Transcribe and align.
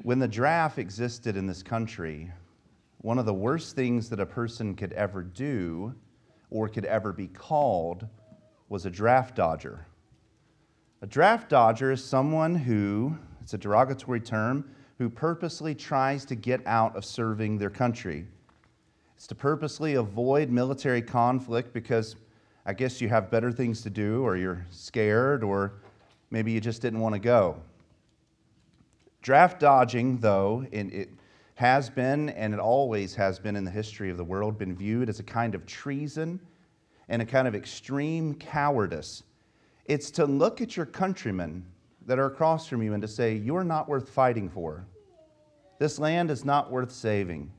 When 0.00 0.18
the 0.18 0.26
draft 0.26 0.78
existed 0.78 1.36
in 1.36 1.46
this 1.46 1.62
country, 1.62 2.32
one 3.02 3.18
of 3.18 3.26
the 3.26 3.34
worst 3.34 3.76
things 3.76 4.08
that 4.08 4.20
a 4.20 4.26
person 4.26 4.74
could 4.74 4.92
ever 4.94 5.22
do 5.22 5.94
or 6.50 6.68
could 6.68 6.86
ever 6.86 7.12
be 7.12 7.28
called 7.28 8.06
was 8.68 8.86
a 8.86 8.90
draft 8.90 9.36
dodger. 9.36 9.86
A 11.02 11.06
draft 11.06 11.50
dodger 11.50 11.92
is 11.92 12.02
someone 12.02 12.54
who, 12.54 13.16
it's 13.42 13.54
a 13.54 13.58
derogatory 13.58 14.20
term, 14.20 14.64
who 14.98 15.10
purposely 15.10 15.74
tries 15.74 16.24
to 16.24 16.34
get 16.34 16.66
out 16.66 16.96
of 16.96 17.04
serving 17.04 17.58
their 17.58 17.70
country. 17.70 18.26
It's 19.16 19.26
to 19.26 19.34
purposely 19.34 19.94
avoid 19.94 20.48
military 20.48 21.02
conflict 21.02 21.72
because 21.74 22.16
I 22.64 22.72
guess 22.72 23.00
you 23.00 23.08
have 23.08 23.30
better 23.30 23.52
things 23.52 23.82
to 23.82 23.90
do, 23.90 24.22
or 24.22 24.36
you're 24.36 24.64
scared, 24.70 25.42
or 25.42 25.74
maybe 26.30 26.50
you 26.50 26.60
just 26.60 26.80
didn't 26.80 27.00
want 27.00 27.14
to 27.14 27.18
go. 27.18 27.60
Draft 29.22 29.60
dodging, 29.60 30.18
though, 30.18 30.66
it 30.72 31.08
has 31.54 31.88
been 31.88 32.30
and 32.30 32.52
it 32.52 32.58
always 32.58 33.14
has 33.14 33.38
been 33.38 33.54
in 33.54 33.64
the 33.64 33.70
history 33.70 34.10
of 34.10 34.16
the 34.16 34.24
world, 34.24 34.58
been 34.58 34.74
viewed 34.74 35.08
as 35.08 35.20
a 35.20 35.22
kind 35.22 35.54
of 35.54 35.64
treason 35.64 36.40
and 37.08 37.22
a 37.22 37.24
kind 37.24 37.46
of 37.46 37.54
extreme 37.54 38.34
cowardice. 38.34 39.22
It's 39.86 40.10
to 40.12 40.24
look 40.24 40.60
at 40.60 40.76
your 40.76 40.86
countrymen 40.86 41.64
that 42.06 42.18
are 42.18 42.26
across 42.26 42.66
from 42.66 42.82
you 42.82 42.94
and 42.94 43.02
to 43.02 43.08
say, 43.08 43.36
You're 43.36 43.64
not 43.64 43.88
worth 43.88 44.08
fighting 44.08 44.50
for. 44.50 44.84
This 45.78 46.00
land 46.00 46.30
is 46.30 46.44
not 46.44 46.70
worth 46.70 46.90
saving. 46.90 47.50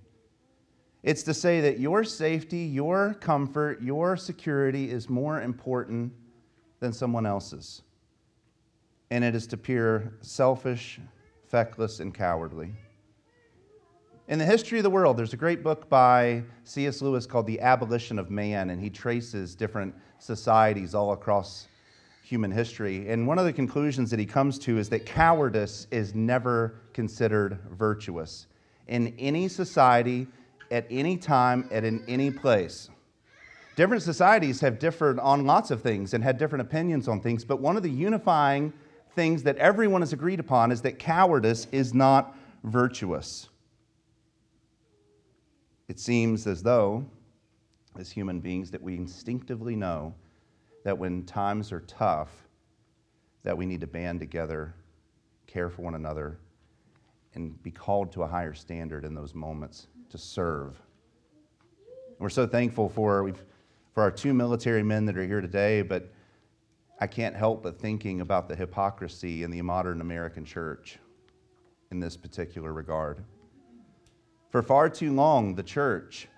It's 1.02 1.24
to 1.24 1.34
say 1.34 1.62
that 1.62 1.80
your 1.80 2.04
safety, 2.04 2.60
your 2.60 3.14
comfort, 3.16 3.82
your 3.82 4.16
security 4.16 4.90
is 4.90 5.10
more 5.10 5.42
important 5.42 6.14
than 6.80 6.94
someone 6.94 7.26
else's. 7.26 7.82
And 9.12 9.24
it 9.24 9.36
is 9.36 9.48
to 9.48 9.56
appear 9.56 10.14
selfish 10.22 11.00
feckless, 11.54 12.00
and 12.00 12.16
cowardly. 12.16 12.74
In 14.28 14.40
the 14.40 14.46
history 14.46 14.80
of 14.80 14.84
the 14.84 14.90
world, 14.90 15.18
there's 15.18 15.34
a 15.34 15.38
great 15.38 15.62
book 15.62 15.88
by 15.88 16.42
C.S. 16.64 17.00
Lewis 17.00 17.28
called 17.28 17.46
The 17.46 17.60
Abolition 17.60 18.18
of 18.18 18.32
Man, 18.32 18.72
and 18.72 18.82
he 18.82 18.90
traces 18.90 19.54
different 19.54 19.94
societies 20.18 20.96
all 20.96 21.12
across 21.12 21.68
human 22.24 22.50
history. 22.50 23.08
And 23.08 23.28
one 23.28 23.38
of 23.38 23.46
the 23.46 23.54
conclusions 23.54 24.10
that 24.10 24.18
he 24.18 24.26
comes 24.26 24.58
to 24.60 24.80
is 24.80 24.90
that 24.90 25.06
cowardice 25.06 25.86
is 25.92 26.16
never 26.16 26.80
considered 26.92 27.60
virtuous 27.70 28.48
in 28.88 29.14
any 29.20 29.48
society, 29.48 30.26
at 30.72 30.88
any 30.90 31.18
time, 31.18 31.70
at 31.70 31.84
in 31.84 32.04
any 32.08 32.32
place. 32.32 32.90
Different 33.76 34.02
societies 34.02 34.60
have 34.62 34.80
differed 34.80 35.20
on 35.20 35.46
lots 35.46 35.70
of 35.70 35.84
things 35.84 36.16
and 36.16 36.24
had 36.24 36.40
different 36.40 36.64
opinions 36.64 37.08
on 37.08 37.22
things, 37.22 37.46
but 37.46 37.62
one 37.62 37.78
of 37.78 37.84
the 37.84 37.92
unifying 37.92 38.74
things 39.16 39.44
that 39.44 39.58
everyone 39.58 40.02
has 40.02 40.14
agreed 40.14 40.40
upon 40.40 40.72
is 40.72 40.82
that 40.82 41.00
cowardice 41.00 41.68
is 41.72 41.94
not 41.94 42.36
virtuous. 42.64 43.50
It 45.88 46.00
seems 46.00 46.48
as 46.48 46.64
though, 46.64 47.06
as 47.98 48.10
human 48.10 48.40
beings, 48.40 48.72
that 48.72 48.82
we 48.82 48.96
instinctively 48.96 49.76
know 49.76 50.14
that 50.84 50.98
when 50.98 51.24
times 51.24 51.72
are 51.72 51.82
tough, 51.82 52.30
that 53.44 53.58
we 53.58 53.66
need 53.66 53.82
to 53.82 53.88
band 53.88 54.20
together, 54.20 54.74
care 55.48 55.70
for 55.70 55.82
one 55.82 55.96
another, 55.96 56.40
and 57.36 57.62
be 57.64 57.72
called 57.72 58.12
to 58.14 58.24
a 58.24 58.28
higher 58.28 58.54
standard 58.54 59.06
in 59.06 59.14
those 59.14 59.34
moments 59.34 59.88
to 60.10 60.18
serve. 60.18 60.82
We're 62.20 62.30
so 62.30 62.48
thankful 62.48 62.90
for, 62.90 63.34
for 63.94 64.04
our 64.04 64.12
two 64.12 64.34
military 64.34 64.84
men 64.84 65.06
that 65.06 65.18
are 65.18 65.26
here 65.26 65.42
today, 65.42 65.82
but 65.82 66.12
I 67.04 67.08
can't 67.08 67.36
help 67.36 67.64
but 67.64 67.78
thinking 67.78 68.22
about 68.22 68.48
the 68.48 68.56
hypocrisy 68.56 69.44
in 69.44 69.52
the 69.52 69.62
modern 69.62 70.00
American 70.00 70.46
church 70.46 71.00
in 71.92 72.00
this 72.00 72.16
particular 72.16 72.72
regard. 72.72 73.26
For 74.52 74.62
far 74.64 74.88
too 74.88 75.12
long, 75.12 75.54
the 75.54 75.64
church, 75.64 76.30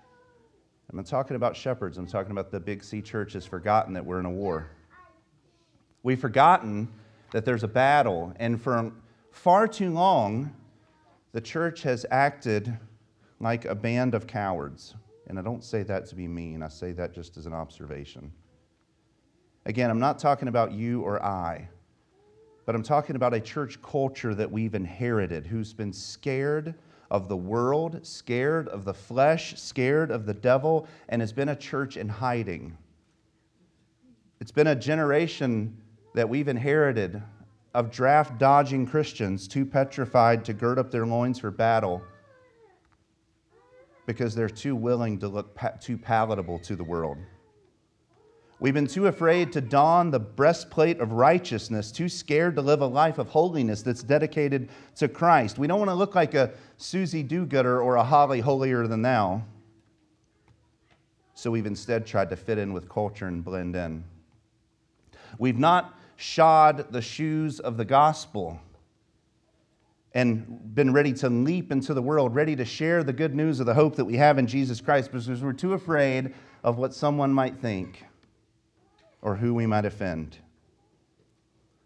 I'm 0.90 0.96
not 0.96 1.06
talking 1.06 1.36
about 1.36 1.54
shepherds, 1.54 1.98
I'm 1.98 2.08
talking 2.08 2.32
about 2.32 2.50
the 2.50 2.58
big 2.58 2.82
C 2.82 3.00
church, 3.00 3.34
has 3.34 3.46
forgotten 3.46 3.94
that 3.94 4.04
we're 4.04 4.18
in 4.18 4.26
a 4.26 4.30
war. 4.30 4.68
We've 6.02 6.18
forgotten 6.18 6.88
that 7.30 7.44
there's 7.44 7.62
a 7.62 7.68
battle, 7.68 8.32
and 8.40 8.60
for 8.60 8.90
far 9.30 9.68
too 9.68 9.92
long, 9.92 10.52
the 11.30 11.40
church 11.40 11.82
has 11.82 12.04
acted 12.10 12.76
like 13.38 13.66
a 13.66 13.74
band 13.76 14.16
of 14.16 14.26
cowards. 14.26 14.96
And 15.28 15.38
I 15.38 15.42
don't 15.42 15.62
say 15.62 15.84
that 15.84 16.06
to 16.06 16.16
be 16.16 16.26
mean, 16.26 16.60
I 16.60 16.68
say 16.68 16.90
that 16.90 17.14
just 17.14 17.36
as 17.36 17.46
an 17.46 17.52
observation. 17.54 18.32
Again, 19.66 19.90
I'm 19.90 19.98
not 19.98 20.20
talking 20.20 20.46
about 20.46 20.70
you 20.70 21.02
or 21.02 21.20
I, 21.20 21.68
but 22.66 22.76
I'm 22.76 22.84
talking 22.84 23.16
about 23.16 23.34
a 23.34 23.40
church 23.40 23.82
culture 23.82 24.32
that 24.32 24.50
we've 24.50 24.76
inherited 24.76 25.44
who's 25.44 25.72
been 25.72 25.92
scared 25.92 26.76
of 27.10 27.28
the 27.28 27.36
world, 27.36 28.06
scared 28.06 28.68
of 28.68 28.84
the 28.84 28.94
flesh, 28.94 29.60
scared 29.60 30.12
of 30.12 30.24
the 30.24 30.34
devil, 30.34 30.86
and 31.08 31.20
has 31.20 31.32
been 31.32 31.48
a 31.48 31.56
church 31.56 31.96
in 31.96 32.08
hiding. 32.08 32.78
It's 34.40 34.52
been 34.52 34.68
a 34.68 34.76
generation 34.76 35.76
that 36.14 36.28
we've 36.28 36.46
inherited 36.46 37.20
of 37.74 37.90
draft 37.90 38.38
dodging 38.38 38.86
Christians, 38.86 39.48
too 39.48 39.66
petrified 39.66 40.44
to 40.44 40.52
gird 40.52 40.78
up 40.78 40.92
their 40.92 41.06
loins 41.06 41.40
for 41.40 41.50
battle 41.50 42.02
because 44.06 44.32
they're 44.32 44.48
too 44.48 44.76
willing 44.76 45.18
to 45.18 45.26
look 45.26 45.56
pa- 45.56 45.72
too 45.80 45.98
palatable 45.98 46.60
to 46.60 46.76
the 46.76 46.84
world. 46.84 47.18
We've 48.58 48.72
been 48.72 48.86
too 48.86 49.06
afraid 49.06 49.52
to 49.52 49.60
don 49.60 50.10
the 50.10 50.18
breastplate 50.18 50.98
of 50.98 51.12
righteousness, 51.12 51.92
too 51.92 52.08
scared 52.08 52.56
to 52.56 52.62
live 52.62 52.80
a 52.80 52.86
life 52.86 53.18
of 53.18 53.28
holiness 53.28 53.82
that's 53.82 54.02
dedicated 54.02 54.70
to 54.96 55.08
Christ. 55.08 55.58
We 55.58 55.66
don't 55.66 55.78
want 55.78 55.90
to 55.90 55.94
look 55.94 56.14
like 56.14 56.32
a 56.32 56.52
Susie 56.78 57.22
Do 57.22 57.44
Gooder 57.44 57.82
or 57.82 57.96
a 57.96 58.02
Holly 58.02 58.40
holier 58.40 58.86
than 58.86 59.02
thou. 59.02 59.42
So 61.34 61.50
we've 61.50 61.66
instead 61.66 62.06
tried 62.06 62.30
to 62.30 62.36
fit 62.36 62.56
in 62.56 62.72
with 62.72 62.88
culture 62.88 63.26
and 63.26 63.44
blend 63.44 63.76
in. 63.76 64.04
We've 65.38 65.58
not 65.58 65.94
shod 66.16 66.90
the 66.90 67.02
shoes 67.02 67.60
of 67.60 67.76
the 67.76 67.84
gospel 67.84 68.58
and 70.14 70.74
been 70.74 70.94
ready 70.94 71.12
to 71.12 71.28
leap 71.28 71.70
into 71.70 71.92
the 71.92 72.00
world, 72.00 72.34
ready 72.34 72.56
to 72.56 72.64
share 72.64 73.04
the 73.04 73.12
good 73.12 73.34
news 73.34 73.60
of 73.60 73.66
the 73.66 73.74
hope 73.74 73.96
that 73.96 74.06
we 74.06 74.16
have 74.16 74.38
in 74.38 74.46
Jesus 74.46 74.80
Christ 74.80 75.12
because 75.12 75.42
we're 75.42 75.52
too 75.52 75.74
afraid 75.74 76.32
of 76.64 76.78
what 76.78 76.94
someone 76.94 77.30
might 77.30 77.58
think 77.58 78.02
or 79.26 79.34
who 79.34 79.52
we 79.52 79.66
might 79.66 79.84
offend. 79.84 80.38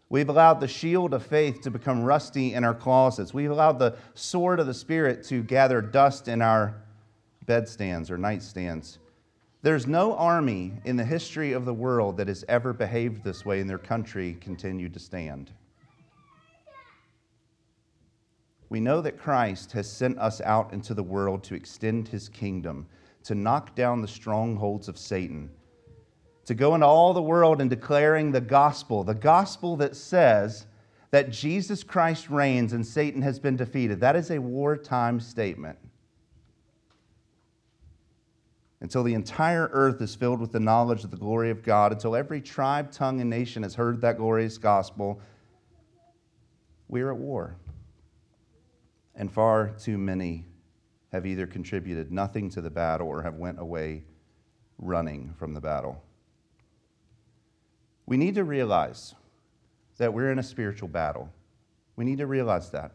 We've 0.09 0.29
allowed 0.29 0.59
the 0.59 0.67
shield 0.67 1.11
of 1.11 1.25
faith 1.25 1.61
to 1.61 1.71
become 1.71 2.03
rusty 2.03 2.53
in 2.53 2.63
our 2.63 2.75
closets. 2.75 3.33
We've 3.33 3.49
allowed 3.49 3.79
the 3.79 3.97
sword 4.13 4.59
of 4.59 4.67
the 4.67 4.75
Spirit 4.75 5.23
to 5.29 5.41
gather 5.41 5.81
dust 5.81 6.27
in 6.27 6.43
our 6.43 6.75
bedstands 7.47 8.11
or 8.11 8.17
nightstands. 8.19 8.99
There's 9.63 9.87
no 9.87 10.15
army 10.15 10.73
in 10.85 10.97
the 10.97 11.03
history 11.03 11.53
of 11.53 11.65
the 11.65 11.73
world 11.73 12.15
that 12.17 12.27
has 12.27 12.45
ever 12.47 12.73
behaved 12.73 13.23
this 13.23 13.43
way, 13.43 13.59
and 13.59 13.67
their 13.67 13.79
country 13.79 14.37
continued 14.39 14.93
to 14.93 14.99
stand. 14.99 15.49
We 18.69 18.79
know 18.79 19.01
that 19.01 19.17
Christ 19.17 19.71
has 19.71 19.91
sent 19.91 20.19
us 20.19 20.41
out 20.41 20.73
into 20.73 20.93
the 20.93 21.01
world 21.01 21.43
to 21.45 21.55
extend 21.55 22.07
his 22.07 22.29
kingdom, 22.29 22.85
to 23.23 23.33
knock 23.33 23.73
down 23.73 24.03
the 24.03 24.07
strongholds 24.07 24.87
of 24.87 24.99
Satan 24.99 25.49
to 26.45 26.53
go 26.53 26.73
into 26.75 26.87
all 26.87 27.13
the 27.13 27.21
world 27.21 27.61
and 27.61 27.69
declaring 27.69 28.31
the 28.31 28.41
gospel, 28.41 29.03
the 29.03 29.13
gospel 29.13 29.75
that 29.77 29.95
says 29.95 30.65
that 31.11 31.29
Jesus 31.29 31.83
Christ 31.83 32.29
reigns 32.29 32.73
and 32.73 32.85
Satan 32.85 33.21
has 33.21 33.39
been 33.39 33.57
defeated. 33.57 33.99
That 33.99 34.15
is 34.15 34.31
a 34.31 34.39
wartime 34.39 35.19
statement. 35.19 35.77
Until 38.79 39.03
the 39.03 39.13
entire 39.13 39.69
earth 39.73 40.01
is 40.01 40.15
filled 40.15 40.39
with 40.39 40.51
the 40.51 40.59
knowledge 40.59 41.03
of 41.03 41.11
the 41.11 41.17
glory 41.17 41.51
of 41.51 41.61
God, 41.61 41.91
until 41.91 42.15
every 42.15 42.41
tribe, 42.41 42.91
tongue, 42.91 43.21
and 43.21 43.29
nation 43.29 43.61
has 43.61 43.75
heard 43.75 44.01
that 44.01 44.17
glorious 44.17 44.57
gospel, 44.57 45.21
we 46.87 47.01
are 47.01 47.11
at 47.11 47.17
war. 47.17 47.55
And 49.13 49.31
far 49.31 49.69
too 49.69 49.99
many 49.99 50.45
have 51.11 51.25
either 51.27 51.45
contributed 51.45 52.11
nothing 52.11 52.49
to 52.51 52.61
the 52.61 52.71
battle 52.71 53.07
or 53.07 53.21
have 53.21 53.35
went 53.35 53.59
away 53.59 54.03
running 54.79 55.33
from 55.37 55.53
the 55.53 55.61
battle. 55.61 56.01
We 58.11 58.17
need 58.17 58.35
to 58.35 58.43
realize 58.43 59.15
that 59.97 60.13
we're 60.13 60.33
in 60.33 60.39
a 60.39 60.43
spiritual 60.43 60.89
battle. 60.89 61.29
We 61.95 62.03
need 62.03 62.17
to 62.17 62.27
realize 62.27 62.69
that. 62.71 62.91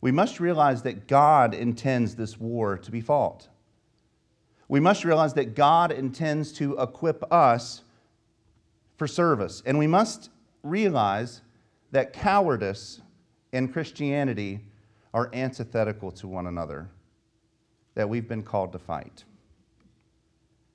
We 0.00 0.10
must 0.10 0.40
realize 0.40 0.82
that 0.82 1.06
God 1.06 1.54
intends 1.54 2.16
this 2.16 2.36
war 2.36 2.76
to 2.78 2.90
be 2.90 3.00
fought. 3.00 3.46
We 4.66 4.80
must 4.80 5.04
realize 5.04 5.34
that 5.34 5.54
God 5.54 5.92
intends 5.92 6.50
to 6.54 6.76
equip 6.80 7.32
us 7.32 7.84
for 8.96 9.06
service. 9.06 9.62
And 9.66 9.78
we 9.78 9.86
must 9.86 10.30
realize 10.64 11.42
that 11.92 12.12
cowardice 12.12 13.00
and 13.52 13.72
Christianity 13.72 14.62
are 15.14 15.30
antithetical 15.32 16.10
to 16.10 16.26
one 16.26 16.48
another, 16.48 16.88
that 17.94 18.08
we've 18.08 18.26
been 18.26 18.42
called 18.42 18.72
to 18.72 18.80
fight. 18.80 19.22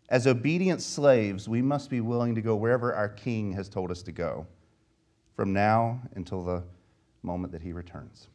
As 0.10 0.26
obedient 0.26 0.82
slaves, 0.82 1.50
we 1.50 1.62
must 1.62 1.90
be 1.90 2.00
willing 2.00 2.36
to 2.36 2.42
go 2.42 2.56
wherever 2.56 2.94
our 2.94 3.10
King 3.10 3.52
has 3.54 3.68
told 3.68 3.92
us 3.92 4.02
to 4.04 4.12
go 4.12 4.48
from 5.36 5.52
now 5.52 6.02
until 6.16 6.44
the 6.44 6.64
moment 7.24 7.52
that 7.52 7.62
he 7.62 7.74
returns. 7.74 8.28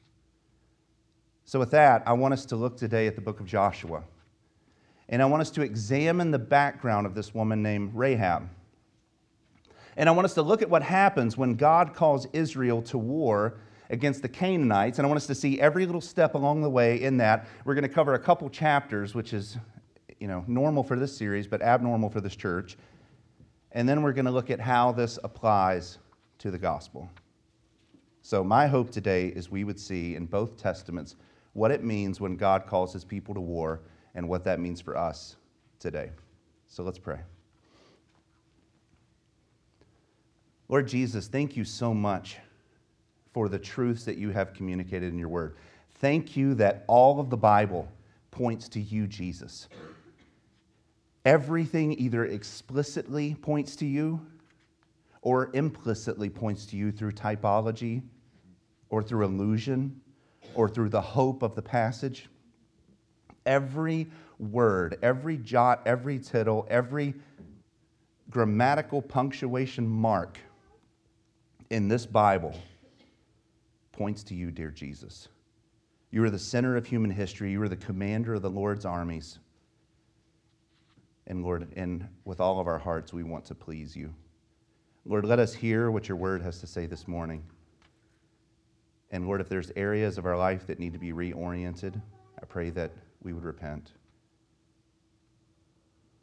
So, 1.45 1.59
with 1.59 1.71
that, 1.71 2.03
I 2.07 2.13
want 2.13 2.35
us 2.35 2.45
to 2.47 2.57
look 2.57 2.77
today 2.77 3.07
at 3.07 3.17
the 3.17 3.21
book 3.21 3.41
of 3.41 3.47
Joshua. 3.47 4.05
And 5.09 5.21
I 5.21 5.27
want 5.27 5.41
us 5.41 5.51
to 5.51 5.63
examine 5.63 6.31
the 6.31 6.39
background 6.39 7.07
of 7.07 7.15
this 7.15 7.35
woman 7.35 7.63
named 7.63 7.93
Rahab. 7.95 8.49
And 9.97 10.09
I 10.09 10.13
want 10.13 10.25
us 10.25 10.35
to 10.35 10.43
look 10.43 10.63
at 10.63 10.71
what 10.71 10.83
happens 10.83 11.37
when 11.37 11.55
God 11.55 11.95
calls 11.95 12.27
Israel 12.33 12.81
to 12.83 12.99
war 12.99 13.59
against 13.91 14.23
the 14.23 14.29
Canaanites. 14.29 14.99
And 14.99 15.07
I 15.07 15.09
want 15.09 15.19
us 15.19 15.27
to 15.27 15.35
see 15.35 15.61
every 15.61 15.85
little 15.85 16.01
step 16.01 16.35
along 16.35 16.63
the 16.63 16.71
way 16.71 17.03
in 17.03 17.19
that. 17.19 17.47
We're 17.65 17.75
going 17.75 17.83
to 17.83 17.95
cover 17.95 18.15
a 18.15 18.19
couple 18.19 18.49
chapters, 18.49 19.15
which 19.15 19.35
is 19.35 19.59
you 20.23 20.29
know, 20.29 20.45
normal 20.47 20.85
for 20.85 20.95
this 20.95 21.17
series, 21.17 21.49
but 21.49 21.61
abnormal 21.63 22.09
for 22.09 22.21
this 22.21 22.37
church. 22.37 22.77
And 23.73 23.89
then 23.89 24.03
we're 24.03 24.13
going 24.13 24.27
to 24.27 24.31
look 24.31 24.51
at 24.51 24.61
how 24.61 24.93
this 24.93 25.19
applies 25.25 25.99
to 26.39 26.53
the 26.53 26.59
gospel. 26.59 27.11
So, 28.23 28.45
my 28.45 28.69
hope 28.69 28.93
today 28.93 29.27
is 29.27 29.51
we 29.51 29.65
would 29.65 29.81
see 29.81 30.15
in 30.15 30.27
both 30.27 30.57
testaments 30.57 31.17
what 31.55 31.73
it 31.73 31.83
means 31.83 32.21
when 32.21 32.37
God 32.37 32.69
calls 32.69 32.93
his 32.93 33.05
people 33.05 33.35
to 33.35 33.41
war 33.41 33.81
and 34.15 34.29
what 34.29 34.45
that 34.45 34.61
means 34.61 34.81
for 34.81 34.97
us 34.97 35.35
today. 35.81 36.13
So, 36.69 36.85
let's 36.85 37.01
pray. 37.01 37.19
Lord 40.69 40.87
Jesus, 40.87 41.27
thank 41.27 41.57
you 41.57 41.65
so 41.65 41.93
much 41.93 42.39
for 43.33 43.49
the 43.49 43.59
truths 43.59 44.05
that 44.05 44.19
you 44.19 44.31
have 44.31 44.55
communicated 44.55 45.13
in 45.13 45.19
your 45.19 45.31
word. 45.31 45.57
Thank 45.97 46.37
you 46.37 46.55
that 46.55 46.85
all 46.87 47.19
of 47.19 47.29
the 47.29 47.37
Bible 47.37 47.89
points 48.31 48.69
to 48.69 48.81
you, 48.81 49.09
Jesus. 49.09 49.69
Everything 51.25 51.93
either 51.99 52.25
explicitly 52.25 53.35
points 53.35 53.77
to 53.77 53.87
you 53.87 54.21
or 55.21 55.51
implicitly 55.55 56.29
points 56.29 56.67
to 56.67 56.77
you 56.77 56.91
through 56.91 57.13
typology 57.13 58.03
or 58.89 59.03
through 59.03 59.25
allusion 59.25 60.01
or 60.55 60.69
through 60.69 60.89
the 60.89 61.01
hope 61.01 61.43
of 61.43 61.55
the 61.55 61.63
passage. 61.63 62.29
Every 63.47 64.09
word, 64.39 64.99
every 65.03 65.37
jot, 65.37 65.83
every 65.87 66.19
tittle, 66.19 66.67
every 66.69 67.15
grammatical 68.31 69.01
punctuation 69.01 69.87
mark 69.87 70.39
in 71.71 71.89
this 71.89 72.05
Bible 72.05 72.55
points 73.93 74.25
to 74.25 74.35
you, 74.35 74.51
dear 74.51 74.71
Jesus. 74.71 75.29
You 76.11 76.25
are 76.25 76.31
the 76.31 76.39
center 76.39 76.77
of 76.77 76.87
human 76.87 77.11
history. 77.11 77.53
You 77.53 77.63
are 77.63 77.69
the 77.69 77.77
commander 77.77 78.35
of 78.35 78.43
the 78.43 78.51
Lord's 78.51 78.85
armies. 78.85 79.39
And 81.27 81.43
Lord, 81.43 81.73
and 81.77 82.09
with 82.25 82.41
all 82.41 82.61
of 82.61 82.67
our 82.67 82.79
hearts, 82.79 83.13
we 83.13 83.23
want 83.23 83.45
to 83.47 83.55
please 83.55 83.97
you. 83.97 84.13
Lord, 85.05 85.25
let 85.25 85.39
us 85.39 85.55
hear 85.55 85.91
what 85.91 86.09
your 86.09 86.17
word 86.17 86.43
has 86.43 86.61
to 86.61 86.67
say 86.67 86.87
this 86.87 87.09
morning. 87.09 87.43
And 89.11 89.27
Lord, 89.27 89.41
if 89.41 89.49
there's 89.49 89.71
areas 89.77 90.19
of 90.19 90.27
our 90.27 90.37
life 90.37 90.67
that 90.67 90.79
need 90.79 90.93
to 90.93 90.99
be 90.99 91.13
reoriented, 91.13 92.01
I 92.41 92.47
pray 92.47 92.71
that 92.71 92.93
we 93.23 93.33
would 93.33 93.45
repent. 93.45 93.93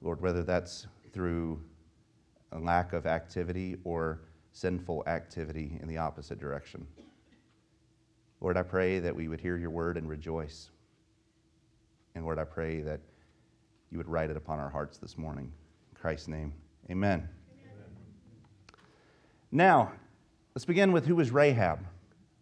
Lord, 0.02 0.22
whether 0.22 0.44
that's 0.44 0.88
through 1.12 1.62
a 2.52 2.60
lack 2.60 2.94
of 2.94 3.06
activity 3.06 3.78
or 3.84 4.22
sinful 4.52 5.04
activity 5.08 5.78
in 5.82 5.88
the 5.88 5.98
opposite 5.98 6.40
direction. 6.40 6.86
Lord, 8.42 8.58
I 8.58 8.64
pray 8.64 9.00
that 9.00 9.16
we 9.16 9.28
would 9.28 9.42
hear 9.42 9.58
your 9.58 9.70
word 9.70 9.98
and 9.98 10.10
rejoice. 10.10 10.72
And 12.16 12.24
Lord, 12.24 12.40
I 12.40 12.46
pray 12.46 12.82
that 12.82 13.02
you 13.92 13.98
would 13.98 14.08
write 14.08 14.30
it 14.30 14.38
upon 14.38 14.60
our 14.60 14.70
hearts 14.70 14.98
this 14.98 15.18
morning. 15.18 15.52
In 15.92 16.00
Christ's 16.00 16.28
name, 16.28 16.54
amen. 16.90 17.20
amen. 17.20 17.30
Now, 19.52 19.92
let's 20.54 20.66
begin 20.66 20.92
with 20.92 21.06
who 21.06 21.16
was 21.16 21.32
Rahab. 21.32 21.80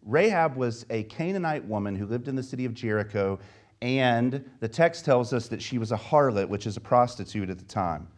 Rahab 0.04 0.56
was 0.56 0.86
a 0.90 1.04
Canaanite 1.04 1.64
woman 1.64 1.96
who 1.96 2.06
lived 2.06 2.28
in 2.28 2.36
the 2.36 2.42
city 2.42 2.64
of 2.64 2.74
Jericho, 2.74 3.38
and 3.80 4.44
the 4.60 4.68
text 4.68 5.04
tells 5.04 5.32
us 5.32 5.48
that 5.48 5.62
she 5.62 5.78
was 5.78 5.92
a 5.92 5.96
harlot, 5.96 6.48
which 6.48 6.66
is 6.66 6.76
a 6.76 6.80
prostitute 6.80 7.50
at 7.50 7.58
the 7.58 7.64
time. 7.64 8.08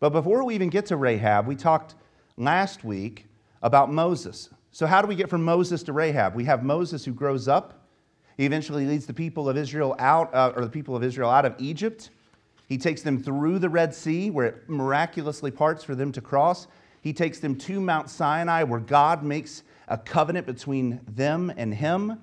But 0.00 0.10
before 0.10 0.44
we 0.44 0.54
even 0.54 0.70
get 0.70 0.86
to 0.86 0.96
Rahab, 0.96 1.46
we 1.46 1.56
talked 1.56 1.96
last 2.36 2.84
week 2.84 3.26
about 3.62 3.92
Moses. 3.92 4.50
So, 4.70 4.86
how 4.86 5.02
do 5.02 5.08
we 5.08 5.16
get 5.16 5.28
from 5.28 5.42
Moses 5.42 5.82
to 5.84 5.92
Rahab? 5.92 6.34
We 6.34 6.44
have 6.44 6.62
Moses 6.62 7.04
who 7.04 7.12
grows 7.12 7.48
up. 7.48 7.86
He 8.36 8.44
eventually 8.44 8.86
leads 8.86 9.06
the 9.06 9.14
people 9.14 9.48
of 9.48 9.56
Israel 9.56 9.96
out, 9.98 10.32
uh, 10.32 10.52
or 10.54 10.62
the 10.62 10.70
people 10.70 10.94
of 10.94 11.02
Israel 11.02 11.30
out 11.30 11.44
of 11.44 11.56
Egypt. 11.58 12.10
He 12.68 12.76
takes 12.76 13.00
them 13.02 13.22
through 13.22 13.58
the 13.60 13.68
Red 13.70 13.94
Sea, 13.94 14.30
where 14.30 14.46
it 14.46 14.68
miraculously 14.68 15.50
parts 15.50 15.82
for 15.82 15.94
them 15.94 16.12
to 16.12 16.20
cross. 16.20 16.66
He 17.00 17.14
takes 17.14 17.38
them 17.38 17.56
to 17.56 17.80
Mount 17.80 18.10
Sinai, 18.10 18.62
where 18.64 18.80
God 18.80 19.22
makes 19.22 19.62
a 19.88 19.96
covenant 19.96 20.46
between 20.46 21.00
them 21.08 21.50
and 21.56 21.72
Him, 21.72 22.20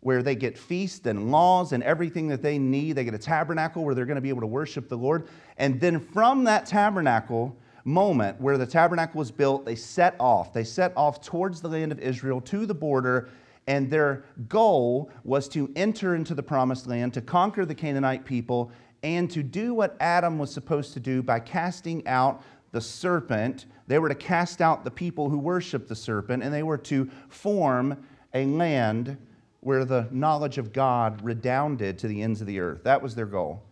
where 0.00 0.24
they 0.24 0.34
get 0.34 0.58
feasts 0.58 1.06
and 1.06 1.30
laws 1.30 1.72
and 1.72 1.84
everything 1.84 2.26
that 2.28 2.42
they 2.42 2.58
need. 2.58 2.94
They 2.94 3.04
get 3.04 3.14
a 3.14 3.18
tabernacle 3.18 3.84
where 3.84 3.94
they're 3.94 4.06
going 4.06 4.16
to 4.16 4.20
be 4.20 4.28
able 4.28 4.40
to 4.40 4.46
worship 4.46 4.88
the 4.88 4.96
Lord. 4.96 5.28
And 5.56 5.80
then 5.80 6.00
from 6.00 6.44
that 6.44 6.66
tabernacle 6.66 7.56
moment 7.84 8.40
where 8.40 8.58
the 8.58 8.66
tabernacle 8.66 9.18
was 9.18 9.30
built, 9.30 9.64
they 9.64 9.76
set 9.76 10.16
off. 10.18 10.52
They 10.52 10.64
set 10.64 10.92
off 10.96 11.20
towards 11.20 11.60
the 11.60 11.68
land 11.68 11.92
of 11.92 12.00
Israel 12.00 12.40
to 12.42 12.66
the 12.66 12.74
border 12.74 13.28
and 13.68 13.90
their 13.90 14.24
goal 14.48 15.10
was 15.24 15.46
to 15.50 15.70
enter 15.76 16.14
into 16.14 16.34
the 16.34 16.42
promised 16.42 16.86
land, 16.86 17.12
to 17.12 17.20
conquer 17.20 17.66
the 17.66 17.74
Canaanite 17.74 18.24
people, 18.24 18.72
and 19.16 19.30
to 19.30 19.42
do 19.42 19.72
what 19.72 19.96
Adam 20.00 20.38
was 20.38 20.52
supposed 20.52 20.92
to 20.92 21.00
do 21.00 21.22
by 21.22 21.40
casting 21.40 22.06
out 22.06 22.42
the 22.72 22.80
serpent. 22.80 23.64
They 23.86 23.98
were 23.98 24.10
to 24.10 24.14
cast 24.14 24.60
out 24.60 24.84
the 24.84 24.90
people 24.90 25.30
who 25.30 25.38
worshiped 25.38 25.88
the 25.88 25.96
serpent, 25.96 26.42
and 26.42 26.52
they 26.52 26.62
were 26.62 26.78
to 26.78 27.08
form 27.28 28.04
a 28.34 28.44
land 28.44 29.16
where 29.60 29.86
the 29.86 30.06
knowledge 30.10 30.58
of 30.58 30.72
God 30.74 31.22
redounded 31.22 31.98
to 31.98 32.08
the 32.08 32.22
ends 32.22 32.42
of 32.42 32.46
the 32.46 32.60
earth. 32.60 32.84
That 32.84 33.00
was 33.00 33.14
their 33.14 33.26
goal. 33.26 33.62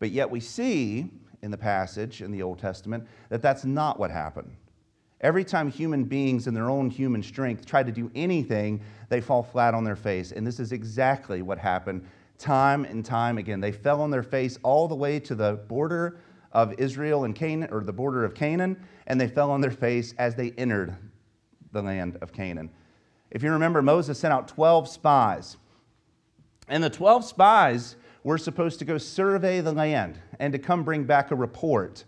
But 0.00 0.10
yet 0.10 0.28
we 0.28 0.40
see 0.40 1.10
in 1.42 1.52
the 1.52 1.56
passage 1.56 2.20
in 2.20 2.32
the 2.32 2.42
Old 2.42 2.58
Testament 2.58 3.06
that 3.28 3.42
that's 3.42 3.64
not 3.64 3.98
what 3.98 4.10
happened. 4.10 4.50
Every 5.20 5.44
time 5.44 5.70
human 5.70 6.04
beings 6.04 6.46
in 6.46 6.54
their 6.54 6.68
own 6.68 6.90
human 6.90 7.22
strength 7.22 7.64
try 7.64 7.82
to 7.82 7.92
do 7.92 8.10
anything, 8.14 8.80
they 9.08 9.20
fall 9.20 9.42
flat 9.42 9.74
on 9.74 9.84
their 9.84 9.96
face. 9.96 10.32
And 10.32 10.46
this 10.46 10.58
is 10.58 10.72
exactly 10.72 11.42
what 11.42 11.58
happened 11.58 12.04
time 12.40 12.84
and 12.84 13.04
time 13.04 13.38
again. 13.38 13.60
They 13.60 13.72
fell 13.72 14.00
on 14.00 14.10
their 14.10 14.22
face 14.22 14.58
all 14.62 14.88
the 14.88 14.94
way 14.94 15.20
to 15.20 15.34
the 15.34 15.54
border 15.68 16.18
of 16.52 16.72
Israel 16.78 17.24
and 17.24 17.34
Canaan, 17.34 17.68
or 17.70 17.84
the 17.84 17.92
border 17.92 18.24
of 18.24 18.34
Canaan, 18.34 18.82
and 19.06 19.20
they 19.20 19.28
fell 19.28 19.50
on 19.50 19.60
their 19.60 19.70
face 19.70 20.14
as 20.18 20.34
they 20.34 20.50
entered 20.52 20.96
the 21.72 21.82
land 21.82 22.16
of 22.20 22.32
Canaan. 22.32 22.70
If 23.30 23.42
you 23.42 23.52
remember, 23.52 23.82
Moses 23.82 24.18
sent 24.18 24.32
out 24.32 24.48
12 24.48 24.88
spies. 24.88 25.56
And 26.68 26.82
the 26.82 26.90
12 26.90 27.24
spies 27.24 27.96
were 28.24 28.38
supposed 28.38 28.78
to 28.80 28.84
go 28.84 28.98
survey 28.98 29.60
the 29.60 29.72
land 29.72 30.18
and 30.38 30.52
to 30.52 30.58
come 30.58 30.82
bring 30.82 31.04
back 31.04 31.30
a 31.30 31.36
report. 31.36 32.04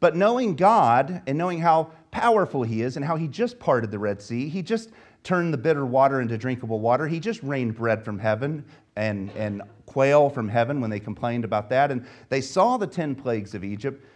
But 0.00 0.14
knowing 0.14 0.56
God 0.56 1.22
and 1.26 1.38
knowing 1.38 1.60
how 1.60 1.90
powerful 2.10 2.62
He 2.62 2.82
is 2.82 2.96
and 2.96 3.04
how 3.04 3.16
He 3.16 3.28
just 3.28 3.58
parted 3.58 3.90
the 3.90 3.98
Red 3.98 4.20
Sea, 4.20 4.48
He 4.48 4.62
just 4.62 4.90
turned 5.26 5.52
the 5.52 5.58
bitter 5.58 5.84
water 5.84 6.20
into 6.20 6.38
drinkable 6.38 6.78
water. 6.78 7.08
He 7.08 7.18
just 7.18 7.42
rained 7.42 7.74
bread 7.74 8.04
from 8.04 8.16
heaven 8.16 8.64
and, 8.94 9.28
and 9.32 9.60
quail 9.84 10.30
from 10.30 10.48
heaven 10.48 10.80
when 10.80 10.88
they 10.88 11.00
complained 11.00 11.44
about 11.44 11.68
that. 11.70 11.90
And 11.90 12.06
they 12.28 12.40
saw 12.40 12.76
the 12.76 12.86
10 12.86 13.16
plagues 13.16 13.52
of 13.52 13.64
Egypt. 13.64 14.06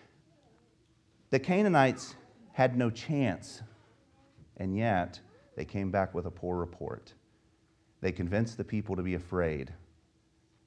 The 1.31 1.41
Canaanites 1.41 2.15
had 2.53 2.79
no 2.79 2.91
chance. 2.91 3.61
And 4.59 4.77
yet, 4.77 5.19
they 5.57 5.65
came 5.65 5.91
back 5.91 6.15
with 6.15 6.27
a 6.27 6.31
poor 6.31 6.57
report. 6.57 7.13
They 8.01 8.13
convinced 8.13 8.57
the 8.57 8.65
people 8.65 8.95
to 8.95 9.03
be 9.03 9.15
afraid. 9.15 9.73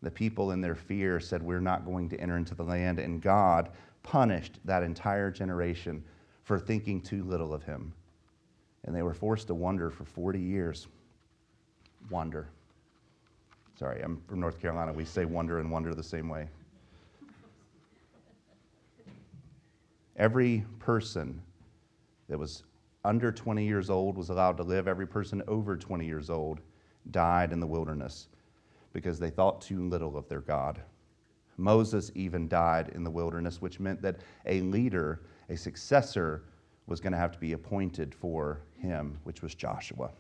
The 0.02 0.12
people, 0.12 0.52
in 0.52 0.60
their 0.60 0.76
fear, 0.76 1.22
said, 1.22 1.42
We're 1.42 1.62
not 1.62 1.86
going 1.86 2.10
to 2.10 2.20
enter 2.20 2.36
into 2.36 2.54
the 2.54 2.64
land. 2.64 3.00
And 3.00 3.22
God 3.22 3.70
punished 4.04 4.60
that 4.66 4.84
entire 4.84 5.32
generation 5.32 6.04
for 6.44 6.60
thinking 6.60 7.00
too 7.00 7.24
little 7.24 7.54
of 7.54 7.64
Him 7.64 7.94
and 8.86 8.96
they 8.96 9.02
were 9.02 9.14
forced 9.14 9.48
to 9.48 9.56
wander 9.56 9.90
for 9.90 10.06
40 10.06 10.40
years. 10.40 10.88
Wander. 12.10 12.50
Sorry, 13.76 14.02
I'm 14.02 14.22
from 14.28 14.40
North 14.40 14.62
Carolina. 14.62 14.94
We 14.94 15.06
say 15.06 15.26
wonder 15.26 15.60
and 15.60 15.72
wonder 15.72 15.94
the 15.94 16.04
same 16.04 16.30
way. 16.30 16.48
Every 20.16 20.64
person 20.80 21.42
that 22.30 22.38
was 22.38 22.64
under 23.04 23.32
20 23.32 23.66
years 23.66 23.90
old 23.90 24.18
was 24.18 24.30
allowed 24.30 24.58
to 24.58 24.64
live. 24.64 24.88
Every 24.88 25.08
person 25.08 25.42
over 25.48 25.76
20 25.76 26.06
years 26.06 26.30
old 26.30 26.62
died 27.12 27.52
in 27.52 27.60
the 27.60 27.68
wilderness 27.68 28.28
because 28.94 29.20
they 29.20 29.30
thought 29.30 29.60
too 29.60 29.88
little 29.90 30.16
of 30.16 30.28
their 30.30 30.42
God. 30.42 30.82
Moses 31.58 32.12
even 32.16 32.48
died 32.48 32.92
in 32.96 33.04
the 33.04 33.12
wilderness, 33.12 33.62
which 33.62 33.80
meant 33.80 34.02
that 34.02 34.18
a 34.46 34.62
leader, 34.62 35.22
a 35.50 35.58
successor, 35.58 36.44
was 36.88 37.00
going 37.00 37.14
to 37.14 37.20
have 37.20 37.32
to 37.32 37.40
be 37.40 37.54
appointed 37.54 38.14
for 38.14 38.62
him, 38.80 39.18
which 39.24 39.42
was 39.42 39.56
Joshua. 39.56 40.12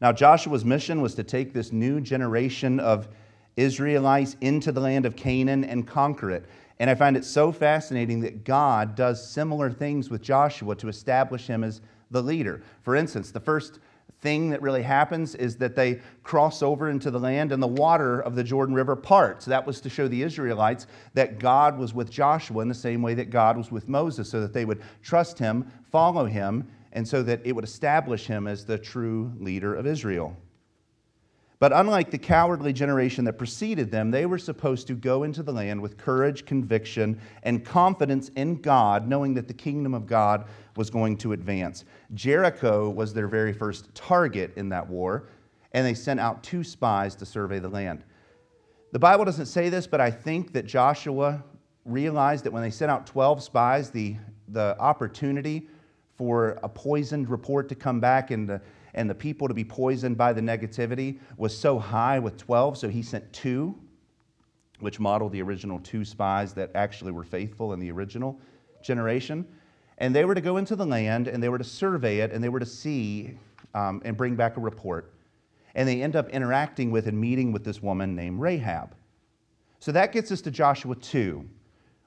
Now, 0.00 0.12
Joshua's 0.12 0.64
mission 0.64 1.00
was 1.00 1.14
to 1.14 1.22
take 1.22 1.52
this 1.52 1.72
new 1.72 2.00
generation 2.00 2.80
of 2.80 3.08
Israelites 3.56 4.36
into 4.40 4.72
the 4.72 4.80
land 4.80 5.06
of 5.06 5.16
Canaan 5.16 5.64
and 5.64 5.86
conquer 5.86 6.30
it. 6.30 6.44
And 6.78 6.90
I 6.90 6.94
find 6.94 7.16
it 7.16 7.24
so 7.24 7.52
fascinating 7.52 8.20
that 8.20 8.44
God 8.44 8.94
does 8.94 9.26
similar 9.26 9.70
things 9.70 10.10
with 10.10 10.20
Joshua 10.20 10.74
to 10.76 10.88
establish 10.88 11.46
him 11.46 11.64
as 11.64 11.80
the 12.10 12.22
leader. 12.22 12.62
For 12.82 12.94
instance, 12.94 13.30
the 13.30 13.40
first 13.40 13.78
thing 14.20 14.50
that 14.50 14.62
really 14.62 14.82
happens 14.82 15.34
is 15.34 15.56
that 15.56 15.76
they 15.76 16.00
cross 16.22 16.62
over 16.62 16.90
into 16.90 17.10
the 17.10 17.20
land 17.20 17.52
and 17.52 17.62
the 17.62 17.66
water 17.66 18.20
of 18.20 18.34
the 18.34 18.42
Jordan 18.42 18.74
River 18.74 18.96
parts. 18.96 19.44
That 19.44 19.66
was 19.66 19.80
to 19.82 19.90
show 19.90 20.08
the 20.08 20.22
Israelites 20.22 20.86
that 21.14 21.38
God 21.38 21.78
was 21.78 21.94
with 21.94 22.10
Joshua 22.10 22.62
in 22.62 22.68
the 22.68 22.74
same 22.74 23.02
way 23.02 23.14
that 23.14 23.30
God 23.30 23.56
was 23.56 23.70
with 23.70 23.88
Moses, 23.88 24.28
so 24.28 24.40
that 24.40 24.52
they 24.52 24.64
would 24.64 24.82
trust 25.02 25.38
him, 25.38 25.70
follow 25.90 26.24
him, 26.24 26.66
and 26.92 27.06
so 27.06 27.22
that 27.22 27.40
it 27.44 27.52
would 27.52 27.64
establish 27.64 28.26
him 28.26 28.46
as 28.46 28.64
the 28.64 28.78
true 28.78 29.32
leader 29.38 29.74
of 29.74 29.86
Israel. 29.86 30.36
But 31.58 31.72
unlike 31.72 32.10
the 32.10 32.18
cowardly 32.18 32.72
generation 32.74 33.24
that 33.24 33.38
preceded 33.38 33.90
them, 33.90 34.10
they 34.10 34.26
were 34.26 34.38
supposed 34.38 34.86
to 34.88 34.94
go 34.94 35.22
into 35.22 35.42
the 35.42 35.52
land 35.52 35.80
with 35.80 35.96
courage, 35.96 36.44
conviction, 36.44 37.18
and 37.44 37.64
confidence 37.64 38.30
in 38.36 38.60
God, 38.60 39.08
knowing 39.08 39.32
that 39.34 39.48
the 39.48 39.54
kingdom 39.54 39.94
of 39.94 40.06
God 40.06 40.46
was 40.76 40.90
going 40.90 41.16
to 41.18 41.32
advance. 41.32 41.84
Jericho 42.12 42.90
was 42.90 43.14
their 43.14 43.26
very 43.26 43.54
first 43.54 43.94
target 43.94 44.52
in 44.56 44.68
that 44.68 44.86
war, 44.86 45.28
and 45.72 45.86
they 45.86 45.94
sent 45.94 46.20
out 46.20 46.42
two 46.42 46.62
spies 46.62 47.14
to 47.16 47.24
survey 47.24 47.58
the 47.58 47.68
land. 47.68 48.04
The 48.92 48.98
Bible 48.98 49.24
doesn't 49.24 49.46
say 49.46 49.70
this, 49.70 49.86
but 49.86 50.00
I 50.00 50.10
think 50.10 50.52
that 50.52 50.66
Joshua 50.66 51.42
realized 51.86 52.44
that 52.44 52.52
when 52.52 52.62
they 52.62 52.70
sent 52.70 52.90
out 52.90 53.06
12 53.06 53.42
spies, 53.42 53.90
the, 53.90 54.16
the 54.48 54.76
opportunity 54.78 55.68
for 56.16 56.58
a 56.62 56.68
poisoned 56.68 57.30
report 57.30 57.68
to 57.70 57.74
come 57.74 58.00
back 58.00 58.30
and 58.30 58.48
the, 58.48 58.60
and 58.94 59.08
the 59.08 59.14
people 59.14 59.48
to 59.48 59.54
be 59.54 59.64
poisoned 59.64 60.16
by 60.16 60.32
the 60.32 60.40
negativity 60.40 61.18
was 61.36 61.56
so 61.56 61.78
high 61.78 62.18
with 62.18 62.36
12, 62.36 62.78
so 62.78 62.88
he 62.88 63.02
sent 63.02 63.30
two, 63.32 63.74
which 64.80 65.00
modeled 65.00 65.32
the 65.32 65.42
original 65.42 65.78
two 65.80 66.04
spies 66.04 66.52
that 66.54 66.70
actually 66.74 67.12
were 67.12 67.24
faithful 67.24 67.72
in 67.72 67.80
the 67.80 67.90
original 67.90 68.40
generation. 68.82 69.46
And 69.98 70.14
they 70.14 70.24
were 70.24 70.34
to 70.34 70.40
go 70.40 70.58
into 70.58 70.76
the 70.76 70.86
land 70.86 71.28
and 71.28 71.42
they 71.42 71.48
were 71.48 71.58
to 71.58 71.64
survey 71.64 72.18
it 72.18 72.32
and 72.32 72.42
they 72.42 72.48
were 72.48 72.60
to 72.60 72.66
see 72.66 73.38
um, 73.74 74.02
and 74.04 74.16
bring 74.16 74.36
back 74.36 74.56
a 74.56 74.60
report. 74.60 75.14
And 75.74 75.88
they 75.88 76.02
end 76.02 76.16
up 76.16 76.28
interacting 76.30 76.90
with 76.90 77.06
and 77.06 77.18
meeting 77.18 77.52
with 77.52 77.64
this 77.64 77.82
woman 77.82 78.14
named 78.14 78.40
Rahab. 78.40 78.94
So 79.78 79.92
that 79.92 80.12
gets 80.12 80.32
us 80.32 80.40
to 80.42 80.50
Joshua 80.50 80.94
2, 80.94 81.46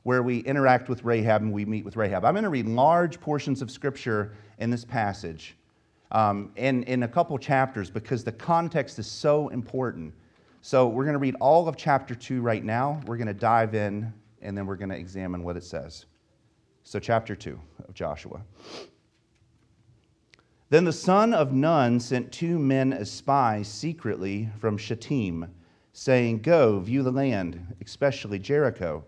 where 0.03 0.23
we 0.23 0.39
interact 0.39 0.89
with 0.89 1.03
Rahab 1.03 1.41
and 1.41 1.53
we 1.53 1.65
meet 1.65 1.85
with 1.85 1.95
Rahab. 1.95 2.25
I'm 2.25 2.33
going 2.33 2.43
to 2.43 2.49
read 2.49 2.67
large 2.67 3.19
portions 3.19 3.61
of 3.61 3.69
scripture 3.69 4.33
in 4.57 4.69
this 4.69 4.85
passage 4.85 5.55
um, 6.11 6.51
in, 6.55 6.83
in 6.83 7.03
a 7.03 7.07
couple 7.07 7.37
chapters 7.37 7.89
because 7.89 8.23
the 8.23 8.31
context 8.31 8.99
is 8.99 9.07
so 9.07 9.49
important. 9.49 10.13
So 10.61 10.87
we're 10.87 11.05
going 11.05 11.13
to 11.13 11.19
read 11.19 11.35
all 11.39 11.67
of 11.67 11.77
chapter 11.77 12.15
2 12.15 12.41
right 12.41 12.63
now. 12.63 13.01
We're 13.05 13.17
going 13.17 13.27
to 13.27 13.33
dive 13.33 13.75
in 13.75 14.13
and 14.41 14.57
then 14.57 14.65
we're 14.65 14.75
going 14.75 14.89
to 14.89 14.97
examine 14.97 15.43
what 15.43 15.57
it 15.57 15.63
says. 15.63 16.05
So, 16.83 16.99
chapter 16.99 17.35
2 17.35 17.59
of 17.87 17.93
Joshua. 17.93 18.41
Then 20.69 20.85
the 20.85 20.93
son 20.93 21.33
of 21.33 21.51
Nun 21.51 21.99
sent 21.99 22.31
two 22.31 22.57
men 22.57 22.93
as 22.93 23.11
spies 23.11 23.67
secretly 23.67 24.49
from 24.59 24.77
Shittim, 24.77 25.47
saying, 25.93 26.41
Go, 26.41 26.79
view 26.79 27.03
the 27.03 27.11
land, 27.11 27.75
especially 27.83 28.39
Jericho. 28.39 29.03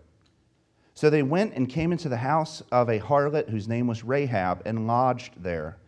So 0.94 1.08
they 1.08 1.22
went 1.22 1.54
and 1.54 1.68
came 1.68 1.92
into 1.92 2.08
the 2.08 2.16
house 2.18 2.62
of 2.70 2.88
a 2.88 3.00
harlot 3.00 3.48
whose 3.48 3.68
name 3.68 3.86
was 3.86 4.04
Rahab 4.04 4.62
and 4.66 4.86
lodged 4.86 5.42
there. 5.42 5.78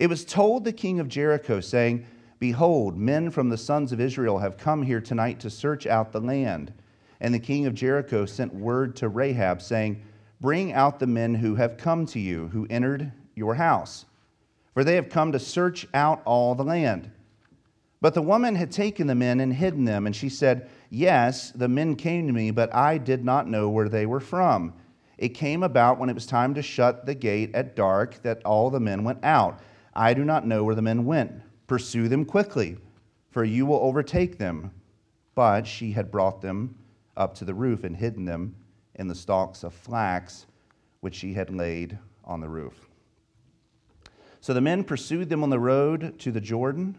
It 0.00 0.08
was 0.08 0.24
told 0.24 0.64
the 0.64 0.72
king 0.72 0.98
of 0.98 1.08
Jericho, 1.08 1.60
saying, 1.60 2.06
Behold, 2.38 2.96
men 2.96 3.30
from 3.30 3.50
the 3.50 3.58
sons 3.58 3.92
of 3.92 4.00
Israel 4.00 4.38
have 4.38 4.56
come 4.56 4.82
here 4.82 5.00
tonight 5.00 5.38
to 5.40 5.50
search 5.50 5.86
out 5.86 6.10
the 6.10 6.22
land. 6.22 6.72
And 7.20 7.34
the 7.34 7.38
king 7.38 7.66
of 7.66 7.74
Jericho 7.74 8.24
sent 8.24 8.54
word 8.54 8.96
to 8.96 9.10
Rahab, 9.10 9.60
saying, 9.60 10.00
Bring 10.40 10.72
out 10.72 11.00
the 11.00 11.06
men 11.06 11.34
who 11.34 11.54
have 11.56 11.76
come 11.76 12.06
to 12.06 12.18
you, 12.18 12.48
who 12.48 12.66
entered 12.70 13.12
your 13.34 13.56
house, 13.56 14.06
for 14.72 14.84
they 14.84 14.94
have 14.94 15.10
come 15.10 15.32
to 15.32 15.38
search 15.38 15.86
out 15.92 16.22
all 16.24 16.54
the 16.54 16.64
land. 16.64 17.10
But 18.00 18.14
the 18.14 18.22
woman 18.22 18.54
had 18.54 18.72
taken 18.72 19.06
the 19.06 19.14
men 19.14 19.38
and 19.38 19.52
hidden 19.52 19.84
them, 19.84 20.06
and 20.06 20.16
she 20.16 20.30
said, 20.30 20.70
Yes, 20.88 21.50
the 21.50 21.68
men 21.68 21.94
came 21.94 22.26
to 22.26 22.32
me, 22.32 22.52
but 22.52 22.74
I 22.74 22.96
did 22.96 23.22
not 23.22 23.48
know 23.48 23.68
where 23.68 23.90
they 23.90 24.06
were 24.06 24.18
from. 24.18 24.72
It 25.18 25.34
came 25.34 25.62
about 25.62 25.98
when 25.98 26.08
it 26.08 26.14
was 26.14 26.24
time 26.24 26.54
to 26.54 26.62
shut 26.62 27.04
the 27.04 27.14
gate 27.14 27.54
at 27.54 27.76
dark 27.76 28.22
that 28.22 28.42
all 28.46 28.70
the 28.70 28.80
men 28.80 29.04
went 29.04 29.22
out. 29.22 29.60
I 30.00 30.14
do 30.14 30.24
not 30.24 30.46
know 30.46 30.64
where 30.64 30.74
the 30.74 30.80
men 30.80 31.04
went. 31.04 31.42
Pursue 31.66 32.08
them 32.08 32.24
quickly, 32.24 32.78
for 33.30 33.44
you 33.44 33.66
will 33.66 33.80
overtake 33.80 34.38
them. 34.38 34.70
But 35.34 35.66
she 35.66 35.92
had 35.92 36.10
brought 36.10 36.40
them 36.40 36.74
up 37.18 37.34
to 37.34 37.44
the 37.44 37.52
roof 37.52 37.84
and 37.84 37.94
hidden 37.94 38.24
them 38.24 38.54
in 38.94 39.08
the 39.08 39.14
stalks 39.14 39.62
of 39.62 39.74
flax 39.74 40.46
which 41.00 41.16
she 41.16 41.34
had 41.34 41.54
laid 41.54 41.98
on 42.24 42.40
the 42.40 42.48
roof. 42.48 42.88
So 44.40 44.54
the 44.54 44.62
men 44.62 44.84
pursued 44.84 45.28
them 45.28 45.42
on 45.42 45.50
the 45.50 45.60
road 45.60 46.18
to 46.20 46.32
the 46.32 46.40
Jordan, 46.40 46.96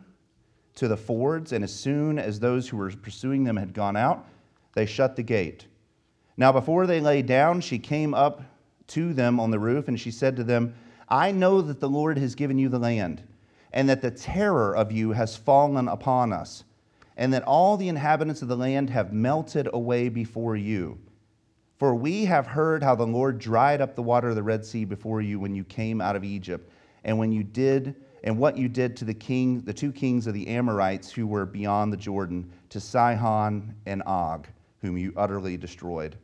to 0.75 0.87
the 0.87 0.95
fords, 0.95 1.53
and 1.53 1.63
as 1.63 1.73
soon 1.73 2.19
as 2.19 2.39
those 2.39 2.69
who 2.69 2.77
were 2.77 2.91
pursuing 2.91 3.45
them 3.45 3.57
had 3.57 3.73
gone 3.73 3.97
out, 3.97 4.27
they 4.73 4.85
shut 4.85 5.15
the 5.15 5.23
gate. 5.23 5.65
Now, 6.37 6.51
before 6.51 6.85
they 6.85 6.99
lay 6.99 7.23
down, 7.23 7.61
she 7.61 7.79
came 7.79 8.13
up 8.13 8.43
to 8.89 9.11
them 9.11 9.39
on 9.39 9.49
the 9.49 9.57
roof, 9.57 9.87
and 9.87 9.99
she 9.99 10.11
said 10.11 10.35
to 10.35 10.43
them, 10.43 10.75
I 11.11 11.33
know 11.33 11.61
that 11.61 11.81
the 11.81 11.89
Lord 11.89 12.17
has 12.17 12.35
given 12.35 12.57
you 12.57 12.69
the 12.69 12.79
land, 12.79 13.21
and 13.73 13.89
that 13.89 14.01
the 14.01 14.11
terror 14.11 14.73
of 14.73 14.93
you 14.93 15.11
has 15.11 15.35
fallen 15.35 15.89
upon 15.89 16.31
us, 16.31 16.63
and 17.17 17.33
that 17.33 17.43
all 17.43 17.75
the 17.75 17.89
inhabitants 17.89 18.41
of 18.41 18.47
the 18.47 18.55
land 18.55 18.89
have 18.89 19.11
melted 19.11 19.67
away 19.73 20.07
before 20.07 20.55
you. 20.55 20.97
For 21.77 21.93
we 21.93 22.23
have 22.25 22.47
heard 22.47 22.81
how 22.81 22.95
the 22.95 23.05
Lord 23.05 23.39
dried 23.39 23.81
up 23.81 23.93
the 23.93 24.01
water 24.01 24.29
of 24.29 24.35
the 24.35 24.43
Red 24.43 24.65
Sea 24.65 24.85
before 24.85 25.21
you 25.21 25.37
when 25.37 25.53
you 25.53 25.65
came 25.65 25.99
out 25.99 26.15
of 26.15 26.23
Egypt, 26.23 26.71
and 27.03 27.19
when 27.19 27.33
you 27.33 27.43
did 27.43 27.95
and 28.23 28.37
what 28.37 28.57
you 28.57 28.69
did 28.69 28.95
to 28.95 29.05
the 29.05 29.13
king, 29.13 29.59
the 29.61 29.73
two 29.73 29.91
kings 29.91 30.27
of 30.27 30.33
the 30.33 30.47
Amorites 30.47 31.11
who 31.11 31.27
were 31.27 31.45
beyond 31.45 31.91
the 31.91 31.97
Jordan, 31.97 32.49
to 32.69 32.79
Sihon 32.79 33.75
and 33.85 34.01
Og, 34.05 34.47
whom 34.79 34.97
you 34.97 35.11
utterly 35.17 35.57
destroyed. 35.57 36.15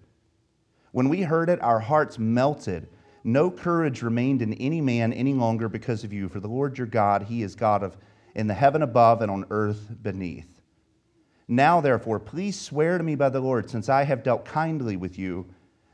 When 0.92 1.10
we 1.10 1.24
heard 1.24 1.50
it, 1.50 1.62
our 1.62 1.80
hearts 1.80 2.18
melted 2.18 2.88
no 3.28 3.52
courage 3.52 4.02
remained 4.02 4.42
in 4.42 4.54
any 4.54 4.80
man 4.80 5.12
any 5.12 5.34
longer 5.34 5.68
because 5.68 6.06
of 6.06 6.14
you, 6.14 6.30
for 6.30 6.40
the 6.40 6.48
Lord 6.48 6.78
your 6.78 6.88
God, 6.88 7.24
he 7.24 7.44
is 7.44 7.56
God 7.56 7.84
of 7.84 7.98
in 8.36 8.48
the 8.48 8.54
heaven 8.54 8.82
above 8.82 9.22
and 9.22 9.30
on 9.30 9.46
earth 9.50 9.90
beneath. 10.02 10.62
Now, 11.46 11.82
therefore, 11.82 12.22
please 12.22 12.60
swear 12.60 12.98
to 12.98 13.04
me 13.04 13.16
by 13.16 13.28
the 13.28 13.42
Lord, 13.42 13.70
since 13.70 13.90
I 13.90 14.04
have 14.04 14.24
dealt 14.24 14.46
kindly 14.46 14.96
with 14.96 15.20
you, 15.20 15.46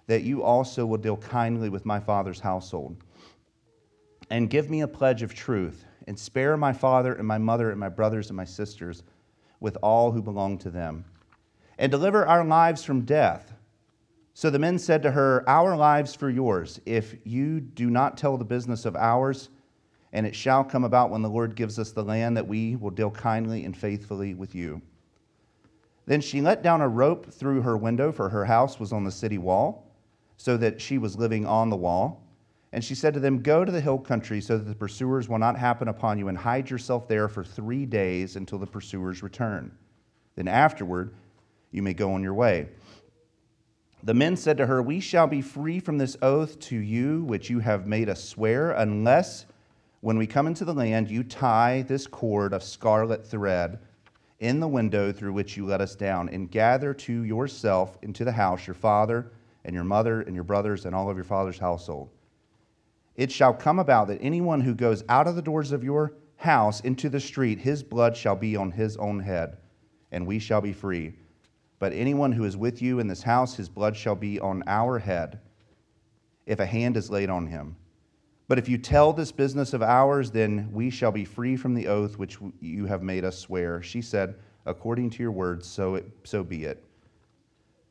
that 0.06 0.22
you 0.22 0.44
also 0.44 0.86
will 0.86 1.00
deal 1.00 1.18
kindly 1.18 1.70
with 1.70 1.88
my 1.88 2.00
father's 2.00 2.40
household. 2.40 2.98
And 4.30 4.50
give 4.50 4.70
me 4.70 4.82
a 4.82 4.88
pledge 4.88 5.24
of 5.24 5.34
truth, 5.34 5.86
and 6.06 6.20
spare 6.20 6.56
my 6.56 6.72
father 6.72 7.16
and 7.16 7.28
my 7.28 7.40
mother 7.40 7.72
and 7.72 7.80
my 7.80 7.90
brothers 7.90 8.30
and 8.30 8.38
my 8.38 8.46
sisters 8.46 9.02
with 9.60 9.76
all 9.82 10.12
who 10.12 10.22
belong 10.22 10.60
to 10.60 10.70
them, 10.70 11.06
and 11.80 11.92
deliver 11.92 12.28
our 12.28 12.46
lives 12.46 12.84
from 12.84 13.06
death 13.06 13.54
so 14.34 14.50
the 14.50 14.60
men 14.60 14.80
said 14.80 15.04
to 15.04 15.12
her, 15.12 15.44
Our 15.48 15.76
lives 15.76 16.16
for 16.16 16.30
yours, 16.30 16.82
if 16.86 17.16
you 17.24 17.60
do 17.60 17.90
not 17.90 18.18
tell 18.18 18.38
the 18.38 18.44
business 18.44 18.86
of 18.86 18.96
ours, 18.96 19.50
and 20.12 20.26
it 20.26 20.36
shall 20.36 20.64
come 20.64 20.84
about 20.84 21.12
when 21.12 21.22
the 21.22 21.30
Lord 21.30 21.56
gives 21.56 21.78
us 21.78 21.92
the 21.92 22.04
land 22.04 22.36
that 22.38 22.48
we 22.48 22.76
will 22.76 22.90
deal 22.90 23.12
kindly 23.12 23.66
and 23.66 23.76
faithfully 23.76 24.34
with 24.34 24.56
you. 24.56 24.82
Then 26.06 26.20
she 26.20 26.42
let 26.42 26.64
down 26.64 26.82
a 26.82 26.88
rope 26.88 27.32
through 27.32 27.62
her 27.62 27.78
window, 27.78 28.12
for 28.12 28.30
her 28.30 28.46
house 28.46 28.80
was 28.80 28.92
on 28.92 29.04
the 29.04 29.12
city 29.12 29.38
wall, 29.38 29.92
so 30.38 30.58
that 30.58 30.82
she 30.82 30.98
was 30.98 31.16
living 31.16 31.46
on 31.46 31.70
the 31.70 31.76
wall. 31.76 32.24
And 32.72 32.84
she 32.84 32.96
said 32.96 33.14
to 33.14 33.20
them, 33.20 33.44
Go 33.44 33.64
to 33.64 33.72
the 33.72 33.82
hill 33.82 34.00
country 34.00 34.42
so 34.42 34.58
that 34.58 34.64
the 34.64 34.76
pursuers 34.76 35.30
will 35.30 35.38
not 35.38 35.58
happen 35.58 35.88
upon 35.88 36.18
you, 36.18 36.28
and 36.28 36.38
hide 36.38 36.72
yourself 36.72 37.08
there 37.08 37.28
for 37.28 37.44
three 37.44 37.86
days 37.86 38.36
until 38.36 38.58
the 38.58 38.66
pursuers 38.66 39.22
return. 39.22 39.72
Then 40.36 40.48
afterward, 40.48 41.14
you 41.72 41.84
may 41.84 41.94
go 41.94 42.14
on 42.14 42.24
your 42.24 42.34
way. 42.34 42.68
The 44.06 44.14
men 44.14 44.36
said 44.36 44.58
to 44.58 44.66
her, 44.66 44.82
We 44.82 45.00
shall 45.00 45.28
be 45.28 45.42
free 45.42 45.80
from 45.80 45.98
this 45.98 46.18
oath 46.22 46.60
to 46.62 46.76
you 46.76 47.24
which 47.24 47.50
you 47.50 47.60
have 47.60 47.88
made 47.88 48.10
us 48.10 48.22
swear, 48.22 48.72
unless 48.72 49.46
when 50.02 50.18
we 50.18 50.28
come 50.28 50.46
into 50.46 50.66
the 50.66 50.74
land 50.74 51.10
you 51.10 51.24
tie 51.24 51.84
this 51.84 52.06
cord 52.06 52.52
of 52.52 52.64
scarlet 52.64 53.26
thread 53.26 53.80
in 54.42 54.60
the 54.60 54.68
window 54.68 55.14
through 55.14 55.32
which 55.32 55.56
you 55.56 55.66
let 55.66 55.80
us 55.80 55.96
down, 55.96 56.28
and 56.28 56.52
gather 56.52 56.94
to 56.94 57.24
yourself 57.24 57.98
into 58.02 58.26
the 58.26 58.34
house 58.34 58.68
your 58.68 58.74
father 58.74 59.32
and 59.64 59.74
your 59.74 59.86
mother 59.86 60.20
and 60.20 60.36
your 60.36 60.44
brothers 60.44 60.86
and 60.86 60.94
all 60.94 61.10
of 61.10 61.16
your 61.16 61.24
father's 61.24 61.60
household. 61.60 62.10
It 63.16 63.32
shall 63.32 63.54
come 63.54 63.80
about 63.80 64.10
that 64.10 64.22
anyone 64.22 64.60
who 64.60 64.76
goes 64.76 65.06
out 65.08 65.28
of 65.30 65.38
the 65.38 65.42
doors 65.42 65.72
of 65.72 65.82
your 65.82 66.12
house 66.36 66.82
into 66.82 67.08
the 67.08 67.22
street, 67.22 67.60
his 67.60 67.82
blood 67.82 68.18
shall 68.18 68.36
be 68.36 68.58
on 68.58 68.72
his 68.72 68.98
own 68.98 69.22
head, 69.22 69.56
and 70.12 70.28
we 70.28 70.40
shall 70.40 70.60
be 70.60 70.74
free. 70.74 71.14
But 71.84 71.92
anyone 71.92 72.32
who 72.32 72.46
is 72.46 72.56
with 72.56 72.82
you 72.82 73.00
in 73.00 73.08
this 73.08 73.24
house, 73.24 73.56
his 73.56 73.68
blood 73.68 73.98
shall 73.98 74.16
be 74.16 74.40
on 74.40 74.64
our 74.68 75.00
head 75.00 75.42
if 76.46 76.62
a 76.62 76.66
hand 76.66 76.96
is 76.96 77.10
laid 77.10 77.30
on 77.30 77.46
him. 77.46 77.76
But 78.48 78.58
if 78.58 78.70
you 78.70 78.78
tell 78.78 79.12
this 79.12 79.34
business 79.34 79.74
of 79.74 79.82
ours, 79.82 80.32
then 80.32 80.70
we 80.72 80.90
shall 80.90 81.12
be 81.12 81.26
free 81.26 81.58
from 81.58 81.74
the 81.74 81.88
oath 81.90 82.18
which 82.18 82.38
you 82.62 82.86
have 82.86 83.04
made 83.04 83.26
us 83.26 83.38
swear. 83.38 83.82
She 83.82 84.02
said, 84.02 84.36
According 84.66 85.10
to 85.10 85.24
your 85.24 85.34
words, 85.34 85.68
so, 85.68 85.96
it, 85.96 86.10
so 86.24 86.42
be 86.42 86.64
it. 86.64 86.82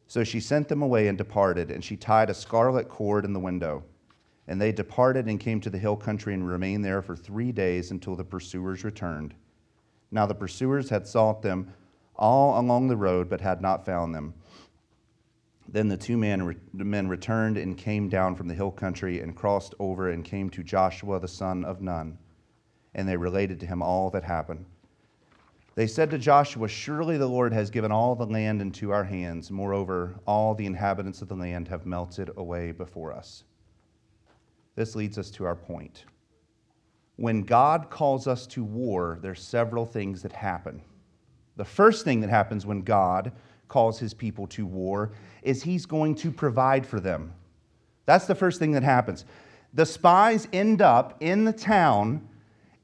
So 0.07 0.25
she 0.25 0.41
sent 0.41 0.69
them 0.69 0.81
away 0.81 1.09
and 1.09 1.19
departed, 1.19 1.71
and 1.71 1.85
she 1.85 1.99
tied 1.99 2.31
a 2.31 2.35
scarlet 2.35 2.89
cord 2.89 3.27
in 3.27 3.35
the 3.35 3.41
window. 3.41 3.85
And 4.49 4.59
they 4.59 4.73
departed 4.73 5.27
and 5.27 5.39
came 5.39 5.61
to 5.61 5.69
the 5.69 5.77
hill 5.77 5.99
country 5.99 6.33
and 6.33 6.49
remained 6.49 6.83
there 6.83 7.03
for 7.03 7.15
three 7.15 7.53
days 7.53 7.91
until 7.91 8.17
the 8.17 8.25
pursuers 8.25 8.85
returned. 8.85 9.35
Now 10.11 10.25
the 10.25 10.35
pursuers 10.35 10.89
had 10.89 11.07
sought 11.07 11.43
them 11.43 11.75
all 12.17 12.61
along 12.61 12.89
the 12.89 12.97
road, 12.97 13.29
but 13.29 13.41
had 13.41 13.61
not 13.61 13.87
found 13.87 14.15
them. 14.15 14.35
Then 15.69 15.89
the 15.89 15.97
two 15.97 16.17
men, 16.17 16.61
the 16.75 16.85
men 16.85 17.09
returned 17.09 17.57
and 17.57 17.79
came 17.79 18.09
down 18.09 18.37
from 18.37 18.49
the 18.49 18.55
hill 18.55 18.71
country 18.71 19.21
and 19.21 19.35
crossed 19.35 19.75
over 19.79 20.11
and 20.11 20.25
came 20.25 20.51
to 20.51 20.63
Joshua 20.63 21.19
the 21.19 21.29
son 21.29 21.65
of 21.65 21.81
Nun. 21.81 22.19
And 22.95 23.09
they 23.09 23.17
related 23.17 23.59
to 23.61 23.67
him 23.67 23.81
all 23.81 24.11
that 24.11 24.25
happened. 24.25 24.67
They 25.75 25.87
said 25.87 26.11
to 26.11 26.19
Joshua, 26.19 26.69
Surely 26.69 27.17
the 27.17 27.29
Lord 27.29 27.55
has 27.55 27.71
given 27.71 27.91
all 27.91 28.15
the 28.15 28.27
land 28.27 28.61
into 28.61 28.91
our 28.91 29.05
hands. 29.05 29.51
Moreover, 29.51 30.17
all 30.27 30.55
the 30.55 30.67
inhabitants 30.67 31.23
of 31.23 31.29
the 31.29 31.35
land 31.35 31.69
have 31.69 31.87
melted 31.87 32.31
away 32.37 32.73
before 32.73 33.13
us. 33.13 33.45
This 34.75 34.95
leads 34.95 35.17
us 35.17 35.31
to 35.33 35.45
our 35.45 35.57
point. 35.57 36.05
When 37.17 37.43
God 37.43 37.89
calls 37.89 38.27
us 38.27 38.47
to 38.49 38.65
war, 38.65 39.19
there's 39.23 39.43
several 39.43 39.87
things 39.87 40.21
that 40.23 40.33
happen. 40.33 40.83
The 41.57 41.65
first 41.65 42.05
thing 42.05 42.21
that 42.21 42.31
happens 42.31 42.65
when 42.65 42.83
God 42.83 43.33
calls 43.69 43.99
his 43.99 44.15
people 44.15 44.47
to 44.49 44.67
war 44.67 45.13
is 45.43 45.63
he's 45.63 45.87
going 45.87 46.15
to 46.17 46.31
provide 46.31 46.87
for 46.87 47.01
them. 47.01 47.33
That's 48.07 48.27
the 48.27 48.35
first 48.35 48.59
thing 48.59 48.73
that 48.73 48.83
happens. 48.83 49.25
The 49.75 49.87
spies 49.87 50.49
end 50.53 50.83
up 50.83 51.17
in 51.21 51.45
the 51.45 51.53
town, 51.53 52.29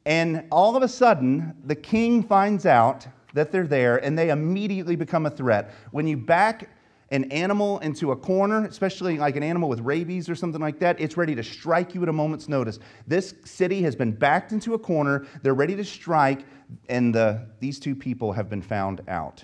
and 0.07 0.45
all 0.51 0.77
of 0.77 0.83
a 0.83 0.89
sudden, 0.89 1.55
the 1.65 1.75
king 1.75 2.23
finds 2.23 2.65
out 2.65 3.07
that 3.35 3.53
they're 3.53 3.67
there, 3.67 3.99
and 3.99 4.19
they 4.19 4.31
immediately 4.31 4.97
become 4.97 5.27
a 5.27 5.31
threat. 5.31 5.71
When 5.91 6.07
you 6.07 6.17
back 6.17 6.71
an 7.11 7.25
animal 7.33 7.79
into 7.79 8.12
a 8.12 8.17
corner, 8.17 8.67
especially 8.67 9.19
like 9.19 9.37
an 9.37 9.43
animal 9.43 9.69
with 9.69 9.81
rabies 9.81 10.29
or 10.29 10.35
something 10.35 10.61
like 10.61 10.79
that, 10.79 11.00
it's 11.00 11.17
ready 11.17 11.35
to 11.35 11.43
strike 11.43 11.95
you 11.95 12.03
at 12.03 12.09
a 12.09 12.12
moment's 12.12 12.49
notice. 12.49 12.79
This 13.07 13.35
city 13.45 13.83
has 13.83 13.97
been 13.97 14.12
backed 14.12 14.53
into 14.53 14.75
a 14.75 14.79
corner, 14.79 15.27
they're 15.43 15.55
ready 15.55 15.75
to 15.77 15.85
strike, 15.85 16.45
and 16.88 17.15
the, 17.15 17.47
these 17.61 17.81
two 17.81 17.95
people 17.95 18.33
have 18.33 18.50
been 18.50 18.62
found 18.62 19.00
out. 19.09 19.43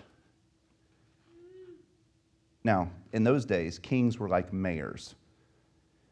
Now, 2.64 2.90
in 3.12 3.24
those 3.24 3.44
days, 3.44 3.78
kings 3.78 4.18
were 4.18 4.28
like 4.28 4.52
mayors. 4.52 5.14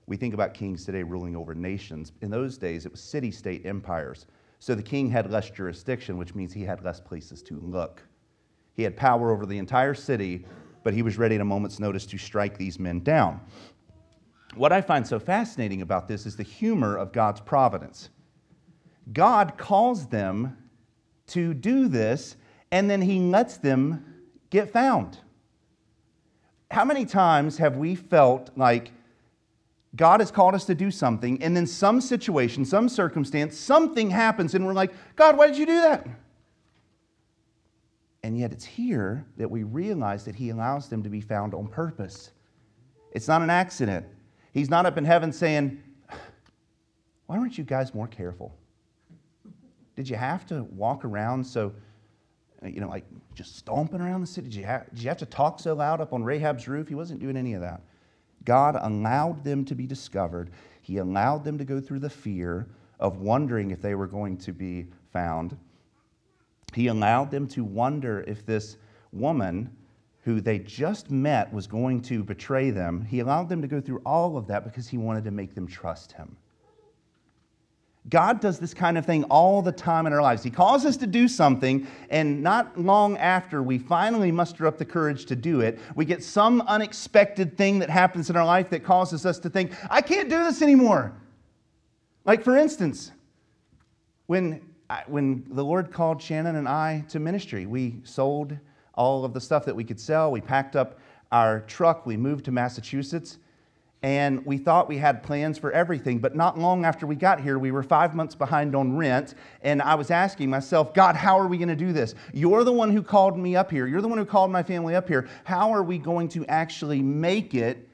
We 0.06 0.16
think 0.16 0.34
about 0.34 0.54
kings 0.54 0.84
today 0.84 1.02
ruling 1.02 1.36
over 1.36 1.54
nations. 1.54 2.12
In 2.22 2.30
those 2.30 2.58
days, 2.58 2.86
it 2.86 2.92
was 2.92 3.00
city 3.00 3.30
state 3.30 3.64
empires. 3.64 4.26
So 4.58 4.74
the 4.74 4.82
king 4.82 5.10
had 5.10 5.30
less 5.30 5.50
jurisdiction, 5.50 6.18
which 6.18 6.34
means 6.34 6.52
he 6.52 6.62
had 6.62 6.84
less 6.84 7.00
places 7.00 7.42
to 7.44 7.58
look. 7.60 8.02
He 8.74 8.82
had 8.82 8.96
power 8.96 9.30
over 9.30 9.46
the 9.46 9.58
entire 9.58 9.94
city, 9.94 10.46
but 10.82 10.94
he 10.94 11.02
was 11.02 11.18
ready 11.18 11.34
at 11.34 11.40
a 11.40 11.44
moment's 11.44 11.78
notice 11.78 12.06
to 12.06 12.18
strike 12.18 12.58
these 12.58 12.78
men 12.78 13.00
down. 13.00 13.40
What 14.54 14.72
I 14.72 14.80
find 14.80 15.06
so 15.06 15.18
fascinating 15.18 15.82
about 15.82 16.08
this 16.08 16.26
is 16.26 16.36
the 16.36 16.42
humor 16.42 16.96
of 16.96 17.12
God's 17.12 17.40
providence. 17.40 18.10
God 19.12 19.56
calls 19.56 20.06
them 20.06 20.56
to 21.28 21.54
do 21.54 21.88
this, 21.88 22.36
and 22.70 22.90
then 22.90 23.00
he 23.00 23.18
lets 23.18 23.56
them 23.56 24.04
get 24.50 24.70
found. 24.70 25.18
How 26.70 26.84
many 26.84 27.04
times 27.04 27.58
have 27.58 27.76
we 27.76 27.94
felt 27.94 28.50
like 28.56 28.92
God 29.94 30.20
has 30.20 30.30
called 30.30 30.54
us 30.54 30.64
to 30.66 30.74
do 30.74 30.90
something, 30.90 31.42
and 31.42 31.56
then 31.56 31.66
some 31.66 32.00
situation, 32.00 32.64
some 32.64 32.88
circumstance, 32.88 33.58
something 33.58 34.10
happens, 34.10 34.54
and 34.54 34.66
we're 34.66 34.72
like, 34.72 34.92
God, 35.16 35.36
why 35.36 35.46
did 35.48 35.58
you 35.58 35.66
do 35.66 35.80
that? 35.82 36.06
And 38.22 38.38
yet 38.38 38.52
it's 38.52 38.64
here 38.64 39.26
that 39.36 39.50
we 39.50 39.64
realize 39.64 40.24
that 40.24 40.34
He 40.34 40.50
allows 40.50 40.88
them 40.88 41.02
to 41.02 41.08
be 41.08 41.20
found 41.20 41.54
on 41.54 41.66
purpose. 41.66 42.30
It's 43.12 43.28
not 43.28 43.42
an 43.42 43.50
accident. 43.50 44.06
He's 44.52 44.70
not 44.70 44.86
up 44.86 44.96
in 44.96 45.04
heaven 45.04 45.32
saying, 45.32 45.82
Why 47.26 47.38
weren't 47.38 47.58
you 47.58 47.64
guys 47.64 47.94
more 47.94 48.06
careful? 48.06 48.54
Did 49.96 50.08
you 50.08 50.16
have 50.16 50.46
to 50.46 50.64
walk 50.64 51.04
around 51.04 51.44
so, 51.44 51.72
you 52.64 52.80
know, 52.80 52.88
like 52.88 53.04
just 53.34 53.56
stomping 53.56 54.00
around 54.00 54.20
the 54.20 54.26
city? 54.26 54.48
Did 54.48 54.56
you 54.56 54.64
have, 54.64 54.88
did 54.90 55.02
you 55.02 55.08
have 55.08 55.18
to 55.18 55.26
talk 55.26 55.60
so 55.60 55.74
loud 55.74 56.00
up 56.00 56.12
on 56.12 56.22
Rahab's 56.22 56.68
roof? 56.68 56.88
He 56.88 56.94
wasn't 56.94 57.20
doing 57.20 57.36
any 57.36 57.54
of 57.54 57.60
that. 57.60 57.82
God 58.44 58.76
allowed 58.80 59.44
them 59.44 59.64
to 59.66 59.74
be 59.74 59.86
discovered. 59.86 60.50
He 60.80 60.98
allowed 60.98 61.44
them 61.44 61.58
to 61.58 61.64
go 61.64 61.80
through 61.80 62.00
the 62.00 62.10
fear 62.10 62.66
of 62.98 63.18
wondering 63.18 63.70
if 63.70 63.82
they 63.82 63.94
were 63.94 64.06
going 64.06 64.36
to 64.38 64.52
be 64.52 64.86
found. 65.12 65.56
He 66.74 66.86
allowed 66.86 67.30
them 67.30 67.46
to 67.48 67.64
wonder 67.64 68.24
if 68.26 68.44
this 68.46 68.76
woman 69.12 69.76
who 70.24 70.40
they 70.40 70.58
just 70.58 71.10
met 71.10 71.52
was 71.52 71.66
going 71.66 72.00
to 72.02 72.22
betray 72.22 72.70
them. 72.70 73.04
He 73.04 73.20
allowed 73.20 73.48
them 73.48 73.60
to 73.60 73.68
go 73.68 73.80
through 73.80 74.00
all 74.06 74.36
of 74.36 74.46
that 74.46 74.64
because 74.64 74.88
he 74.88 74.96
wanted 74.96 75.24
to 75.24 75.30
make 75.30 75.54
them 75.54 75.66
trust 75.66 76.12
him. 76.12 76.36
God 78.08 78.40
does 78.40 78.58
this 78.58 78.74
kind 78.74 78.98
of 78.98 79.06
thing 79.06 79.22
all 79.24 79.62
the 79.62 79.70
time 79.70 80.06
in 80.06 80.12
our 80.12 80.22
lives. 80.22 80.42
He 80.42 80.50
calls 80.50 80.84
us 80.84 80.96
to 80.98 81.06
do 81.06 81.28
something, 81.28 81.86
and 82.10 82.42
not 82.42 82.78
long 82.78 83.16
after 83.16 83.62
we 83.62 83.78
finally 83.78 84.32
muster 84.32 84.66
up 84.66 84.76
the 84.76 84.84
courage 84.84 85.26
to 85.26 85.36
do 85.36 85.60
it, 85.60 85.78
we 85.94 86.04
get 86.04 86.22
some 86.22 86.62
unexpected 86.62 87.56
thing 87.56 87.78
that 87.78 87.90
happens 87.90 88.28
in 88.28 88.36
our 88.36 88.44
life 88.44 88.70
that 88.70 88.82
causes 88.82 89.24
us 89.24 89.38
to 89.40 89.50
think, 89.50 89.72
I 89.88 90.02
can't 90.02 90.28
do 90.28 90.42
this 90.42 90.62
anymore. 90.62 91.12
Like, 92.24 92.42
for 92.42 92.56
instance, 92.56 93.12
when, 94.26 94.62
when 95.06 95.44
the 95.48 95.64
Lord 95.64 95.92
called 95.92 96.20
Shannon 96.20 96.56
and 96.56 96.68
I 96.68 97.04
to 97.08 97.18
ministry, 97.18 97.66
we 97.66 97.96
sold 98.04 98.56
all 98.94 99.24
of 99.24 99.32
the 99.32 99.40
stuff 99.40 99.64
that 99.64 99.74
we 99.74 99.84
could 99.84 100.00
sell. 100.00 100.30
We 100.30 100.40
packed 100.40 100.76
up 100.76 100.98
our 101.30 101.60
truck, 101.60 102.04
we 102.04 102.16
moved 102.16 102.44
to 102.44 102.52
Massachusetts 102.52 103.38
and 104.02 104.44
we 104.44 104.58
thought 104.58 104.88
we 104.88 104.98
had 104.98 105.22
plans 105.22 105.58
for 105.58 105.70
everything. 105.70 106.18
But 106.18 106.34
not 106.34 106.58
long 106.58 106.84
after 106.84 107.06
we 107.06 107.14
got 107.14 107.40
here, 107.40 107.58
we 107.58 107.70
were 107.70 107.84
five 107.84 108.14
months 108.14 108.34
behind 108.34 108.74
on 108.74 108.96
rent. 108.96 109.34
And 109.62 109.80
I 109.80 109.94
was 109.94 110.10
asking 110.10 110.50
myself, 110.50 110.92
God, 110.92 111.14
how 111.14 111.38
are 111.38 111.46
we 111.46 111.56
going 111.56 111.68
to 111.68 111.76
do 111.76 111.92
this? 111.92 112.16
You're 112.32 112.64
the 112.64 112.72
one 112.72 112.90
who 112.90 113.02
called 113.02 113.38
me 113.38 113.54
up 113.54 113.70
here. 113.70 113.86
You're 113.86 114.00
the 114.00 114.08
one 114.08 114.18
who 114.18 114.24
called 114.24 114.50
my 114.50 114.62
family 114.62 114.96
up 114.96 115.06
here. 115.06 115.28
How 115.44 115.72
are 115.72 115.84
we 115.84 115.98
going 115.98 116.28
to 116.30 116.44
actually 116.46 117.00
make 117.00 117.54
it? 117.54 117.88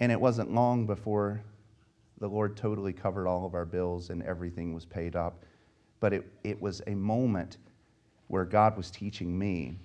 And 0.00 0.10
it 0.10 0.20
wasn't 0.20 0.52
long 0.52 0.86
before 0.86 1.40
the 2.20 2.28
Lord 2.28 2.56
totally 2.56 2.92
covered 2.92 3.26
all 3.26 3.46
of 3.46 3.54
our 3.54 3.64
bills 3.64 4.10
and 4.10 4.22
everything 4.22 4.74
was 4.74 4.84
paid 4.84 5.14
up. 5.14 5.44
But 6.00 6.12
it, 6.12 6.32
it 6.44 6.60
was 6.60 6.82
a 6.86 6.94
moment 6.94 7.58
where 8.28 8.44
God 8.44 8.76
was 8.76 8.90
teaching 8.90 9.38
me 9.38 9.76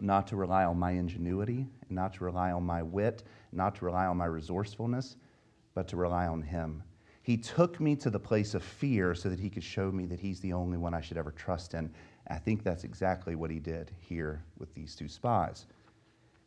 not 0.00 0.26
to 0.28 0.36
rely 0.36 0.64
on 0.64 0.78
my 0.78 0.92
ingenuity, 0.92 1.66
not 1.88 2.14
to 2.14 2.24
rely 2.24 2.52
on 2.52 2.62
my 2.62 2.82
wit, 2.82 3.22
not 3.52 3.74
to 3.76 3.84
rely 3.84 4.06
on 4.06 4.16
my 4.16 4.26
resourcefulness, 4.26 5.16
but 5.74 5.88
to 5.88 5.96
rely 5.96 6.26
on 6.26 6.42
Him. 6.42 6.82
He 7.22 7.36
took 7.36 7.80
me 7.80 7.96
to 7.96 8.10
the 8.10 8.20
place 8.20 8.54
of 8.54 8.62
fear 8.62 9.14
so 9.14 9.28
that 9.28 9.40
He 9.40 9.50
could 9.50 9.64
show 9.64 9.90
me 9.90 10.06
that 10.06 10.20
He's 10.20 10.40
the 10.40 10.52
only 10.52 10.78
one 10.78 10.94
I 10.94 11.00
should 11.00 11.16
ever 11.16 11.32
trust 11.32 11.74
in. 11.74 11.90
I 12.28 12.38
think 12.38 12.62
that's 12.62 12.84
exactly 12.84 13.34
what 13.34 13.50
He 13.50 13.58
did 13.58 13.90
here 13.98 14.42
with 14.58 14.72
these 14.74 14.94
two 14.94 15.08
spies. 15.08 15.66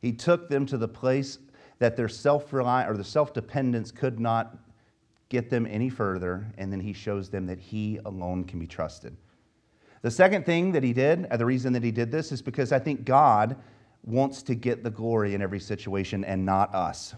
He 0.01 0.13
took 0.13 0.47
them 0.47 0.65
to 0.67 0.77
the 0.77 0.87
place 0.87 1.39
that 1.79 1.97
their 1.97 2.07
self 2.07 2.53
reliance 2.53 2.91
or 2.91 2.97
the 2.97 3.03
self 3.03 3.33
dependence 3.33 3.91
could 3.91 4.19
not 4.19 4.57
get 5.29 5.49
them 5.49 5.67
any 5.69 5.89
further, 5.89 6.45
and 6.57 6.71
then 6.71 6.79
He 6.79 6.93
shows 6.93 7.29
them 7.29 7.45
that 7.47 7.59
He 7.59 7.99
alone 8.05 8.43
can 8.43 8.59
be 8.59 8.67
trusted. 8.67 9.15
The 10.01 10.11
second 10.11 10.45
thing 10.45 10.71
that 10.71 10.83
He 10.83 10.93
did, 10.93 11.27
and 11.29 11.39
the 11.39 11.45
reason 11.45 11.73
that 11.73 11.83
He 11.83 11.91
did 11.91 12.11
this, 12.11 12.31
is 12.31 12.41
because 12.41 12.71
I 12.71 12.79
think 12.79 13.05
God 13.05 13.55
wants 14.03 14.41
to 14.43 14.55
get 14.55 14.83
the 14.83 14.89
glory 14.89 15.35
in 15.35 15.41
every 15.41 15.59
situation 15.59 16.23
and 16.23 16.45
not 16.45 16.73
us. 16.73 17.13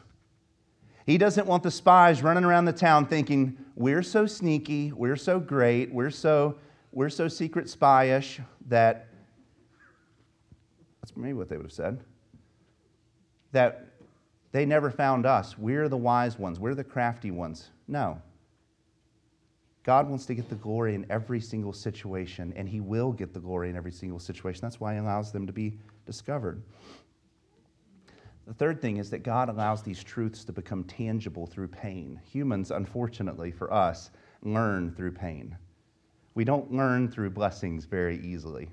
He 1.06 1.17
doesn't 1.17 1.47
want 1.47 1.63
the 1.63 1.71
spies 1.71 2.21
running 2.21 2.43
around 2.43 2.65
the 2.65 2.74
town 2.74 3.06
thinking, 3.08 3.58
we're 3.76 4.04
so 4.04 4.26
sneaky, 4.26 4.91
we're 4.91 5.15
so 5.15 5.39
great, 5.39 5.91
we're 5.91 6.12
so, 6.12 6.58
we're 6.91 7.10
so 7.10 7.28
secret 7.28 7.65
spyish 7.65 8.43
that 8.67 9.08
that's 11.02 11.15
maybe 11.17 11.34
what 11.34 11.50
they 11.50 11.58
would 11.58 11.65
have 11.65 11.74
said. 11.74 12.04
That 13.52 13.88
they 14.52 14.65
never 14.65 14.91
found 14.91 15.26
us. 15.26 15.58
We're 15.58 15.89
the 15.89 15.97
wise 15.97 16.38
ones, 16.38 16.60
we're 16.60 16.76
the 16.76 16.84
crafty 16.84 17.32
ones. 17.32 17.71
No. 17.92 18.22
God 19.84 20.08
wants 20.08 20.26
to 20.28 20.34
get 20.34 20.48
the 20.48 20.56
glory 20.56 20.96
in 20.96 21.06
every 21.10 21.42
single 21.42 21.74
situation, 21.74 22.54
and 22.56 22.70
He 22.70 22.80
will 22.80 23.12
get 23.12 23.34
the 23.34 23.40
glory 23.40 23.70
in 23.70 23.76
every 23.76 23.92
single 23.92 24.20
situation. 24.20 24.62
That's 24.62 24.80
why 24.80 24.94
He 24.94 25.00
allows 25.00 25.32
them 25.34 25.46
to 25.46 25.52
be 25.52 25.78
discovered. 26.06 26.64
The 28.48 28.54
third 28.54 28.82
thing 28.82 28.98
is 28.98 29.10
that 29.10 29.24
God 29.24 29.50
allows 29.50 29.84
these 29.84 30.04
truths 30.04 30.46
to 30.46 30.54
become 30.54 30.86
tangible 30.86 31.46
through 31.46 31.68
pain. 31.68 32.20
Humans, 32.32 32.72
unfortunately 32.72 33.52
for 33.52 33.72
us, 33.74 34.10
learn 34.42 34.94
through 34.96 35.12
pain. 35.12 35.58
We 36.34 36.46
don't 36.46 36.72
learn 36.72 37.10
through 37.10 37.32
blessings 37.32 37.84
very 37.86 38.20
easily. 38.26 38.70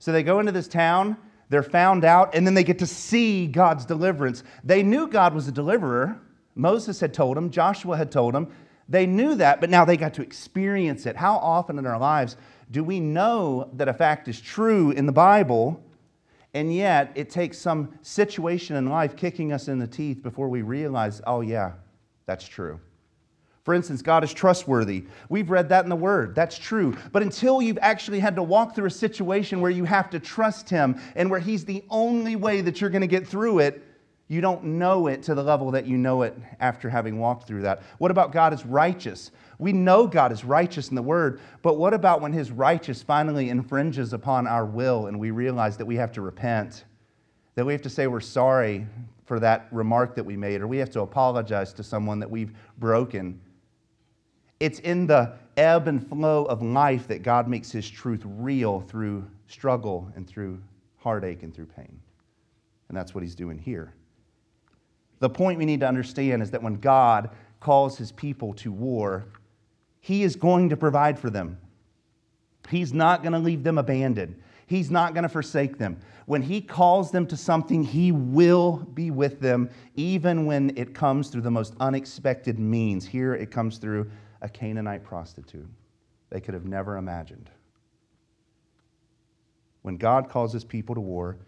So 0.00 0.12
they 0.12 0.22
go 0.22 0.38
into 0.38 0.52
this 0.52 0.68
town, 0.68 1.16
they're 1.48 1.62
found 1.62 2.04
out, 2.04 2.34
and 2.34 2.46
then 2.46 2.54
they 2.54 2.62
get 2.62 2.78
to 2.80 2.86
see 2.86 3.46
God's 3.46 3.86
deliverance. 3.86 4.42
They 4.64 4.82
knew 4.82 5.08
God 5.08 5.34
was 5.34 5.48
a 5.48 5.52
deliverer. 5.52 6.20
Moses 6.58 7.00
had 7.00 7.14
told 7.14 7.36
them, 7.36 7.50
Joshua 7.50 7.96
had 7.96 8.10
told 8.10 8.34
them. 8.34 8.52
They 8.88 9.06
knew 9.06 9.34
that, 9.36 9.60
but 9.60 9.70
now 9.70 9.84
they 9.84 9.96
got 9.96 10.14
to 10.14 10.22
experience 10.22 11.06
it. 11.06 11.14
How 11.14 11.36
often 11.36 11.78
in 11.78 11.86
our 11.86 11.98
lives 11.98 12.36
do 12.70 12.82
we 12.82 13.00
know 13.00 13.70
that 13.74 13.88
a 13.88 13.94
fact 13.94 14.28
is 14.28 14.40
true 14.40 14.90
in 14.90 15.06
the 15.06 15.12
Bible, 15.12 15.82
and 16.54 16.74
yet, 16.74 17.12
it 17.14 17.30
takes 17.30 17.58
some 17.58 17.98
situation 18.02 18.74
in 18.76 18.88
life 18.88 19.14
kicking 19.14 19.52
us 19.52 19.68
in 19.68 19.78
the 19.78 19.86
teeth 19.86 20.22
before 20.22 20.48
we 20.48 20.62
realize, 20.62 21.20
oh, 21.26 21.42
yeah, 21.42 21.72
That's 22.26 22.46
true. 22.46 22.80
For 23.64 23.74
instance, 23.74 24.00
God 24.00 24.24
is 24.24 24.32
trustworthy. 24.32 25.04
We've 25.28 25.50
read 25.50 25.68
that 25.68 25.84
in 25.84 25.90
the 25.90 25.96
Word. 25.96 26.34
That's 26.34 26.58
true. 26.58 26.96
But 27.12 27.22
until 27.22 27.60
you've 27.60 27.78
actually 27.82 28.18
had 28.18 28.34
to 28.36 28.42
walk 28.42 28.74
through 28.74 28.86
a 28.86 28.90
situation 28.90 29.60
where 29.60 29.70
you 29.70 29.84
have 29.84 30.08
to 30.10 30.18
trust 30.18 30.70
Him 30.70 30.98
and 31.14 31.30
where 31.30 31.38
He's 31.38 31.66
the 31.66 31.84
only 31.90 32.34
way 32.34 32.62
that 32.62 32.80
you're 32.80 32.88
going 32.88 33.02
to 33.02 33.06
get 33.06 33.26
through 33.26 33.58
it, 33.58 33.84
you 34.28 34.42
don't 34.42 34.62
know 34.62 35.06
it 35.06 35.22
to 35.24 35.34
the 35.34 35.42
level 35.42 35.70
that 35.70 35.86
you 35.86 35.96
know 35.96 36.22
it 36.22 36.36
after 36.60 36.90
having 36.90 37.18
walked 37.18 37.46
through 37.46 37.62
that. 37.62 37.82
What 37.96 38.10
about 38.10 38.30
God 38.30 38.52
is 38.52 38.64
righteous? 38.66 39.30
We 39.58 39.72
know 39.72 40.06
God 40.06 40.32
is 40.32 40.44
righteous 40.44 40.90
in 40.90 40.94
the 40.94 41.02
Word, 41.02 41.40
but 41.62 41.78
what 41.78 41.94
about 41.94 42.20
when 42.20 42.34
His 42.34 42.50
righteous 42.50 43.02
finally 43.02 43.48
infringes 43.48 44.12
upon 44.12 44.46
our 44.46 44.66
will 44.66 45.06
and 45.06 45.18
we 45.18 45.30
realize 45.30 45.78
that 45.78 45.86
we 45.86 45.96
have 45.96 46.12
to 46.12 46.20
repent, 46.20 46.84
that 47.54 47.64
we 47.64 47.72
have 47.72 47.82
to 47.82 47.90
say 47.90 48.06
we're 48.06 48.20
sorry 48.20 48.86
for 49.24 49.40
that 49.40 49.66
remark 49.70 50.14
that 50.14 50.24
we 50.24 50.36
made, 50.36 50.60
or 50.60 50.66
we 50.66 50.78
have 50.78 50.90
to 50.90 51.00
apologize 51.00 51.72
to 51.72 51.82
someone 51.82 52.18
that 52.18 52.30
we've 52.30 52.52
broken? 52.76 53.40
It's 54.60 54.80
in 54.80 55.06
the 55.06 55.32
ebb 55.56 55.88
and 55.88 56.06
flow 56.06 56.44
of 56.44 56.62
life 56.62 57.08
that 57.08 57.22
God 57.22 57.48
makes 57.48 57.70
His 57.70 57.88
truth 57.88 58.22
real 58.24 58.80
through 58.80 59.26
struggle 59.46 60.12
and 60.16 60.26
through 60.26 60.60
heartache 60.98 61.42
and 61.42 61.54
through 61.54 61.66
pain. 61.66 61.98
And 62.88 62.96
that's 62.96 63.14
what 63.14 63.24
He's 63.24 63.34
doing 63.34 63.58
here. 63.58 63.94
The 65.20 65.30
point 65.30 65.58
we 65.58 65.64
need 65.64 65.80
to 65.80 65.88
understand 65.88 66.42
is 66.42 66.50
that 66.52 66.62
when 66.62 66.76
God 66.76 67.30
calls 67.60 67.98
His 67.98 68.12
people 68.12 68.54
to 68.54 68.72
war, 68.72 69.26
He 70.00 70.22
is 70.22 70.36
going 70.36 70.68
to 70.70 70.76
provide 70.76 71.18
for 71.18 71.30
them. 71.30 71.58
He's 72.68 72.92
not 72.92 73.22
going 73.22 73.32
to 73.32 73.38
leave 73.38 73.64
them 73.64 73.78
abandoned. 73.78 74.40
He's 74.66 74.90
not 74.90 75.14
going 75.14 75.22
to 75.22 75.28
forsake 75.28 75.78
them. 75.78 75.98
When 76.26 76.42
He 76.42 76.60
calls 76.60 77.10
them 77.10 77.26
to 77.28 77.36
something, 77.36 77.82
He 77.82 78.12
will 78.12 78.76
be 78.94 79.10
with 79.10 79.40
them, 79.40 79.70
even 79.96 80.46
when 80.46 80.76
it 80.76 80.94
comes 80.94 81.28
through 81.28 81.42
the 81.42 81.50
most 81.50 81.74
unexpected 81.80 82.58
means. 82.58 83.06
Here 83.06 83.34
it 83.34 83.50
comes 83.50 83.78
through 83.78 84.10
a 84.42 84.48
Canaanite 84.48 85.04
prostitute 85.04 85.68
they 86.30 86.40
could 86.40 86.54
have 86.54 86.66
never 86.66 86.96
imagined. 86.96 87.50
When 89.82 89.96
God 89.96 90.28
calls 90.28 90.52
his 90.52 90.64
people 90.64 90.94
to 90.94 91.00
war, 91.00 91.38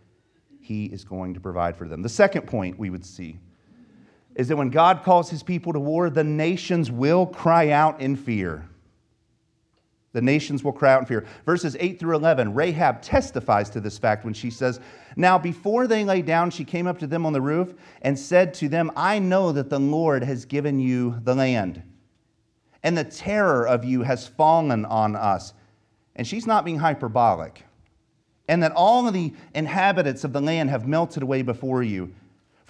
he 0.61 0.87
is 0.87 1.05
going 1.05 1.35
to 1.35 1.41
provide 1.41 1.77
for 1.77 1.89
them. 1.89 2.03
The 2.03 2.09
second 2.09 2.47
point 2.47 2.79
we 2.79 2.91
would 2.91 3.05
see 3.05 3.39
is 4.37 4.49
that 4.49 4.57
when 4.57 4.71
God 4.71 5.03
calls 5.03 5.31
his 5.31 5.43
people 5.43 5.73
to 5.73 5.81
war, 5.81 6.11
the 6.11 6.25
nations 6.25 6.91
will 6.91 7.27
cry 7.27 7.71
out 7.71 8.01
in 8.01 8.17
fear. 8.17 8.67
The 10.13 10.23
nations 10.23 10.65
will 10.65 10.73
cry 10.73 10.95
out 10.95 11.01
in 11.01 11.07
fear. 11.07 11.27
Verses 11.47 11.77
8 11.79 12.01
through 12.01 12.17
11, 12.17 12.55
Rahab 12.55 13.01
testifies 13.01 13.71
to 13.71 13.81
this 13.81 13.99
fact 13.99 14.25
when 14.25 14.35
she 14.35 14.51
says, 14.51 14.81
Now 15.17 15.39
before 15.39 15.87
they 15.87 16.05
lay 16.05 16.23
down, 16.23 16.51
she 16.51 16.65
came 16.65 16.87
up 16.87 16.99
to 16.99 17.07
them 17.07 17.25
on 17.27 17.33
the 17.33 17.41
roof 17.41 17.75
and 18.03 18.19
said 18.19 18.55
to 18.55 18.69
them, 18.69 18.91
I 18.97 19.19
know 19.19 19.53
that 19.53 19.71
the 19.71 19.79
Lord 19.79 20.25
has 20.25 20.45
given 20.45 20.81
you 20.81 21.21
the 21.23 21.35
land 21.35 21.83
and 22.83 22.97
the 22.97 23.05
terror 23.05 23.67
of 23.67 23.85
you 23.85 24.03
has 24.03 24.27
fallen 24.27 24.85
on 24.85 25.15
us. 25.15 25.53
And 26.17 26.27
she's 26.27 26.47
not 26.47 26.65
being 26.65 26.79
hyperbolic. 26.79 27.65
And 28.49 28.63
that 28.63 28.73
all 28.73 29.07
of 29.07 29.15
the 29.15 29.33
inhabitants 29.55 30.25
of 30.25 30.33
the 30.33 30.41
land 30.41 30.71
have 30.71 30.87
melted 30.87 31.23
away 31.23 31.43
before 31.43 31.83
you. 31.83 32.13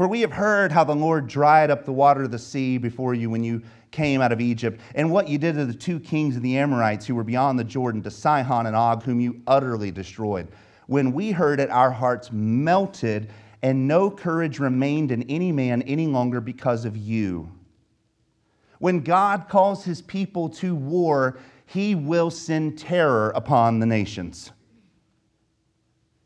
For 0.01 0.09
we 0.09 0.23
have 0.23 0.33
heard 0.33 0.73
how 0.73 0.85
the 0.85 0.95
Lord 0.95 1.27
dried 1.27 1.71
up 1.71 1.85
the 1.85 1.93
water 1.93 2.23
of 2.23 2.31
the 2.31 2.39
sea 2.39 2.79
before 2.79 3.13
you 3.13 3.29
when 3.29 3.45
you 3.45 3.61
came 3.91 4.23
out 4.23 4.33
of 4.33 4.41
Egypt, 4.41 4.81
and 4.95 5.13
what 5.13 5.29
you 5.29 5.37
did 5.37 5.57
to 5.57 5.67
the 5.67 5.75
two 5.75 6.01
kings 6.01 6.37
of 6.37 6.43
the 6.43 6.57
Amorites 6.57 7.05
who 7.05 7.15
were 7.15 7.23
beyond 7.23 7.59
the 7.59 7.65
Jordan, 7.65 8.03
to 8.05 8.11
Sihon 8.11 8.65
and 8.65 8.75
Og, 8.75 9.03
whom 9.03 9.21
you 9.21 9.43
utterly 9.47 9.91
destroyed. 9.91 10.49
When 10.87 11.13
we 11.13 11.33
heard 11.33 11.61
it, 11.61 11.69
our 11.69 11.91
hearts 11.91 12.33
melted, 12.33 13.31
and 13.61 13.87
no 13.87 14.11
courage 14.11 14.59
remained 14.59 15.13
in 15.13 15.23
any 15.25 15.53
man 15.53 15.83
any 15.83 16.07
longer 16.07 16.41
because 16.41 16.87
of 16.87 16.97
you. 16.97 17.53
When 18.79 19.01
God 19.01 19.51
calls 19.51 19.85
his 19.85 20.01
people 20.01 20.49
to 20.49 20.75
war, 20.75 21.39
he 21.67 21.95
will 21.95 22.31
send 22.31 22.79
terror 22.79 23.33
upon 23.35 23.81
the 23.81 23.87
nations. 23.87 24.51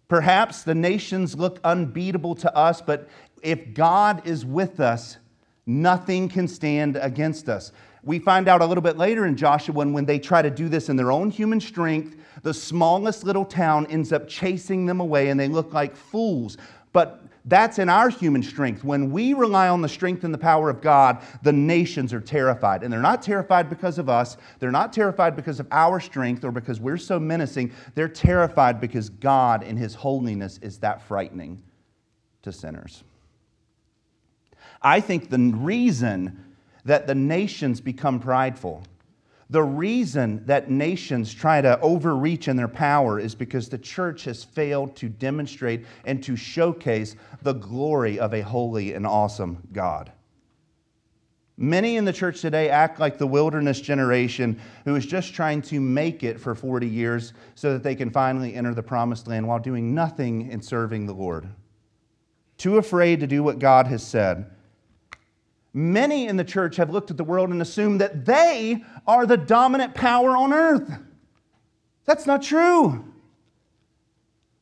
Perhaps 0.06 0.62
the 0.62 0.74
nations 0.74 1.36
look 1.36 1.58
unbeatable 1.64 2.34
to 2.36 2.54
us, 2.54 2.80
but 2.80 3.08
if 3.44 3.74
God 3.74 4.26
is 4.26 4.44
with 4.44 4.80
us, 4.80 5.18
nothing 5.66 6.28
can 6.28 6.48
stand 6.48 6.96
against 6.96 7.48
us. 7.48 7.72
We 8.02 8.18
find 8.18 8.48
out 8.48 8.60
a 8.60 8.66
little 8.66 8.82
bit 8.82 8.98
later 8.98 9.26
in 9.26 9.36
Joshua 9.36 9.74
when 9.74 10.04
they 10.04 10.18
try 10.18 10.42
to 10.42 10.50
do 10.50 10.68
this 10.68 10.88
in 10.88 10.96
their 10.96 11.12
own 11.12 11.30
human 11.30 11.60
strength, 11.60 12.16
the 12.42 12.52
smallest 12.52 13.24
little 13.24 13.44
town 13.44 13.86
ends 13.86 14.12
up 14.12 14.28
chasing 14.28 14.84
them 14.86 15.00
away 15.00 15.28
and 15.28 15.38
they 15.38 15.48
look 15.48 15.72
like 15.72 15.96
fools. 15.96 16.58
But 16.92 17.22
that's 17.46 17.78
in 17.78 17.88
our 17.88 18.08
human 18.08 18.42
strength. 18.42 18.84
When 18.84 19.10
we 19.10 19.34
rely 19.34 19.68
on 19.68 19.82
the 19.82 19.88
strength 19.88 20.24
and 20.24 20.32
the 20.32 20.38
power 20.38 20.70
of 20.70 20.80
God, 20.80 21.22
the 21.42 21.52
nations 21.52 22.12
are 22.12 22.20
terrified. 22.20 22.82
And 22.82 22.92
they're 22.92 23.00
not 23.00 23.22
terrified 23.22 23.68
because 23.68 23.98
of 23.98 24.08
us. 24.08 24.36
They're 24.58 24.70
not 24.70 24.92
terrified 24.92 25.36
because 25.36 25.60
of 25.60 25.68
our 25.70 26.00
strength 26.00 26.44
or 26.44 26.50
because 26.50 26.80
we're 26.80 26.96
so 26.96 27.18
menacing. 27.18 27.72
They're 27.94 28.08
terrified 28.08 28.80
because 28.80 29.10
God 29.10 29.62
in 29.62 29.76
His 29.76 29.94
holiness 29.94 30.58
is 30.62 30.78
that 30.78 31.02
frightening 31.02 31.62
to 32.42 32.52
sinners. 32.52 33.04
I 34.84 35.00
think 35.00 35.30
the 35.30 35.38
reason 35.38 36.44
that 36.84 37.06
the 37.06 37.14
nations 37.14 37.80
become 37.80 38.20
prideful 38.20 38.84
the 39.50 39.62
reason 39.62 40.44
that 40.46 40.70
nations 40.70 41.32
try 41.32 41.60
to 41.60 41.78
overreach 41.80 42.48
in 42.48 42.56
their 42.56 42.68
power 42.68 43.20
is 43.20 43.34
because 43.34 43.68
the 43.68 43.78
church 43.78 44.24
has 44.24 44.42
failed 44.42 44.96
to 44.96 45.08
demonstrate 45.08 45.84
and 46.04 46.22
to 46.24 46.34
showcase 46.34 47.14
the 47.42 47.52
glory 47.52 48.18
of 48.18 48.32
a 48.32 48.40
holy 48.40 48.94
and 48.94 49.06
awesome 49.06 49.58
God. 49.72 50.10
Many 51.56 51.96
in 51.96 52.04
the 52.04 52.12
church 52.12 52.40
today 52.40 52.68
act 52.68 52.98
like 52.98 53.16
the 53.16 53.26
wilderness 53.26 53.80
generation 53.80 54.60
who 54.86 54.96
is 54.96 55.06
just 55.06 55.34
trying 55.34 55.62
to 55.62 55.78
make 55.78 56.24
it 56.24 56.40
for 56.40 56.54
40 56.54 56.88
years 56.88 57.32
so 57.54 57.74
that 57.74 57.84
they 57.84 57.94
can 57.94 58.10
finally 58.10 58.54
enter 58.54 58.74
the 58.74 58.82
promised 58.82 59.28
land 59.28 59.46
while 59.46 59.60
doing 59.60 59.94
nothing 59.94 60.50
in 60.50 60.60
serving 60.60 61.06
the 61.06 61.12
Lord. 61.12 61.48
Too 62.56 62.78
afraid 62.78 63.20
to 63.20 63.28
do 63.28 63.44
what 63.44 63.60
God 63.60 63.86
has 63.86 64.04
said 64.04 64.50
Many 65.74 66.28
in 66.28 66.36
the 66.36 66.44
church 66.44 66.76
have 66.76 66.90
looked 66.90 67.10
at 67.10 67.16
the 67.16 67.24
world 67.24 67.50
and 67.50 67.60
assumed 67.60 68.00
that 68.00 68.24
they 68.24 68.84
are 69.08 69.26
the 69.26 69.36
dominant 69.36 69.94
power 69.94 70.36
on 70.36 70.52
earth. 70.52 70.88
That's 72.04 72.26
not 72.26 72.42
true. 72.42 73.04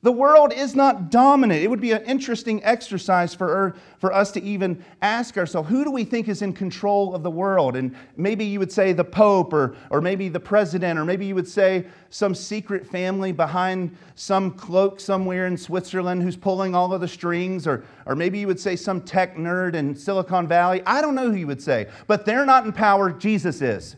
The 0.05 0.11
world 0.11 0.53
is 0.53 0.75
not 0.75 1.13
dominant. 1.13 1.63
It 1.63 1.71
would 1.71 1.81
be 1.81 1.93
an 1.93 2.03
interesting 2.07 2.63
exercise 2.65 3.37
for, 3.37 3.47
er, 3.47 3.77
for 3.99 4.13
us 4.13 4.33
to 4.33 4.43
even 4.43 4.85
ask 5.01 5.39
ourselves 5.39 5.69
who 5.69 5.85
do 5.85 5.93
we 5.93 6.03
think 6.03 6.27
is 6.27 6.43
in 6.43 6.53
control 6.55 7.15
of 7.15 7.23
the 7.23 7.31
world? 7.31 7.77
And 7.77 7.95
maybe 8.17 8.45
you 8.45 8.59
would 8.59 8.73
say 8.73 8.93
the 8.93 9.05
Pope, 9.05 9.53
or, 9.53 9.77
or 9.91 10.01
maybe 10.01 10.29
the 10.29 10.41
president, 10.41 10.99
or 10.99 11.05
maybe 11.05 11.25
you 11.25 11.37
would 11.37 11.47
say 11.47 11.87
some 12.11 12.35
secret 12.35 12.85
family 12.85 13.31
behind 13.31 13.97
some 14.17 14.51
cloak 14.51 14.99
somewhere 14.99 15.47
in 15.47 15.57
Switzerland 15.57 16.21
who's 16.25 16.37
pulling 16.37 16.75
all 16.75 16.93
of 16.93 17.01
the 17.01 17.07
strings, 17.07 17.69
or, 17.69 17.85
or 18.05 18.17
maybe 18.17 18.41
you 18.41 18.49
would 18.49 18.59
say 18.59 18.75
some 18.75 19.03
tech 19.03 19.37
nerd 19.37 19.75
in 19.75 19.95
Silicon 19.95 20.49
Valley. 20.49 20.83
I 20.85 21.01
don't 21.01 21.15
know 21.15 21.31
who 21.31 21.37
you 21.37 21.47
would 21.47 21.63
say, 21.63 21.89
but 22.09 22.27
they're 22.27 22.45
not 22.45 22.67
in 22.67 22.73
power, 22.73 23.13
Jesus 23.13 23.63
is. 23.63 23.95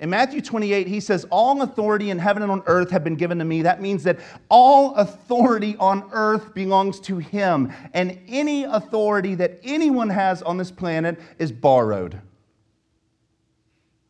In 0.00 0.10
Matthew 0.10 0.40
28, 0.40 0.86
he 0.86 1.00
says, 1.00 1.26
All 1.30 1.62
authority 1.62 2.10
in 2.10 2.18
heaven 2.18 2.42
and 2.42 2.52
on 2.52 2.62
earth 2.66 2.90
have 2.90 3.02
been 3.02 3.16
given 3.16 3.38
to 3.38 3.44
me. 3.44 3.62
That 3.62 3.82
means 3.82 4.04
that 4.04 4.20
all 4.48 4.94
authority 4.94 5.76
on 5.80 6.08
earth 6.12 6.54
belongs 6.54 7.00
to 7.00 7.18
him. 7.18 7.72
And 7.94 8.18
any 8.28 8.64
authority 8.64 9.34
that 9.36 9.58
anyone 9.64 10.08
has 10.10 10.42
on 10.42 10.56
this 10.56 10.70
planet 10.70 11.18
is 11.38 11.50
borrowed. 11.50 12.20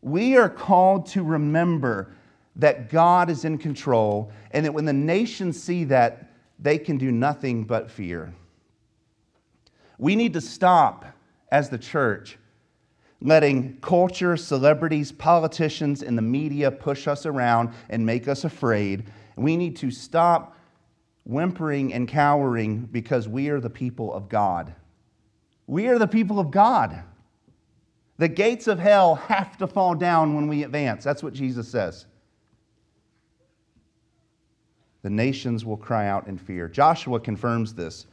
We 0.03 0.37
are 0.37 0.51
called 0.51 1.07
to 1.07 1.22
remember 1.22 2.12
that 2.57 2.90
God 2.90 3.31
is 3.31 3.44
in 3.44 3.57
control, 3.57 4.33
and 4.51 4.66
that 4.66 4.72
when 4.72 4.85
the 4.85 4.92
nations 4.92 5.62
see 5.62 5.85
that, 5.85 6.31
they 6.59 6.77
can 6.77 6.98
do 6.98 7.12
nothing 7.12 7.64
but 7.64 7.90
fear. 7.90 8.35
We 9.96 10.16
need 10.16 10.33
to 10.33 10.40
stop 10.40 11.05
as 11.51 11.68
the 11.70 11.79
church 11.79 12.37
letting 13.20 13.78
culture, 13.81 14.37
celebrities, 14.37 15.11
politicians, 15.11 16.02
and 16.02 16.16
the 16.16 16.22
media 16.22 16.70
push 16.70 17.09
us 17.09 17.26
around 17.26 17.70
and 17.88 18.04
make 18.04 18.28
us 18.28 18.44
afraid. 18.44 19.04
We 19.37 19.57
need 19.57 19.76
to 19.76 19.90
stop 19.90 20.57
whimpering 21.24 21.92
and 21.92 22.09
cowering 22.09 22.88
because 22.90 23.28
we 23.28 23.48
are 23.48 23.61
the 23.61 23.70
people 23.70 24.12
of 24.14 24.28
God. 24.28 24.74
We 25.66 25.88
are 25.88 25.98
the 25.98 26.07
people 26.07 26.38
of 26.38 26.50
God. 26.50 27.02
The 28.18 28.28
gates 28.28 28.66
of 28.66 28.78
hell 28.78 29.16
have 29.16 29.57
to 29.59 29.66
fall 29.66 29.94
down 29.94 30.35
when 30.35 30.48
we 30.48 30.62
advance. 30.62 31.04
That's 31.04 31.22
what 31.22 31.35
Jesus 31.35 31.68
says. 31.68 32.07
The 35.02 35.11
nations 35.11 35.64
will 35.64 35.76
cry 35.76 36.09
out 36.09 36.26
in 36.26 36.38
fear. 36.38 36.68
Joshua 36.68 37.20
confirms 37.20 37.74
this 37.74 38.07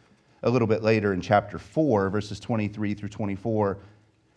a 0.43 0.49
little 0.49 0.67
bit 0.67 0.83
later 0.83 1.13
in 1.13 1.21
chapter 1.21 1.57
4, 1.57 2.09
verses 2.09 2.39
23 2.39 2.93
through 2.93 3.09
24 3.09 3.79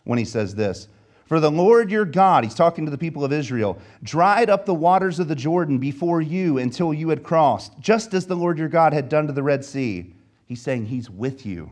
when 0.03 0.19
he 0.19 0.25
says 0.25 0.55
this 0.55 0.87
For 1.25 1.39
the 1.39 1.51
Lord 1.51 1.91
your 1.91 2.05
God, 2.05 2.43
he's 2.43 2.55
talking 2.55 2.85
to 2.85 2.91
the 2.91 2.97
people 2.97 3.23
of 3.23 3.33
Israel, 3.33 3.77
dried 4.03 4.49
up 4.49 4.65
the 4.65 4.73
waters 4.73 5.19
of 5.19 5.27
the 5.27 5.35
Jordan 5.35 5.77
before 5.77 6.21
you 6.21 6.57
until 6.57 6.93
you 6.93 7.09
had 7.09 7.23
crossed, 7.23 7.79
just 7.79 8.13
as 8.13 8.25
the 8.25 8.35
Lord 8.35 8.57
your 8.57 8.69
God 8.69 8.93
had 8.93 9.09
done 9.09 9.27
to 9.27 9.33
the 9.33 9.43
Red 9.43 9.63
Sea. 9.63 10.13
He's 10.45 10.61
saying 10.61 10.87
he's 10.87 11.09
with 11.09 11.45
you. 11.45 11.71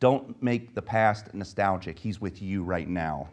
Don't 0.00 0.40
make 0.42 0.74
the 0.74 0.82
past 0.82 1.34
nostalgic. 1.34 1.98
He's 1.98 2.20
with 2.20 2.40
you 2.40 2.62
right 2.62 2.88
now, 2.88 3.28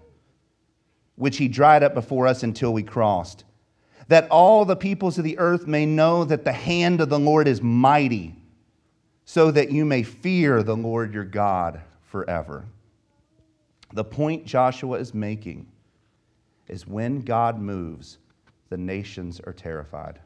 which 1.16 1.38
he 1.38 1.48
dried 1.48 1.84
up 1.84 1.94
before 1.94 2.28
us 2.28 2.44
until 2.44 2.74
we 2.74 2.84
crossed. 2.84 3.44
That 4.08 4.30
all 4.30 4.66
the 4.66 4.76
peoples 4.76 5.18
of 5.18 5.24
the 5.24 5.38
earth 5.40 5.68
may 5.68 5.86
know 5.86 6.24
that 6.26 6.44
the 6.44 6.54
hand 6.54 7.02
of 7.02 7.10
the 7.10 7.20
Lord 7.20 7.48
is 7.48 7.62
mighty, 7.62 8.36
so 9.26 9.52
that 9.52 9.72
you 9.72 9.86
may 9.86 10.04
fear 10.04 10.62
the 10.62 10.76
Lord 10.76 11.14
your 11.14 11.24
God 11.24 11.82
forever. 12.04 12.66
The 13.96 14.04
point 14.04 14.44
Joshua 14.44 15.00
is 15.00 15.14
making 15.14 15.68
is 16.68 16.86
when 16.86 17.22
God 17.22 17.62
moves, 17.62 18.18
the 18.68 18.76
nations 18.76 19.40
are 19.40 19.54
terrified 19.54 20.20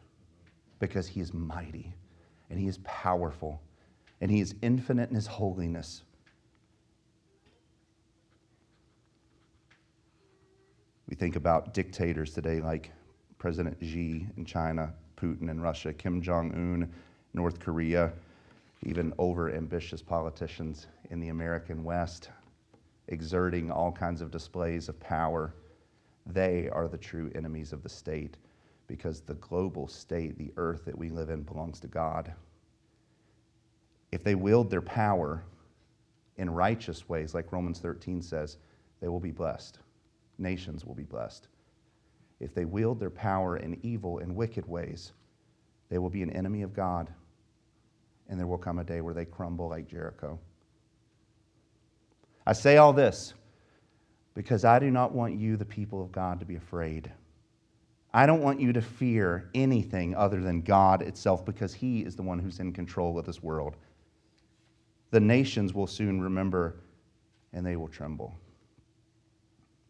because 0.80 1.08
he 1.08 1.22
is 1.22 1.36
mighty 1.36 1.94
and 2.50 2.60
he 2.60 2.68
is 2.68 2.80
powerful 2.80 3.62
and 4.22 4.32
he 4.32 4.40
is 4.40 4.56
infinite 4.64 5.10
in 5.10 5.16
his 5.16 5.28
holiness. 5.28 6.02
We 11.08 11.16
think 11.16 11.36
about 11.36 11.76
dictators 11.76 12.34
today 12.34 12.62
like 12.62 12.92
President 13.38 13.78
Xi 13.82 14.26
in 14.36 14.46
China, 14.46 14.92
Putin 15.16 15.52
in 15.52 15.62
Russia, 15.62 15.94
Kim 15.94 16.24
Jong 16.24 16.52
un, 16.54 16.92
North 17.36 17.60
Korea, 17.60 18.14
even 18.82 19.14
over 19.20 19.54
ambitious 19.54 20.02
politicians 20.02 20.88
in 21.12 21.20
the 21.20 21.30
American 21.30 21.84
West, 21.84 22.32
exerting 23.10 23.70
all 23.70 23.92
kinds 23.92 24.22
of 24.22 24.32
displays 24.32 24.90
of 24.90 25.00
power. 25.00 25.54
They 26.26 26.70
are 26.70 26.88
the 26.88 26.98
true 26.98 27.32
enemies 27.36 27.74
of 27.74 27.84
the 27.84 27.90
state 27.90 28.38
because 28.88 29.22
the 29.22 29.36
global 29.36 29.88
state, 29.88 30.38
the 30.38 30.52
earth 30.58 30.86
that 30.86 30.98
we 30.98 31.10
live 31.10 31.30
in, 31.30 31.44
belongs 31.44 31.80
to 31.82 31.88
God. 31.88 32.34
If 34.12 34.24
they 34.24 34.36
wield 34.36 34.72
their 34.72 34.82
power 34.82 35.44
in 36.38 36.50
righteous 36.50 37.08
ways, 37.08 37.36
like 37.36 37.52
Romans 37.52 37.80
13 37.80 38.22
says, 38.22 38.58
they 39.00 39.08
will 39.08 39.20
be 39.20 39.32
blessed. 39.32 39.80
Nations 40.38 40.86
will 40.86 40.96
be 40.96 41.04
blessed. 41.04 41.48
If 42.40 42.54
they 42.54 42.66
wield 42.66 43.00
their 43.00 43.10
power 43.10 43.58
in 43.58 43.80
evil 43.84 44.20
and 44.20 44.36
wicked 44.36 44.68
ways, 44.68 45.12
they 45.90 45.98
will 45.98 46.10
be 46.10 46.24
an 46.24 46.30
enemy 46.32 46.62
of 46.62 46.74
God, 46.74 47.12
and 48.30 48.40
there 48.40 48.48
will 48.48 48.58
come 48.58 48.80
a 48.80 48.84
day 48.84 49.02
where 49.02 49.14
they 49.14 49.26
crumble 49.26 49.70
like 49.70 49.88
Jericho. 49.88 50.40
I 52.50 52.54
say 52.54 52.78
all 52.78 52.94
this 52.94 53.36
because 54.34 54.66
I 54.66 54.80
do 54.80 54.90
not 54.90 55.12
want 55.12 55.36
you, 55.36 55.56
the 55.56 55.66
people 55.66 56.02
of 56.02 56.12
God, 56.12 56.40
to 56.40 56.48
be 56.48 56.56
afraid. 56.56 57.12
I 58.12 58.26
don't 58.26 58.42
want 58.42 58.60
you 58.60 58.74
to 58.74 58.82
fear 58.82 59.52
anything 59.54 60.16
other 60.16 60.42
than 60.42 60.62
God 60.62 61.04
itself 61.04 61.46
because 61.46 61.76
He 61.76 62.00
is 62.00 62.16
the 62.16 62.24
one 62.24 62.40
who's 62.40 62.60
in 62.60 62.74
control 62.74 63.20
of 63.20 63.26
this 63.28 63.44
world. 63.44 63.76
The 65.12 65.20
nations 65.20 65.76
will 65.76 65.86
soon 65.86 66.20
remember 66.20 66.78
and 67.54 67.64
they 67.64 67.76
will 67.76 67.88
tremble. 67.88 68.34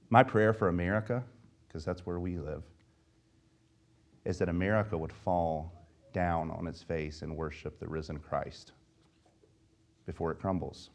My 0.09 0.21
prayer 0.21 0.51
for 0.51 0.67
America, 0.67 1.23
because 1.65 1.85
that's 1.85 2.05
where 2.05 2.19
we 2.19 2.39
live, 2.39 2.63
is 4.25 4.37
that 4.39 4.49
America 4.49 4.97
would 4.97 5.13
fall 5.13 5.71
down 6.11 6.51
on 6.51 6.67
its 6.67 6.83
face 6.83 7.21
and 7.21 7.37
worship 7.37 7.79
the 7.79 7.87
risen 7.87 8.19
Christ 8.19 8.73
before 10.05 10.31
it 10.31 10.41
crumbles. 10.41 10.89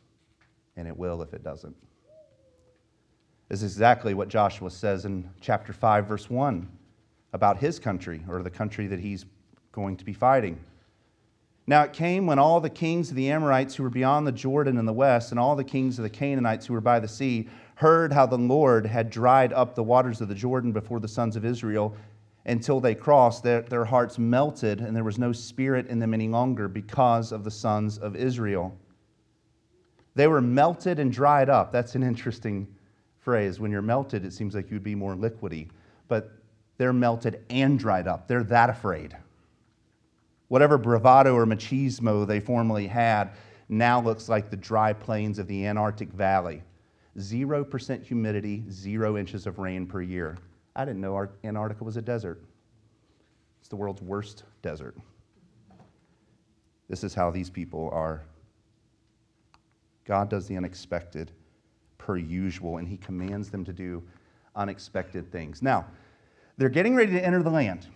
And 0.77 0.89
it 0.89 0.97
will 0.97 1.23
if 1.23 1.35
it 1.35 1.43
doesn't. 1.43 1.77
This 3.49 3.63
is 3.63 3.75
exactly 3.75 4.15
what 4.15 4.29
Joshua 4.29 4.71
says 4.71 5.05
in 5.05 5.29
chapter 5.41 5.73
5, 5.73 6.07
verse 6.07 6.31
1 6.31 6.69
about 7.33 7.59
his 7.59 7.79
country 7.79 8.23
or 8.29 8.43
the 8.43 8.51
country 8.51 8.87
that 8.87 9.01
he's 9.01 9.27
going 9.73 9.97
to 9.97 10.05
be 10.05 10.13
fighting. 10.13 10.59
Now 11.67 11.83
it 11.83 11.93
came 11.93 12.27
when 12.27 12.39
all 12.39 12.61
the 12.61 12.71
kings 12.71 13.11
of 13.11 13.17
the 13.17 13.31
Amorites 13.31 13.75
who 13.75 13.83
were 13.83 13.91
beyond 13.91 14.27
the 14.27 14.33
Jordan 14.33 14.79
in 14.79 14.85
the 14.85 14.93
west, 14.93 15.31
and 15.31 15.41
all 15.41 15.57
the 15.57 15.65
kings 15.65 15.99
of 15.99 16.03
the 16.03 16.11
Canaanites 16.11 16.67
who 16.67 16.75
were 16.75 16.81
by 16.81 17.01
the 17.01 17.09
sea, 17.09 17.49
heard 17.77 18.13
how 18.13 18.27
the 18.27 18.39
Lord 18.39 18.87
had 18.87 19.11
dried 19.11 19.53
up 19.53 19.75
the 19.75 19.83
waters 19.83 20.21
of 20.21 20.29
the 20.29 20.35
Jordan 20.35 20.73
before 20.73 21.01
the 21.01 21.09
sons 21.09 21.37
of 21.37 21.45
Israel 21.45 21.97
until 22.47 22.81
they 22.81 22.95
crossed, 22.95 23.43
their, 23.43 23.63
their 23.63 23.85
hearts 23.85 24.19
melted, 24.19 24.81
and 24.81 24.95
there 24.95 25.05
was 25.05 25.19
no 25.19 25.33
spirit 25.33 25.87
in 25.89 25.99
them 25.99 26.13
any 26.13 26.29
longer 26.29 26.69
because 26.69 27.33
of 27.33 27.43
the 27.43 27.51
sons 27.51 27.99
of 27.99 28.15
Israel. 28.15 28.77
They 30.15 30.27
were 30.27 30.41
melted 30.41 30.99
and 30.99 31.13
dried 31.13 31.49
up. 31.49 31.73
That's 31.73 31.95
an 31.95 32.03
interesting 32.03 32.67
phrase. 33.19 33.59
When 33.59 33.71
you're 33.71 33.83
melted, 33.83 34.25
it 34.25 34.33
seems 34.33 34.55
like 34.55 34.71
you'd 34.71 34.83
be 34.83 34.95
more 34.95 35.15
liquidy, 35.15 35.69
but 36.09 36.33
they're 36.77 36.93
melted 36.93 37.45
and 37.51 37.79
dried 37.79 38.07
up. 38.07 38.29
They're 38.29 38.45
that 38.45 38.71
afraid. 38.71 39.17
Whatever 40.49 40.79
bravado 40.79 41.35
or 41.35 41.47
machismo 41.47 42.27
they 42.27 42.39
formerly 42.39 42.87
had 42.87 43.31
now 43.69 44.01
looks 44.01 44.29
like 44.29 44.51
the 44.51 44.57
dry 44.57 44.93
plains 44.93 45.39
of 45.39 45.49
the 45.49 45.67
Antarctic 45.67 46.11
Valley. 46.11 46.63
0% 47.19 48.05
humidity, 48.05 48.65
zero 48.71 49.17
inches 49.17 49.47
of 49.47 49.59
rain 49.59 49.87
per 49.87 50.03
year. 50.03 50.37
I 50.77 50.85
didn't 50.85 51.01
know 51.01 51.29
Antarctica 51.45 51.85
was 51.85 51.97
a 51.97 52.03
desert. 52.03 52.43
It's 53.61 53.69
the 53.69 53.77
world's 53.77 54.03
worst 54.03 54.45
desert. 54.63 54.97
This 56.89 57.03
is 57.03 57.15
how 57.15 57.31
these 57.31 57.49
people 57.49 57.89
are. 57.93 58.23
God 60.05 60.29
does 60.29 60.47
the 60.47 60.57
unexpected 60.57 61.31
per 61.99 62.17
usual, 62.17 62.79
and 62.79 62.87
He 62.87 62.97
commands 62.97 63.51
them 63.51 63.65
to 63.65 63.73
do 63.73 64.03
unexpected 64.55 65.31
things. 65.33 65.63
Now, 65.63 65.87
they're 66.57 66.69
getting 66.69 66.95
ready 66.95 67.13
to 67.13 67.25
enter 67.25 67.43
the 67.43 67.51
land. 67.51 67.87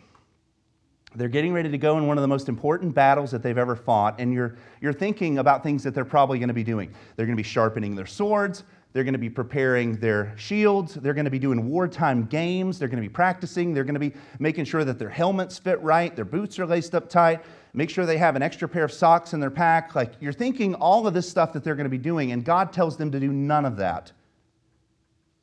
They're 1.14 1.28
getting 1.28 1.54
ready 1.54 1.70
to 1.70 1.78
go 1.78 1.96
in 1.96 2.06
one 2.06 2.18
of 2.18 2.22
the 2.22 2.28
most 2.28 2.48
important 2.48 2.94
battles 2.94 3.30
that 3.30 3.42
they've 3.42 3.56
ever 3.56 3.76
fought, 3.76 4.20
and 4.20 4.32
you're, 4.32 4.56
you're 4.80 4.92
thinking 4.92 5.38
about 5.38 5.62
things 5.62 5.82
that 5.84 5.94
they're 5.94 6.04
probably 6.04 6.38
going 6.38 6.48
to 6.48 6.54
be 6.54 6.64
doing. 6.64 6.92
They're 7.16 7.24
going 7.24 7.36
to 7.36 7.42
be 7.42 7.48
sharpening 7.48 7.94
their 7.94 8.06
swords, 8.06 8.64
they're 8.92 9.04
going 9.04 9.14
to 9.14 9.18
be 9.18 9.30
preparing 9.30 9.96
their 9.96 10.34
shields, 10.36 10.94
they're 10.94 11.14
going 11.14 11.24
to 11.24 11.30
be 11.30 11.38
doing 11.38 11.68
wartime 11.68 12.24
games, 12.26 12.78
they're 12.78 12.88
going 12.88 13.02
to 13.02 13.08
be 13.08 13.12
practicing, 13.12 13.72
they're 13.72 13.84
going 13.84 13.94
to 13.94 14.00
be 14.00 14.12
making 14.38 14.64
sure 14.66 14.84
that 14.84 14.98
their 14.98 15.08
helmets 15.08 15.58
fit 15.58 15.80
right, 15.82 16.14
their 16.14 16.24
boots 16.24 16.58
are 16.58 16.66
laced 16.66 16.94
up 16.94 17.08
tight, 17.08 17.42
make 17.72 17.90
sure 17.90 18.06
they 18.06 18.18
have 18.18 18.36
an 18.36 18.42
extra 18.42 18.68
pair 18.68 18.84
of 18.84 18.92
socks 18.92 19.32
in 19.32 19.40
their 19.40 19.50
pack. 19.50 19.94
Like 19.94 20.12
you're 20.20 20.32
thinking 20.32 20.74
all 20.74 21.06
of 21.06 21.14
this 21.14 21.28
stuff 21.28 21.52
that 21.52 21.64
they're 21.64 21.74
going 21.74 21.84
to 21.84 21.90
be 21.90 21.98
doing, 21.98 22.32
and 22.32 22.44
God 22.44 22.72
tells 22.72 22.96
them 22.96 23.10
to 23.12 23.20
do 23.20 23.32
none 23.32 23.64
of 23.64 23.76
that. 23.76 24.12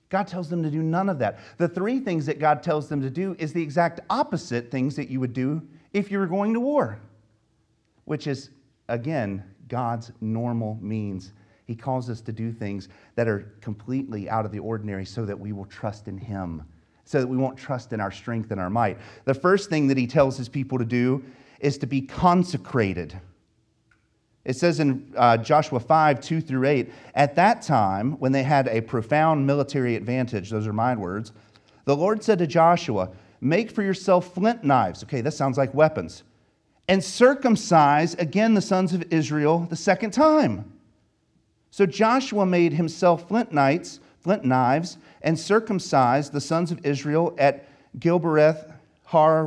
God 0.10 0.28
tells 0.28 0.50
them 0.50 0.64
to 0.64 0.70
do 0.70 0.84
none 0.84 1.10
of 1.10 1.20
that. 1.20 1.40
The 1.58 1.68
three 1.68 2.00
things 2.00 2.26
that 2.28 2.40
God 2.40 2.62
tells 2.62 2.88
them 2.88 3.02
to 3.02 3.10
do 3.10 3.36
is 3.40 3.54
the 3.54 3.62
exact 3.62 4.00
opposite 4.10 4.72
things 4.72 4.96
that 4.96 5.10
you 5.10 5.20
would 5.20 5.34
do 5.34 5.62
if 5.94 6.12
you 6.12 6.20
were 6.20 6.28
going 6.28 6.54
to 6.54 6.60
war, 6.60 7.00
which 8.06 8.28
is, 8.28 8.50
again, 8.88 9.44
God's 9.68 10.12
normal 10.22 10.78
means. 10.82 11.34
He 11.66 11.76
calls 11.76 12.10
us 12.10 12.22
to 12.22 12.32
do 12.32 12.52
things 12.52 12.90
that 13.16 13.28
are 13.28 13.52
completely 13.62 14.30
out 14.30 14.46
of 14.46 14.52
the 14.52 14.60
ordinary 14.60 15.06
so 15.06 15.26
that 15.26 15.40
we 15.40 15.52
will 15.52 15.66
trust 15.66 16.08
in 16.08 16.18
Him, 16.18 16.64
so 17.06 17.20
that 17.20 17.28
we 17.28 17.38
won't 17.38 17.58
trust 17.58 17.92
in 17.92 18.00
our 18.00 18.12
strength 18.12 18.52
and 18.52 18.62
our 18.62 18.70
might. 18.70 19.00
The 19.26 19.34
first 19.34 19.70
thing 19.70 19.88
that 19.88 19.98
He 19.98 20.06
tells 20.06 20.38
His 20.38 20.48
people 20.48 20.78
to 20.78 20.86
do 20.86 21.24
is 21.60 21.78
to 21.80 21.88
be 21.88 22.02
consecrated. 22.02 23.20
It 24.46 24.56
says 24.56 24.80
in 24.80 25.12
uh, 25.18 25.38
Joshua 25.38 25.80
5, 25.80 26.22
2 26.22 26.42
through 26.42 26.68
8, 26.68 26.92
at 27.16 27.36
that 27.36 27.64
time, 27.64 28.14
when 28.20 28.32
they 28.32 28.44
had 28.44 28.68
a 28.68 28.82
profound 28.82 29.46
military 29.46 29.96
advantage, 29.96 30.52
those 30.52 30.68
are 30.68 30.74
my 30.74 30.96
words, 30.96 31.32
the 31.86 31.96
Lord 31.96 32.24
said 32.24 32.40
to 32.40 32.48
Joshua, 32.48 33.10
Make 33.42 33.72
for 33.72 33.84
yourself 33.84 34.34
flint 34.34 34.64
knives. 34.64 35.04
Okay, 35.04 35.22
that 35.22 35.34
sounds 35.34 35.58
like 35.58 35.74
weapons. 35.74 36.24
And 36.88 37.04
circumcise 37.04 38.14
again 38.16 38.54
the 38.54 38.62
sons 38.62 38.94
of 38.94 39.04
Israel 39.12 39.68
the 39.70 39.76
second 39.76 40.12
time. 40.12 40.72
So 41.72 41.86
Joshua 41.86 42.46
made 42.46 42.74
himself 42.74 43.28
flint 43.28 43.52
knives, 43.52 44.00
flint 44.20 44.46
knives, 44.46 44.98
and 45.22 45.38
circumcised 45.38 46.32
the 46.32 46.42
sons 46.42 46.72
of 46.72 46.86
Israel 46.86 47.36
at 47.38 47.68
Gibeath 48.00 48.74
Har 49.06 49.46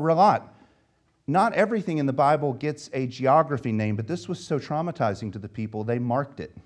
not 1.28 1.52
everything 1.52 1.98
in 1.98 2.06
the 2.06 2.12
Bible 2.12 2.54
gets 2.54 2.88
a 2.94 3.06
geography 3.06 3.70
name, 3.70 3.96
but 3.96 4.06
this 4.06 4.28
was 4.28 4.44
so 4.44 4.58
traumatizing 4.58 5.32
to 5.32 5.38
the 5.38 5.48
people, 5.48 5.84
they 5.84 5.98
marked 5.98 6.40
it. 6.40 6.56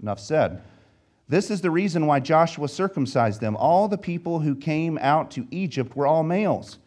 Enough 0.00 0.18
said. 0.18 0.62
This 1.28 1.50
is 1.50 1.60
the 1.60 1.70
reason 1.70 2.06
why 2.06 2.20
Joshua 2.20 2.68
circumcised 2.68 3.40
them. 3.40 3.56
All 3.56 3.86
the 3.86 3.98
people 3.98 4.40
who 4.40 4.54
came 4.54 4.98
out 4.98 5.30
to 5.32 5.46
Egypt 5.50 5.94
were 5.94 6.06
all 6.06 6.22
males. 6.22 6.78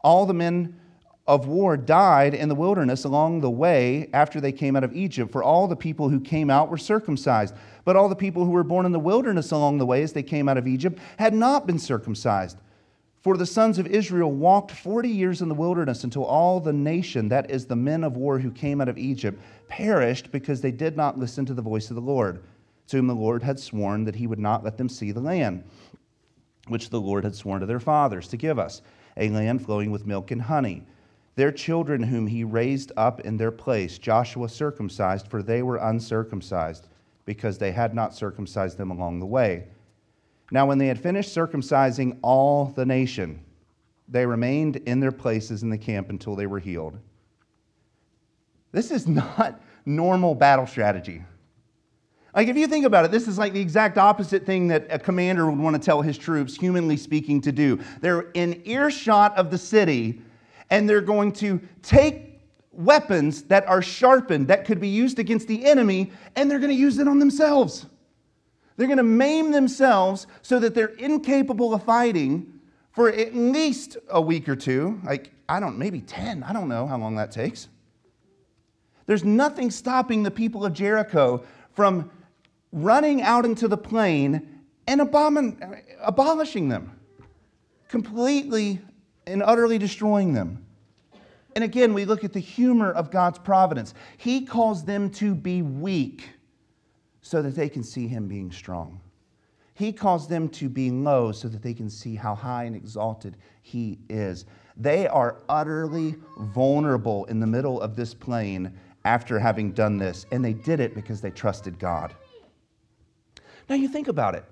All 0.00 0.26
the 0.26 0.34
men 0.34 0.78
of 1.26 1.48
war 1.48 1.76
died 1.76 2.34
in 2.34 2.48
the 2.48 2.54
wilderness 2.54 3.04
along 3.04 3.40
the 3.40 3.50
way 3.50 4.08
after 4.12 4.40
they 4.40 4.52
came 4.52 4.76
out 4.76 4.84
of 4.84 4.94
Egypt, 4.94 5.32
for 5.32 5.42
all 5.42 5.66
the 5.66 5.76
people 5.76 6.08
who 6.08 6.20
came 6.20 6.50
out 6.50 6.70
were 6.70 6.78
circumcised. 6.78 7.54
But 7.84 7.96
all 7.96 8.08
the 8.08 8.14
people 8.14 8.44
who 8.44 8.52
were 8.52 8.62
born 8.62 8.86
in 8.86 8.92
the 8.92 9.00
wilderness 9.00 9.50
along 9.50 9.78
the 9.78 9.86
way 9.86 10.02
as 10.02 10.12
they 10.12 10.22
came 10.22 10.48
out 10.48 10.56
of 10.56 10.68
Egypt 10.68 11.00
had 11.18 11.34
not 11.34 11.66
been 11.66 11.78
circumcised. 11.78 12.58
For 13.26 13.36
the 13.36 13.44
sons 13.44 13.80
of 13.80 13.88
Israel 13.88 14.30
walked 14.30 14.70
40 14.70 15.08
years 15.08 15.42
in 15.42 15.48
the 15.48 15.54
wilderness 15.56 16.04
until 16.04 16.24
all 16.24 16.60
the 16.60 16.72
nation, 16.72 17.28
that 17.30 17.50
is, 17.50 17.66
the 17.66 17.74
men 17.74 18.04
of 18.04 18.16
war 18.16 18.38
who 18.38 18.52
came 18.52 18.80
out 18.80 18.88
of 18.88 18.98
Egypt, 18.98 19.42
perished 19.66 20.30
because 20.30 20.60
they 20.60 20.70
did 20.70 20.96
not 20.96 21.18
listen 21.18 21.44
to 21.46 21.52
the 21.52 21.60
voice 21.60 21.90
of 21.90 21.96
the 21.96 22.00
Lord, 22.00 22.44
to 22.86 22.98
whom 22.98 23.08
the 23.08 23.16
Lord 23.16 23.42
had 23.42 23.58
sworn 23.58 24.04
that 24.04 24.14
he 24.14 24.28
would 24.28 24.38
not 24.38 24.62
let 24.62 24.76
them 24.76 24.88
see 24.88 25.10
the 25.10 25.18
land, 25.18 25.64
which 26.68 26.90
the 26.90 27.00
Lord 27.00 27.24
had 27.24 27.34
sworn 27.34 27.58
to 27.58 27.66
their 27.66 27.80
fathers 27.80 28.28
to 28.28 28.36
give 28.36 28.60
us, 28.60 28.80
a 29.16 29.28
land 29.28 29.64
flowing 29.64 29.90
with 29.90 30.06
milk 30.06 30.30
and 30.30 30.42
honey. 30.42 30.84
Their 31.34 31.50
children, 31.50 32.04
whom 32.04 32.28
he 32.28 32.44
raised 32.44 32.92
up 32.96 33.22
in 33.22 33.38
their 33.38 33.50
place, 33.50 33.98
Joshua 33.98 34.48
circumcised, 34.48 35.26
for 35.26 35.42
they 35.42 35.64
were 35.64 35.78
uncircumcised. 35.78 36.86
because 37.24 37.58
they 37.58 37.72
had 37.72 37.92
not 37.92 38.14
circumcised 38.14 38.78
them 38.78 38.92
along 38.92 39.18
the 39.18 39.26
way. 39.26 39.64
Now, 40.50 40.66
when 40.66 40.78
they 40.78 40.86
had 40.86 41.00
finished 41.00 41.34
circumcising 41.34 42.18
all 42.22 42.66
the 42.66 42.86
nation, 42.86 43.40
they 44.08 44.24
remained 44.24 44.76
in 44.76 45.00
their 45.00 45.12
places 45.12 45.62
in 45.62 45.70
the 45.70 45.78
camp 45.78 46.10
until 46.10 46.36
they 46.36 46.46
were 46.46 46.60
healed. 46.60 46.98
This 48.72 48.90
is 48.90 49.06
not 49.08 49.60
normal 49.84 50.34
battle 50.34 50.66
strategy. 50.66 51.22
Like, 52.34 52.48
if 52.48 52.56
you 52.56 52.66
think 52.66 52.84
about 52.84 53.06
it, 53.06 53.10
this 53.10 53.26
is 53.26 53.38
like 53.38 53.54
the 53.54 53.60
exact 53.60 53.96
opposite 53.96 54.44
thing 54.44 54.68
that 54.68 54.86
a 54.90 54.98
commander 54.98 55.50
would 55.50 55.58
want 55.58 55.74
to 55.74 55.80
tell 55.80 56.02
his 56.02 56.18
troops, 56.18 56.54
humanly 56.54 56.98
speaking, 56.98 57.40
to 57.40 57.50
do. 57.50 57.80
They're 58.02 58.30
in 58.34 58.60
earshot 58.66 59.34
of 59.38 59.50
the 59.50 59.56
city, 59.56 60.20
and 60.68 60.86
they're 60.86 61.00
going 61.00 61.32
to 61.32 61.60
take 61.80 62.42
weapons 62.72 63.42
that 63.44 63.66
are 63.66 63.80
sharpened, 63.80 64.48
that 64.48 64.66
could 64.66 64.80
be 64.80 64.88
used 64.88 65.18
against 65.18 65.48
the 65.48 65.64
enemy, 65.64 66.12
and 66.36 66.50
they're 66.50 66.58
going 66.58 66.70
to 66.70 66.76
use 66.76 66.98
it 66.98 67.08
on 67.08 67.18
themselves. 67.18 67.86
They're 68.76 68.86
going 68.86 68.98
to 68.98 69.02
maim 69.02 69.52
themselves 69.52 70.26
so 70.42 70.58
that 70.58 70.74
they're 70.74 70.86
incapable 70.86 71.72
of 71.74 71.82
fighting 71.82 72.60
for 72.92 73.10
at 73.10 73.34
least 73.34 73.96
a 74.10 74.20
week 74.20 74.48
or 74.48 74.56
two. 74.56 75.00
Like, 75.04 75.32
I 75.48 75.60
don't, 75.60 75.78
maybe 75.78 76.00
10. 76.00 76.42
I 76.42 76.52
don't 76.52 76.68
know 76.68 76.86
how 76.86 76.98
long 76.98 77.16
that 77.16 77.30
takes. 77.30 77.68
There's 79.06 79.24
nothing 79.24 79.70
stopping 79.70 80.22
the 80.22 80.30
people 80.30 80.64
of 80.64 80.72
Jericho 80.72 81.44
from 81.72 82.10
running 82.72 83.22
out 83.22 83.44
into 83.44 83.68
the 83.68 83.76
plain 83.76 84.62
and 84.86 85.00
abomin- 85.00 85.82
abolishing 86.02 86.68
them, 86.68 86.98
completely 87.88 88.80
and 89.26 89.42
utterly 89.42 89.78
destroying 89.78 90.32
them. 90.34 90.64
And 91.54 91.64
again, 91.64 91.94
we 91.94 92.04
look 92.04 92.24
at 92.24 92.32
the 92.32 92.40
humor 92.40 92.92
of 92.92 93.10
God's 93.10 93.38
providence. 93.38 93.94
He 94.18 94.44
calls 94.44 94.84
them 94.84 95.10
to 95.12 95.34
be 95.34 95.62
weak 95.62 96.28
so 97.26 97.42
that 97.42 97.56
they 97.56 97.68
can 97.68 97.82
see 97.82 98.06
Him 98.06 98.28
being 98.28 98.52
strong. 98.52 99.00
He 99.74 99.92
calls 99.92 100.28
them 100.28 100.48
to 100.50 100.68
be 100.68 100.90
low 100.90 101.32
so 101.32 101.48
that 101.48 101.60
they 101.60 101.74
can 101.74 101.90
see 101.90 102.14
how 102.14 102.34
high 102.34 102.64
and 102.64 102.76
exalted 102.76 103.36
He 103.62 103.98
is. 104.08 104.46
They 104.76 105.08
are 105.08 105.38
utterly 105.48 106.14
vulnerable 106.38 107.24
in 107.26 107.40
the 107.40 107.46
middle 107.46 107.80
of 107.80 107.96
this 107.96 108.14
plain 108.14 108.72
after 109.04 109.38
having 109.38 109.72
done 109.72 109.98
this, 109.98 110.24
and 110.30 110.44
they 110.44 110.52
did 110.52 110.78
it 110.78 110.94
because 110.94 111.20
they 111.20 111.30
trusted 111.30 111.78
God. 111.78 112.14
Now, 113.68 113.74
you 113.74 113.88
think 113.88 114.06
about 114.06 114.36
it. 114.36 114.44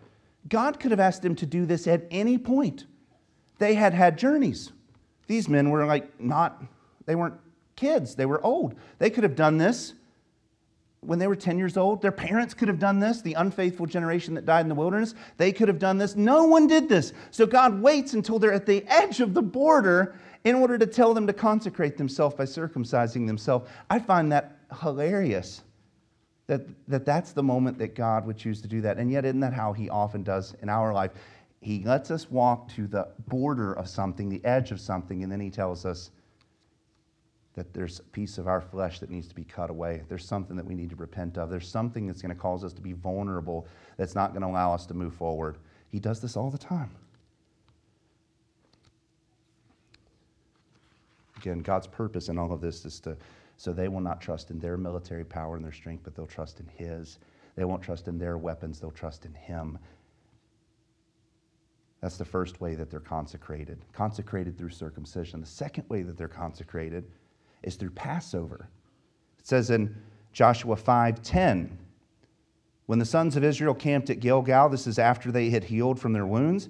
God 0.49 0.81
could 0.81 0.91
have 0.91 1.01
asked 1.01 1.23
them 1.23 1.37
to 1.37 1.47
do 1.47 1.67
this 1.67 1.87
at 1.87 2.07
any 2.11 2.39
point. 2.39 2.87
They 3.59 3.75
had 3.75 3.95
had 3.95 4.19
journeys. 4.19 4.73
These 5.29 5.49
men 5.49 5.71
were 5.71 5.87
like 5.87 6.21
not, 6.21 6.63
they 7.07 7.15
weren't 7.15 7.39
kids, 7.77 8.17
they 8.17 8.27
were 8.27 8.45
old. 8.45 8.75
They 8.99 9.11
could 9.11 9.23
have 9.23 9.37
done 9.37 9.59
this 9.59 9.95
when 11.07 11.19
they 11.19 11.27
were 11.27 11.37
10 11.37 11.59
years 11.59 11.77
old. 11.77 12.03
Their 12.03 12.13
parents 12.13 12.55
could 12.55 12.69
have 12.69 12.79
done 12.79 12.99
this. 12.99 13.23
The 13.23 13.35
unfaithful 13.35 13.87
generation 13.87 14.35
that 14.35 14.47
died 14.47 14.63
in 14.63 14.69
the 14.69 14.75
wilderness, 14.75 15.15
they 15.37 15.53
could 15.53 15.69
have 15.69 15.79
done 15.79 15.99
this. 15.99 16.17
No 16.17 16.45
one 16.45 16.67
did 16.67 16.89
this. 16.89 17.13
So 17.31 17.47
God 17.47 17.81
waits 17.81 18.15
until 18.15 18.39
they're 18.39 18.53
at 18.53 18.67
the 18.67 18.85
edge 18.87 19.21
of 19.21 19.35
the 19.35 19.43
border 19.43 20.17
in 20.45 20.55
order 20.55 20.77
to 20.79 20.87
tell 20.87 21.15
them 21.15 21.27
to 21.27 21.33
consecrate 21.33 21.97
themselves 21.97 22.35
by 22.35 22.45
circumcising 22.45 23.27
themselves. 23.27 23.69
I 23.89 23.99
find 23.99 24.31
that 24.33 24.59
hilarious 24.81 25.63
that, 26.47 26.63
that 26.89 27.07
that's 27.07 27.33
the 27.33 27.43
moment 27.43 27.79
that 27.79 27.95
God 27.95 28.27
would 28.27 28.37
choose 28.37 28.61
to 28.63 28.69
do 28.69 28.81
that. 28.83 28.99
And 28.99 29.11
yet, 29.11 29.25
isn't 29.25 29.41
that 29.41 29.55
how 29.55 29.73
He 29.73 29.89
often 29.89 30.23
does 30.23 30.55
in 30.63 30.69
our 30.69 30.93
life? 30.93 31.13
He 31.61 31.83
lets 31.83 32.11
us 32.11 32.31
walk 32.31 32.69
to 32.75 32.87
the 32.87 33.09
border 33.29 33.73
of 33.73 33.89
something, 33.89 34.29
the 34.29 34.45
edge 34.45 34.71
of 34.71 34.81
something, 34.81 35.23
and 35.23 35.33
then 35.33 35.41
He 35.41 35.51
tells 35.51 35.87
us 35.87 36.11
that 37.55 37.73
there's 37.73 38.01
a 38.01 38.05
piece 38.05 38.39
of 38.39 38.49
our 38.49 38.61
flesh 38.61 38.99
that 38.99 39.11
needs 39.11 39.29
to 39.29 39.35
be 39.35 39.45
cut 39.45 39.71
away. 39.71 40.03
There's 40.09 40.27
something 40.27 40.57
that 40.57 40.67
we 40.67 40.75
need 40.75 40.91
to 40.91 40.97
repent 40.97 41.39
of. 41.39 41.51
There's 41.51 41.69
something 41.69 42.07
that's 42.07 42.21
going 42.21 42.35
to 42.35 42.41
cause 42.41 42.65
us 42.65 42.73
to 42.73 42.83
be 42.83 42.93
vulnerable 42.93 43.67
that's 43.97 44.15
not 44.15 44.33
going 44.33 44.43
to 44.43 44.49
allow 44.49 44.75
us 44.75 44.87
to 44.87 44.95
move 44.95 45.15
forward. 45.15 45.59
He 45.91 46.01
does 46.01 46.21
this 46.21 46.37
all 46.37 46.51
the 46.51 46.59
time. 46.59 46.91
Again, 51.37 51.61
God's 51.61 51.87
purpose 51.87 52.29
in 52.29 52.39
all 52.39 52.53
of 52.53 52.61
this 52.61 52.85
is 52.85 52.99
to 53.01 53.17
so 53.57 53.73
they 53.73 53.89
will 53.89 54.01
not 54.01 54.21
trust 54.21 54.51
in 54.51 54.59
their 54.59 54.77
military 54.77 55.25
power 55.25 55.57
and 55.57 55.65
their 55.65 55.73
strength, 55.73 56.03
but 56.05 56.15
they'll 56.15 56.27
trust 56.27 56.61
in 56.61 56.67
His. 56.67 57.19
They 57.57 57.65
won't 57.65 57.83
trust 57.83 58.09
in 58.09 58.19
their 58.19 58.37
weapons, 58.37 58.81
they'll 58.81 58.91
trust 58.91 59.25
in 59.25 59.35
Him. 59.35 59.79
That's 62.01 62.17
the 62.17 62.25
first 62.25 62.61
way 62.61 62.75
that 62.75 62.91
they're 62.91 63.01
consecrated, 63.01 63.85
consecrated 63.93 64.59
through 64.59 64.71
circumcision. 64.71 65.41
The 65.41 65.47
second 65.47 65.85
way 65.89 66.03
that 66.03 66.17
they're 66.19 66.29
consecrated 66.29 67.05
is 67.65 67.77
through 67.77 67.91
Passover. 67.91 68.69
It 69.39 69.47
says 69.47 69.71
in 69.71 69.95
Joshua 70.33 70.77
5:10, 70.77 71.79
when 72.87 72.99
the 72.99 73.05
sons 73.05 73.37
of 73.37 73.45
Israel 73.45 73.75
camped 73.75 74.11
at 74.11 74.21
Gilgal, 74.21 74.69
this 74.69 74.87
is 74.87 74.99
after 74.99 75.33
they 75.33 75.51
had 75.51 75.65
healed 75.65 75.99
from 75.99 76.13
their 76.13 76.27
wounds, 76.27 76.69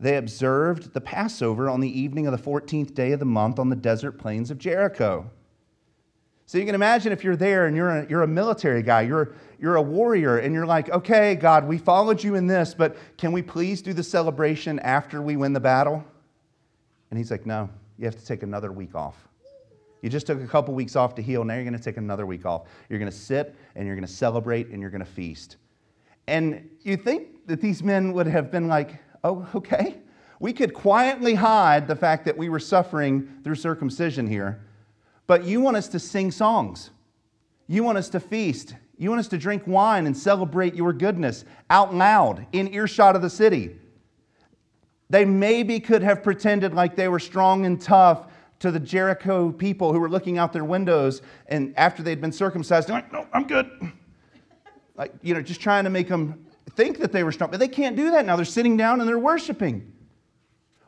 they 0.00 0.16
observed 0.16 0.92
the 0.92 1.00
Passover 1.00 1.68
on 1.68 1.80
the 1.80 2.00
evening 2.00 2.26
of 2.26 2.32
the 2.32 2.50
14th 2.50 2.94
day 2.94 3.12
of 3.12 3.18
the 3.18 3.26
month 3.26 3.58
on 3.58 3.68
the 3.68 3.76
desert 3.76 4.12
plains 4.12 4.50
of 4.50 4.58
Jericho. 4.58 5.28
So 6.46 6.56
you 6.56 6.64
can 6.64 6.74
imagine 6.74 7.12
if 7.12 7.24
you're 7.24 7.36
there 7.36 7.66
and 7.66 7.76
you're 7.76 7.90
a, 7.90 8.08
you're 8.08 8.22
a 8.22 8.28
military 8.28 8.82
guy, 8.82 9.02
you're, 9.02 9.34
you're 9.58 9.76
a 9.76 9.82
warrior, 9.82 10.38
and 10.38 10.54
you're 10.54 10.64
like, 10.64 10.88
okay, 10.88 11.34
God, 11.34 11.68
we 11.68 11.76
followed 11.76 12.24
you 12.24 12.36
in 12.36 12.46
this, 12.46 12.72
but 12.72 12.96
can 13.18 13.32
we 13.32 13.42
please 13.42 13.82
do 13.82 13.92
the 13.92 14.02
celebration 14.02 14.78
after 14.78 15.20
we 15.20 15.36
win 15.36 15.52
the 15.52 15.60
battle? 15.60 16.02
And 17.10 17.18
he's 17.18 17.30
like, 17.30 17.44
no, 17.44 17.68
you 17.98 18.06
have 18.06 18.16
to 18.16 18.24
take 18.24 18.42
another 18.42 18.72
week 18.72 18.94
off. 18.94 19.27
You 20.02 20.08
just 20.08 20.26
took 20.26 20.40
a 20.40 20.46
couple 20.46 20.74
weeks 20.74 20.96
off 20.96 21.14
to 21.16 21.22
heal. 21.22 21.44
Now 21.44 21.54
you're 21.54 21.64
going 21.64 21.76
to 21.76 21.82
take 21.82 21.96
another 21.96 22.26
week 22.26 22.46
off. 22.46 22.68
You're 22.88 22.98
going 22.98 23.10
to 23.10 23.16
sit 23.16 23.54
and 23.74 23.86
you're 23.86 23.96
going 23.96 24.06
to 24.06 24.12
celebrate 24.12 24.68
and 24.68 24.80
you're 24.80 24.90
going 24.90 25.04
to 25.04 25.10
feast. 25.10 25.56
And 26.26 26.68
you 26.82 26.96
think 26.96 27.46
that 27.46 27.60
these 27.60 27.82
men 27.82 28.12
would 28.12 28.26
have 28.26 28.50
been 28.50 28.68
like, 28.68 29.00
oh, 29.24 29.48
okay. 29.54 29.96
We 30.40 30.52
could 30.52 30.72
quietly 30.72 31.34
hide 31.34 31.88
the 31.88 31.96
fact 31.96 32.24
that 32.26 32.36
we 32.36 32.48
were 32.48 32.60
suffering 32.60 33.28
through 33.42 33.56
circumcision 33.56 34.26
here, 34.26 34.60
but 35.26 35.44
you 35.44 35.60
want 35.60 35.76
us 35.76 35.88
to 35.88 35.98
sing 35.98 36.30
songs. 36.30 36.90
You 37.66 37.82
want 37.82 37.98
us 37.98 38.08
to 38.10 38.20
feast. 38.20 38.74
You 38.96 39.10
want 39.10 39.20
us 39.20 39.28
to 39.28 39.38
drink 39.38 39.64
wine 39.66 40.06
and 40.06 40.16
celebrate 40.16 40.74
your 40.74 40.92
goodness 40.92 41.44
out 41.70 41.94
loud 41.94 42.46
in 42.52 42.72
earshot 42.72 43.16
of 43.16 43.22
the 43.22 43.30
city. 43.30 43.76
They 45.10 45.24
maybe 45.24 45.80
could 45.80 46.02
have 46.02 46.22
pretended 46.22 46.74
like 46.74 46.94
they 46.94 47.08
were 47.08 47.18
strong 47.18 47.66
and 47.66 47.80
tough 47.80 48.26
to 48.60 48.70
the 48.70 48.80
Jericho 48.80 49.52
people 49.52 49.92
who 49.92 50.00
were 50.00 50.10
looking 50.10 50.38
out 50.38 50.52
their 50.52 50.64
windows 50.64 51.22
and 51.46 51.72
after 51.76 52.02
they'd 52.02 52.20
been 52.20 52.32
circumcised, 52.32 52.88
they're 52.88 52.96
like, 52.96 53.12
no, 53.12 53.26
I'm 53.32 53.46
good. 53.46 53.70
Like, 54.96 55.14
you 55.22 55.34
know, 55.34 55.40
just 55.40 55.60
trying 55.60 55.84
to 55.84 55.90
make 55.90 56.08
them 56.08 56.44
think 56.74 56.98
that 56.98 57.12
they 57.12 57.22
were 57.22 57.32
strong. 57.32 57.50
But 57.50 57.60
they 57.60 57.68
can't 57.68 57.96
do 57.96 58.10
that 58.10 58.26
now. 58.26 58.36
They're 58.36 58.44
sitting 58.44 58.76
down 58.76 59.00
and 59.00 59.08
they're 59.08 59.18
worshiping. 59.18 59.92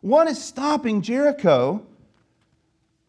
What 0.01 0.27
is 0.27 0.43
stopping 0.43 1.03
Jericho 1.03 1.87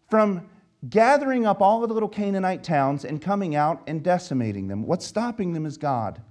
from 0.10 0.48
gathering 0.90 1.46
up 1.46 1.62
all 1.62 1.84
of 1.84 1.90
the 1.90 1.94
little 1.94 2.10
Canaanite 2.10 2.64
towns 2.64 3.06
and 3.06 3.22
coming 3.22 3.56
out 3.56 3.82
and 3.88 4.04
decimating 4.04 4.68
them? 4.68 4.86
What's 4.86 5.06
stopping 5.06 5.54
them 5.54 5.66
is 5.66 5.78
God. 5.78 6.22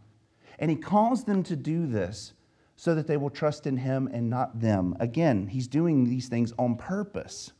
And 0.58 0.70
He 0.70 0.76
calls 0.76 1.24
them 1.24 1.42
to 1.44 1.56
do 1.56 1.86
this 1.86 2.34
so 2.76 2.94
that 2.94 3.06
they 3.06 3.16
will 3.16 3.30
trust 3.30 3.66
in 3.66 3.76
Him 3.76 4.08
and 4.12 4.30
not 4.30 4.60
them. 4.60 4.96
Again, 5.00 5.48
He's 5.48 5.66
doing 5.66 6.04
these 6.04 6.28
things 6.28 6.52
on 6.58 6.76
purpose. 6.76 7.52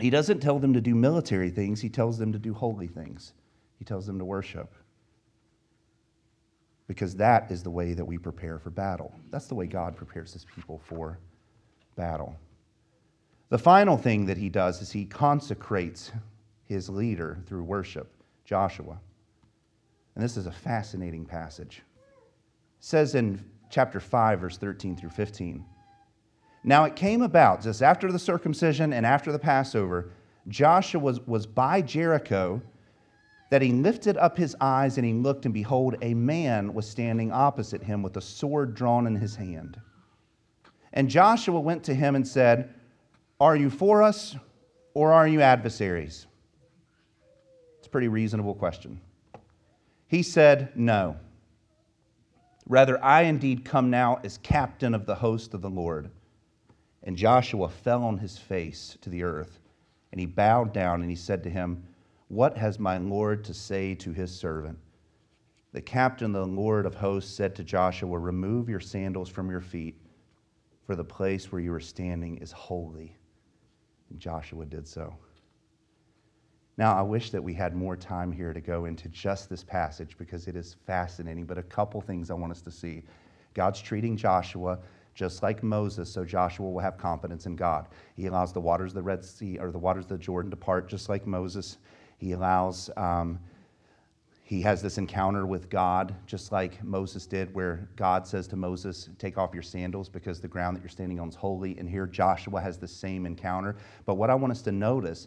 He 0.00 0.10
doesn't 0.10 0.40
tell 0.40 0.58
them 0.58 0.74
to 0.74 0.80
do 0.80 0.94
military 0.94 1.50
things, 1.50 1.80
he 1.80 1.88
tells 1.88 2.18
them 2.18 2.32
to 2.32 2.38
do 2.38 2.54
holy 2.54 2.86
things. 2.86 3.32
He 3.78 3.84
tells 3.84 4.06
them 4.06 4.18
to 4.18 4.24
worship. 4.24 4.74
Because 6.86 7.14
that 7.16 7.50
is 7.50 7.62
the 7.62 7.70
way 7.70 7.92
that 7.92 8.04
we 8.04 8.18
prepare 8.18 8.58
for 8.58 8.70
battle. 8.70 9.12
That's 9.30 9.46
the 9.46 9.54
way 9.54 9.66
God 9.66 9.96
prepares 9.96 10.32
his 10.32 10.44
people 10.44 10.80
for 10.84 11.18
battle. 11.96 12.36
The 13.50 13.58
final 13.58 13.96
thing 13.96 14.26
that 14.26 14.36
he 14.36 14.48
does 14.48 14.80
is 14.82 14.90
he 14.90 15.04
consecrates 15.04 16.12
his 16.64 16.88
leader 16.88 17.38
through 17.46 17.64
worship, 17.64 18.10
Joshua. 18.44 18.98
And 20.14 20.24
this 20.24 20.36
is 20.36 20.46
a 20.46 20.52
fascinating 20.52 21.24
passage. 21.24 21.82
It 21.96 22.84
says 22.84 23.14
in 23.14 23.42
chapter 23.70 24.00
5, 24.00 24.40
verse 24.40 24.58
13 24.58 24.96
through 24.96 25.10
15. 25.10 25.64
Now 26.68 26.84
it 26.84 26.96
came 26.96 27.22
about, 27.22 27.62
just 27.62 27.82
after 27.82 28.12
the 28.12 28.18
circumcision 28.18 28.92
and 28.92 29.06
after 29.06 29.32
the 29.32 29.38
Passover, 29.38 30.10
Joshua 30.48 31.00
was, 31.00 31.18
was 31.26 31.46
by 31.46 31.80
Jericho, 31.80 32.60
that 33.48 33.62
he 33.62 33.72
lifted 33.72 34.18
up 34.18 34.36
his 34.36 34.54
eyes 34.60 34.98
and 34.98 35.06
he 35.06 35.14
looked, 35.14 35.46
and 35.46 35.54
behold, 35.54 35.96
a 36.02 36.12
man 36.12 36.74
was 36.74 36.86
standing 36.86 37.32
opposite 37.32 37.82
him 37.82 38.02
with 38.02 38.18
a 38.18 38.20
sword 38.20 38.74
drawn 38.74 39.06
in 39.06 39.16
his 39.16 39.34
hand. 39.34 39.80
And 40.92 41.08
Joshua 41.08 41.58
went 41.58 41.84
to 41.84 41.94
him 41.94 42.14
and 42.14 42.28
said, 42.28 42.74
Are 43.40 43.56
you 43.56 43.70
for 43.70 44.02
us 44.02 44.36
or 44.92 45.10
are 45.10 45.26
you 45.26 45.40
adversaries? 45.40 46.26
It's 47.78 47.86
a 47.86 47.90
pretty 47.90 48.08
reasonable 48.08 48.54
question. 48.54 49.00
He 50.06 50.22
said, 50.22 50.72
No. 50.76 51.16
Rather, 52.66 53.02
I 53.02 53.22
indeed 53.22 53.64
come 53.64 53.88
now 53.88 54.20
as 54.22 54.36
captain 54.36 54.94
of 54.94 55.06
the 55.06 55.14
host 55.14 55.54
of 55.54 55.62
the 55.62 55.70
Lord. 55.70 56.10
And 57.08 57.16
Joshua 57.16 57.70
fell 57.70 58.04
on 58.04 58.18
his 58.18 58.36
face 58.36 58.98
to 59.00 59.08
the 59.08 59.22
earth, 59.22 59.60
and 60.12 60.20
he 60.20 60.26
bowed 60.26 60.74
down 60.74 61.00
and 61.00 61.08
he 61.08 61.16
said 61.16 61.42
to 61.44 61.48
him, 61.48 61.82
What 62.28 62.58
has 62.58 62.78
my 62.78 62.98
Lord 62.98 63.44
to 63.44 63.54
say 63.54 63.94
to 63.94 64.12
his 64.12 64.30
servant? 64.30 64.78
the 65.72 65.80
captain, 65.80 66.32
the 66.32 66.44
Lord 66.44 66.84
of 66.84 66.94
hosts, 66.94 67.34
said 67.34 67.54
to 67.54 67.64
Joshua, 67.64 68.18
Remove 68.18 68.68
your 68.68 68.78
sandals 68.78 69.30
from 69.30 69.50
your 69.50 69.62
feet, 69.62 69.96
for 70.84 70.94
the 70.94 71.04
place 71.04 71.50
where 71.50 71.62
you 71.62 71.72
are 71.72 71.80
standing 71.80 72.36
is 72.36 72.52
holy. 72.52 73.16
And 74.10 74.20
Joshua 74.20 74.66
did 74.66 74.86
so. 74.86 75.16
Now, 76.76 76.94
I 76.94 77.00
wish 77.00 77.30
that 77.30 77.42
we 77.42 77.54
had 77.54 77.74
more 77.74 77.96
time 77.96 78.30
here 78.30 78.52
to 78.52 78.60
go 78.60 78.84
into 78.84 79.08
just 79.08 79.48
this 79.48 79.64
passage 79.64 80.18
because 80.18 80.46
it 80.46 80.56
is 80.56 80.76
fascinating, 80.86 81.46
but 81.46 81.56
a 81.56 81.62
couple 81.62 82.02
things 82.02 82.30
I 82.30 82.34
want 82.34 82.52
us 82.52 82.60
to 82.60 82.70
see. 82.70 83.02
God's 83.54 83.80
treating 83.80 84.14
Joshua 84.14 84.78
just 85.18 85.42
like 85.42 85.64
Moses, 85.64 86.08
so 86.08 86.24
Joshua 86.24 86.70
will 86.70 86.78
have 86.78 86.96
confidence 86.96 87.46
in 87.46 87.56
God. 87.56 87.88
He 88.14 88.26
allows 88.26 88.52
the 88.52 88.60
waters 88.60 88.92
of 88.92 88.94
the 88.94 89.02
Red 89.02 89.24
Sea 89.24 89.58
or 89.58 89.72
the 89.72 89.78
waters 89.78 90.04
of 90.04 90.10
the 90.10 90.18
Jordan 90.18 90.48
to 90.52 90.56
part, 90.56 90.88
just 90.88 91.08
like 91.08 91.26
Moses. 91.26 91.78
He 92.18 92.32
allows, 92.32 92.88
um, 92.96 93.40
he 94.44 94.62
has 94.62 94.80
this 94.80 94.96
encounter 94.96 95.44
with 95.44 95.68
God, 95.70 96.14
just 96.28 96.52
like 96.52 96.84
Moses 96.84 97.26
did, 97.26 97.52
where 97.52 97.88
God 97.96 98.28
says 98.28 98.46
to 98.46 98.56
Moses, 98.56 99.08
Take 99.18 99.38
off 99.38 99.52
your 99.52 99.62
sandals 99.64 100.08
because 100.08 100.40
the 100.40 100.46
ground 100.46 100.76
that 100.76 100.82
you're 100.82 100.88
standing 100.88 101.18
on 101.18 101.28
is 101.30 101.34
holy. 101.34 101.76
And 101.78 101.90
here 101.90 102.06
Joshua 102.06 102.60
has 102.60 102.78
the 102.78 102.86
same 102.86 103.26
encounter. 103.26 103.74
But 104.06 104.14
what 104.14 104.30
I 104.30 104.36
want 104.36 104.52
us 104.52 104.62
to 104.62 104.72
notice 104.72 105.26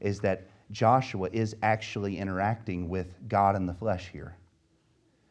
is 0.00 0.20
that 0.20 0.48
Joshua 0.70 1.30
is 1.32 1.56
actually 1.62 2.18
interacting 2.18 2.90
with 2.90 3.14
God 3.26 3.56
in 3.56 3.64
the 3.64 3.72
flesh 3.72 4.10
here. 4.12 4.36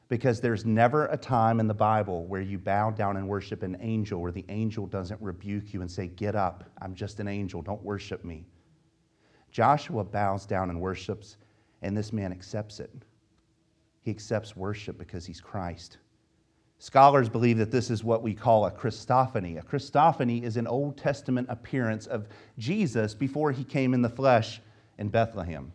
Because 0.10 0.42
there's 0.42 0.66
never 0.66 1.06
a 1.06 1.18
time 1.18 1.60
in 1.60 1.68
the 1.68 1.74
Bible 1.74 2.26
where 2.26 2.42
you 2.42 2.58
bow 2.58 2.90
down 2.90 3.16
and 3.16 3.28
worship 3.28 3.62
an 3.64 3.78
angel 3.80 4.22
where 4.22 4.32
the 4.32 4.46
angel 4.50 4.88
doesn't 4.88 5.22
rebuke 5.22 5.74
you 5.74 5.82
and 5.82 5.90
say, 5.90 6.08
Get 6.08 6.36
up, 6.36 6.64
I'm 6.82 6.96
just 6.96 7.20
an 7.20 7.28
angel, 7.28 7.62
don't 7.62 7.84
worship 7.84 8.26
me. 8.26 8.46
Joshua 9.52 10.04
bows 10.04 10.46
down 10.46 10.70
and 10.70 10.82
worships, 10.82 11.38
and 11.82 11.96
this 11.96 12.12
man 12.12 12.32
accepts 12.32 12.80
it. 12.80 12.92
He 14.02 14.12
accepts 14.12 14.56
worship 14.56 14.98
because 14.98 15.26
he's 15.26 15.42
Christ. 15.42 16.00
Scholars 16.80 17.28
believe 17.28 17.58
that 17.58 17.72
this 17.72 17.90
is 17.90 18.04
what 18.04 18.24
we 18.24 18.34
call 18.34 18.66
a 18.66 18.72
Christophany. 18.72 19.60
A 19.60 19.62
Christophany 19.62 20.44
is 20.44 20.56
an 20.56 20.66
Old 20.66 20.98
Testament 20.98 21.48
appearance 21.50 22.08
of 22.08 22.28
Jesus 22.58 23.14
before 23.14 23.52
he 23.52 23.66
came 23.66 23.94
in 23.94 24.02
the 24.02 24.10
flesh 24.10 24.62
in 24.98 25.10
Bethlehem. 25.10 25.74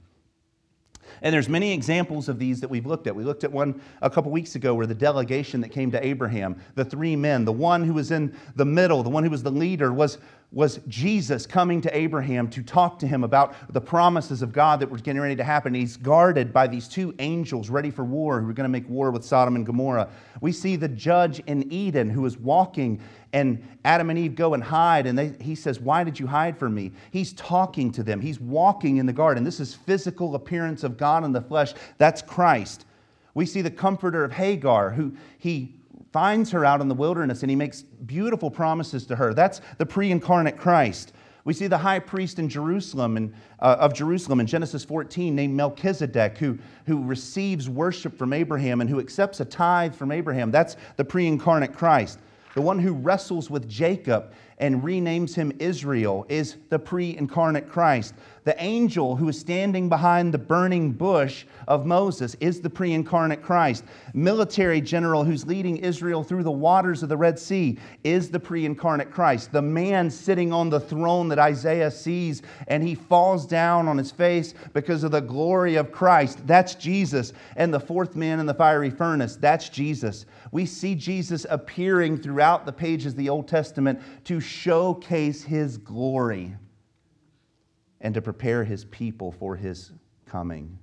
And 1.22 1.32
there's 1.32 1.48
many 1.48 1.72
examples 1.72 2.28
of 2.28 2.38
these 2.38 2.60
that 2.60 2.68
we've 2.68 2.86
looked 2.86 3.06
at. 3.06 3.14
We 3.14 3.24
looked 3.24 3.44
at 3.44 3.52
one 3.52 3.80
a 4.02 4.10
couple 4.10 4.30
weeks 4.30 4.54
ago 4.54 4.74
where 4.74 4.86
the 4.86 4.94
delegation 4.94 5.60
that 5.60 5.70
came 5.70 5.90
to 5.90 6.04
Abraham, 6.04 6.56
the 6.74 6.84
three 6.84 7.16
men, 7.16 7.44
the 7.44 7.52
one 7.52 7.84
who 7.84 7.94
was 7.94 8.10
in 8.10 8.36
the 8.56 8.64
middle, 8.64 9.02
the 9.02 9.10
one 9.10 9.24
who 9.24 9.30
was 9.30 9.42
the 9.42 9.50
leader, 9.50 9.92
was, 9.92 10.18
was 10.54 10.78
Jesus 10.86 11.46
coming 11.46 11.80
to 11.80 11.94
Abraham 11.96 12.48
to 12.50 12.62
talk 12.62 13.00
to 13.00 13.08
him 13.08 13.24
about 13.24 13.54
the 13.72 13.80
promises 13.80 14.40
of 14.40 14.52
God 14.52 14.78
that 14.80 14.88
were 14.88 14.98
getting 14.98 15.20
ready 15.20 15.34
to 15.34 15.44
happen. 15.44 15.74
He's 15.74 15.96
guarded 15.96 16.52
by 16.52 16.68
these 16.68 16.86
two 16.86 17.12
angels 17.18 17.68
ready 17.68 17.90
for 17.90 18.04
war 18.04 18.40
who 18.40 18.48
are 18.48 18.52
going 18.52 18.64
to 18.64 18.70
make 18.70 18.88
war 18.88 19.10
with 19.10 19.24
Sodom 19.24 19.56
and 19.56 19.66
Gomorrah. 19.66 20.08
We 20.40 20.52
see 20.52 20.76
the 20.76 20.88
judge 20.88 21.40
in 21.40 21.70
Eden 21.72 22.08
who 22.08 22.24
is 22.24 22.38
walking 22.38 23.00
and 23.32 23.66
Adam 23.84 24.10
and 24.10 24.18
Eve 24.18 24.36
go 24.36 24.54
and 24.54 24.62
hide, 24.62 25.08
and 25.08 25.18
they, 25.18 25.32
he 25.40 25.56
says, 25.56 25.80
Why 25.80 26.04
did 26.04 26.20
you 26.20 26.28
hide 26.28 26.56
from 26.56 26.72
me? 26.72 26.92
He's 27.10 27.32
talking 27.32 27.90
to 27.90 28.04
them. 28.04 28.20
He's 28.20 28.38
walking 28.38 28.98
in 28.98 29.06
the 29.06 29.12
garden. 29.12 29.42
This 29.42 29.58
is 29.58 29.74
physical 29.74 30.36
appearance 30.36 30.84
of 30.84 30.96
God 30.96 31.24
in 31.24 31.32
the 31.32 31.40
flesh. 31.40 31.74
That's 31.98 32.22
Christ. 32.22 32.86
We 33.34 33.44
see 33.44 33.60
the 33.60 33.72
comforter 33.72 34.22
of 34.22 34.30
Hagar, 34.30 34.90
who 34.90 35.16
he 35.38 35.74
finds 36.14 36.52
her 36.52 36.64
out 36.64 36.80
in 36.80 36.86
the 36.86 36.94
wilderness 36.94 37.42
and 37.42 37.50
he 37.50 37.56
makes 37.56 37.82
beautiful 37.82 38.48
promises 38.48 39.04
to 39.04 39.16
her. 39.16 39.34
That's 39.34 39.60
the 39.78 39.84
pre 39.84 40.12
incarnate 40.12 40.56
Christ. 40.56 41.12
We 41.44 41.52
see 41.52 41.66
the 41.66 41.76
high 41.76 41.98
priest 41.98 42.38
in 42.38 42.48
Jerusalem 42.48 43.16
and, 43.16 43.34
uh, 43.58 43.78
of 43.80 43.92
Jerusalem 43.92 44.38
in 44.38 44.46
Genesis 44.46 44.84
14 44.84 45.34
named 45.34 45.54
Melchizedek, 45.54 46.38
who, 46.38 46.56
who 46.86 47.02
receives 47.02 47.68
worship 47.68 48.16
from 48.16 48.32
Abraham 48.32 48.80
and 48.80 48.88
who 48.88 49.00
accepts 49.00 49.40
a 49.40 49.44
tithe 49.44 49.92
from 49.92 50.12
Abraham. 50.12 50.52
That's 50.52 50.76
the 50.96 51.04
pre 51.04 51.26
incarnate 51.26 51.74
Christ 51.74 52.20
the 52.54 52.62
one 52.62 52.78
who 52.78 52.92
wrestles 52.92 53.50
with 53.50 53.68
Jacob 53.68 54.32
and 54.58 54.82
renames 54.82 55.34
him 55.34 55.52
Israel, 55.58 56.24
is 56.28 56.56
the 56.70 56.78
pre 56.78 57.16
incarnate 57.16 57.68
Christ. 57.68 58.14
The 58.44 58.62
angel 58.62 59.16
who 59.16 59.30
is 59.30 59.40
standing 59.40 59.88
behind 59.88 60.32
the 60.32 60.38
burning 60.38 60.92
bush 60.92 61.46
of 61.66 61.86
Moses 61.86 62.36
is 62.40 62.60
the 62.60 62.68
pre 62.68 62.92
incarnate 62.92 63.42
Christ. 63.42 63.84
Military 64.12 64.82
general 64.82 65.24
who's 65.24 65.46
leading 65.46 65.78
Israel 65.78 66.22
through 66.22 66.42
the 66.42 66.50
waters 66.50 67.02
of 67.02 67.08
the 67.08 67.16
Red 67.16 67.38
Sea 67.38 67.78
is 68.04 68.28
the 68.30 68.38
pre 68.38 68.66
incarnate 68.66 69.10
Christ. 69.10 69.50
The 69.50 69.62
man 69.62 70.10
sitting 70.10 70.52
on 70.52 70.68
the 70.68 70.78
throne 70.78 71.28
that 71.28 71.38
Isaiah 71.38 71.90
sees 71.90 72.42
and 72.68 72.82
he 72.82 72.94
falls 72.94 73.46
down 73.46 73.88
on 73.88 73.96
his 73.96 74.10
face 74.10 74.52
because 74.74 75.04
of 75.04 75.12
the 75.12 75.22
glory 75.22 75.76
of 75.76 75.90
Christ, 75.90 76.46
that's 76.46 76.74
Jesus. 76.74 77.32
And 77.56 77.72
the 77.72 77.80
fourth 77.80 78.14
man 78.14 78.40
in 78.40 78.46
the 78.46 78.52
fiery 78.52 78.90
furnace, 78.90 79.36
that's 79.36 79.70
Jesus. 79.70 80.26
We 80.52 80.66
see 80.66 80.94
Jesus 80.94 81.46
appearing 81.48 82.18
throughout 82.18 82.66
the 82.66 82.72
pages 82.72 83.14
of 83.14 83.16
the 83.16 83.30
Old 83.30 83.48
Testament 83.48 84.00
to 84.24 84.38
showcase 84.38 85.42
his 85.42 85.78
glory 85.78 86.54
and 88.04 88.14
to 88.14 88.22
prepare 88.22 88.62
his 88.62 88.84
people 88.84 89.32
for 89.32 89.56
his 89.56 89.90
coming. 90.26 90.78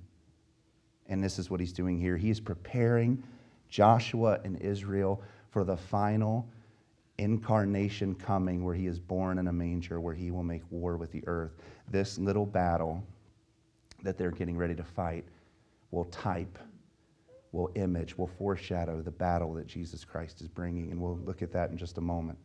And 1.08 1.22
this 1.22 1.38
is 1.38 1.50
what 1.50 1.60
he's 1.60 1.72
doing 1.72 1.98
here. 1.98 2.16
He's 2.16 2.40
preparing 2.40 3.22
Joshua 3.68 4.40
and 4.44 4.60
Israel 4.60 5.22
for 5.50 5.62
the 5.62 5.76
final 5.76 6.46
incarnation 7.18 8.16
coming 8.16 8.64
where 8.64 8.74
he 8.74 8.88
is 8.88 8.98
born 8.98 9.38
in 9.38 9.46
a 9.46 9.52
manger, 9.52 10.00
where 10.00 10.14
he 10.14 10.32
will 10.32 10.42
make 10.42 10.62
war 10.70 10.96
with 10.96 11.12
the 11.12 11.22
earth. 11.28 11.52
This 11.88 12.18
little 12.18 12.44
battle 12.44 13.04
that 14.02 14.18
they're 14.18 14.32
getting 14.32 14.56
ready 14.56 14.74
to 14.74 14.82
fight 14.82 15.24
will 15.92 16.06
type, 16.06 16.58
will 17.52 17.70
image, 17.76 18.18
will 18.18 18.26
foreshadow 18.26 19.00
the 19.00 19.12
battle 19.12 19.54
that 19.54 19.68
Jesus 19.68 20.04
Christ 20.04 20.40
is 20.40 20.48
bringing. 20.48 20.90
And 20.90 21.00
we'll 21.00 21.18
look 21.18 21.40
at 21.40 21.52
that 21.52 21.70
in 21.70 21.76
just 21.76 21.98
a 21.98 22.00
moment. 22.00 22.38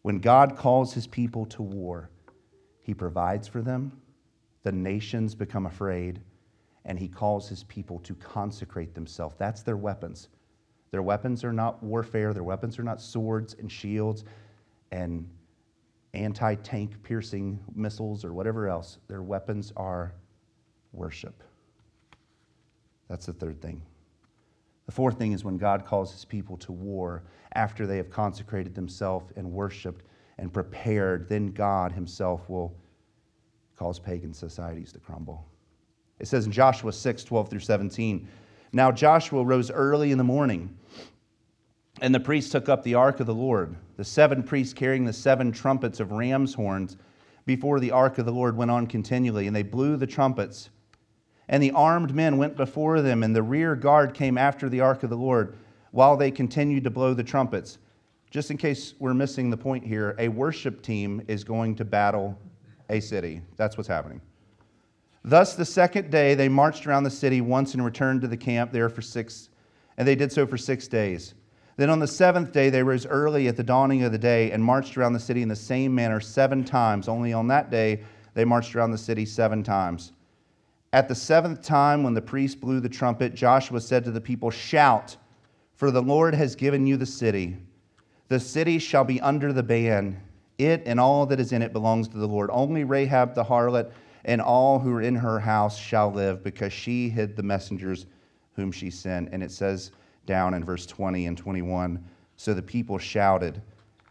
When 0.00 0.20
God 0.20 0.56
calls 0.56 0.94
his 0.94 1.06
people 1.06 1.44
to 1.46 1.62
war, 1.62 2.08
he 2.82 2.94
provides 2.94 3.48
for 3.48 3.62
them, 3.62 3.92
the 4.62 4.72
nations 4.72 5.34
become 5.34 5.66
afraid, 5.66 6.20
and 6.84 6.98
he 6.98 7.08
calls 7.08 7.48
his 7.48 7.64
people 7.64 7.98
to 8.00 8.14
consecrate 8.16 8.94
themselves. 8.94 9.34
That's 9.38 9.62
their 9.62 9.76
weapons. 9.76 10.28
Their 10.90 11.02
weapons 11.02 11.42
are 11.44 11.52
not 11.52 11.82
warfare, 11.82 12.34
their 12.34 12.42
weapons 12.42 12.78
are 12.78 12.82
not 12.82 13.00
swords 13.00 13.54
and 13.58 13.70
shields 13.70 14.24
and 14.90 15.28
anti 16.12 16.54
tank 16.56 17.02
piercing 17.02 17.58
missiles 17.74 18.24
or 18.24 18.32
whatever 18.32 18.68
else. 18.68 18.98
Their 19.08 19.22
weapons 19.22 19.72
are 19.76 20.12
worship. 20.92 21.42
That's 23.08 23.26
the 23.26 23.32
third 23.32 23.60
thing. 23.62 23.82
The 24.86 24.92
fourth 24.92 25.16
thing 25.18 25.32
is 25.32 25.44
when 25.44 25.56
God 25.56 25.84
calls 25.84 26.12
his 26.12 26.24
people 26.24 26.56
to 26.58 26.72
war 26.72 27.22
after 27.54 27.86
they 27.86 27.96
have 27.96 28.10
consecrated 28.10 28.74
themselves 28.74 29.32
and 29.36 29.50
worshiped 29.50 30.04
and 30.42 30.52
prepared, 30.52 31.28
then 31.28 31.52
God 31.52 31.92
himself 31.92 32.50
will 32.50 32.74
cause 33.76 34.00
pagan 34.00 34.34
societies 34.34 34.90
to 34.90 34.98
crumble. 34.98 35.46
It 36.18 36.26
says 36.26 36.46
in 36.46 36.52
Joshua 36.52 36.92
6 36.92 37.22
12 37.22 37.48
through 37.48 37.60
17 37.60 38.28
Now 38.72 38.90
Joshua 38.90 39.44
rose 39.44 39.70
early 39.70 40.10
in 40.10 40.18
the 40.18 40.24
morning, 40.24 40.76
and 42.00 42.12
the 42.12 42.18
priests 42.18 42.50
took 42.50 42.68
up 42.68 42.82
the 42.82 42.96
ark 42.96 43.20
of 43.20 43.26
the 43.26 43.34
Lord. 43.34 43.76
The 43.96 44.04
seven 44.04 44.42
priests 44.42 44.74
carrying 44.74 45.04
the 45.04 45.12
seven 45.12 45.52
trumpets 45.52 46.00
of 46.00 46.10
ram's 46.10 46.54
horns 46.54 46.96
before 47.46 47.78
the 47.78 47.92
ark 47.92 48.18
of 48.18 48.26
the 48.26 48.32
Lord 48.32 48.56
went 48.56 48.72
on 48.72 48.88
continually, 48.88 49.46
and 49.46 49.54
they 49.54 49.62
blew 49.62 49.96
the 49.96 50.08
trumpets. 50.08 50.70
And 51.48 51.62
the 51.62 51.70
armed 51.70 52.16
men 52.16 52.36
went 52.36 52.56
before 52.56 53.00
them, 53.00 53.22
and 53.22 53.34
the 53.34 53.44
rear 53.44 53.76
guard 53.76 54.12
came 54.12 54.36
after 54.36 54.68
the 54.68 54.80
ark 54.80 55.04
of 55.04 55.10
the 55.10 55.16
Lord 55.16 55.56
while 55.92 56.16
they 56.16 56.32
continued 56.32 56.82
to 56.82 56.90
blow 56.90 57.14
the 57.14 57.22
trumpets. 57.22 57.78
Just 58.32 58.50
in 58.50 58.56
case 58.56 58.94
we're 58.98 59.12
missing 59.12 59.50
the 59.50 59.58
point 59.58 59.84
here, 59.84 60.16
a 60.18 60.26
worship 60.26 60.80
team 60.80 61.22
is 61.28 61.44
going 61.44 61.76
to 61.76 61.84
battle 61.84 62.38
a 62.88 62.98
city. 62.98 63.42
That's 63.58 63.76
what's 63.76 63.86
happening. 63.86 64.22
Thus, 65.22 65.54
the 65.54 65.66
second 65.66 66.10
day, 66.10 66.34
they 66.34 66.48
marched 66.48 66.86
around 66.86 67.04
the 67.04 67.10
city 67.10 67.42
once 67.42 67.74
and 67.74 67.84
returned 67.84 68.22
to 68.22 68.28
the 68.28 68.36
camp 68.38 68.72
there 68.72 68.88
for 68.88 69.02
six, 69.02 69.50
and 69.98 70.08
they 70.08 70.14
did 70.14 70.32
so 70.32 70.46
for 70.46 70.56
six 70.56 70.88
days. 70.88 71.34
Then 71.76 71.90
on 71.90 71.98
the 71.98 72.06
seventh 72.06 72.52
day, 72.52 72.70
they 72.70 72.82
rose 72.82 73.04
early 73.04 73.48
at 73.48 73.56
the 73.56 73.62
dawning 73.62 74.02
of 74.02 74.12
the 74.12 74.18
day 74.18 74.50
and 74.50 74.64
marched 74.64 74.96
around 74.96 75.12
the 75.12 75.20
city 75.20 75.42
in 75.42 75.48
the 75.48 75.54
same 75.54 75.94
manner 75.94 76.18
seven 76.18 76.64
times. 76.64 77.08
Only 77.08 77.34
on 77.34 77.48
that 77.48 77.70
day, 77.70 78.02
they 78.32 78.46
marched 78.46 78.74
around 78.74 78.92
the 78.92 78.98
city 78.98 79.26
seven 79.26 79.62
times. 79.62 80.12
At 80.94 81.06
the 81.06 81.14
seventh 81.14 81.60
time, 81.60 82.02
when 82.02 82.14
the 82.14 82.22
priest 82.22 82.62
blew 82.62 82.80
the 82.80 82.88
trumpet, 82.88 83.34
Joshua 83.34 83.82
said 83.82 84.04
to 84.04 84.10
the 84.10 84.22
people, 84.22 84.50
Shout, 84.50 85.18
for 85.74 85.90
the 85.90 86.02
Lord 86.02 86.34
has 86.34 86.56
given 86.56 86.86
you 86.86 86.96
the 86.96 87.04
city. 87.04 87.58
The 88.28 88.40
city 88.40 88.78
shall 88.78 89.04
be 89.04 89.20
under 89.20 89.52
the 89.52 89.62
ban. 89.62 90.20
It 90.58 90.82
and 90.86 91.00
all 91.00 91.26
that 91.26 91.40
is 91.40 91.52
in 91.52 91.62
it 91.62 91.72
belongs 91.72 92.08
to 92.08 92.18
the 92.18 92.28
Lord. 92.28 92.50
Only 92.52 92.84
Rahab 92.84 93.34
the 93.34 93.44
harlot 93.44 93.92
and 94.24 94.40
all 94.40 94.78
who 94.78 94.92
are 94.92 95.02
in 95.02 95.16
her 95.16 95.40
house 95.40 95.76
shall 95.76 96.10
live, 96.10 96.44
because 96.44 96.72
she 96.72 97.08
hid 97.08 97.36
the 97.36 97.42
messengers 97.42 98.06
whom 98.54 98.70
she 98.70 98.90
sent. 98.90 99.30
And 99.32 99.42
it 99.42 99.50
says 99.50 99.90
down 100.26 100.54
in 100.54 100.64
verse 100.64 100.86
20 100.86 101.26
and 101.26 101.36
21 101.36 102.02
So 102.36 102.54
the 102.54 102.62
people 102.62 102.98
shouted, 102.98 103.60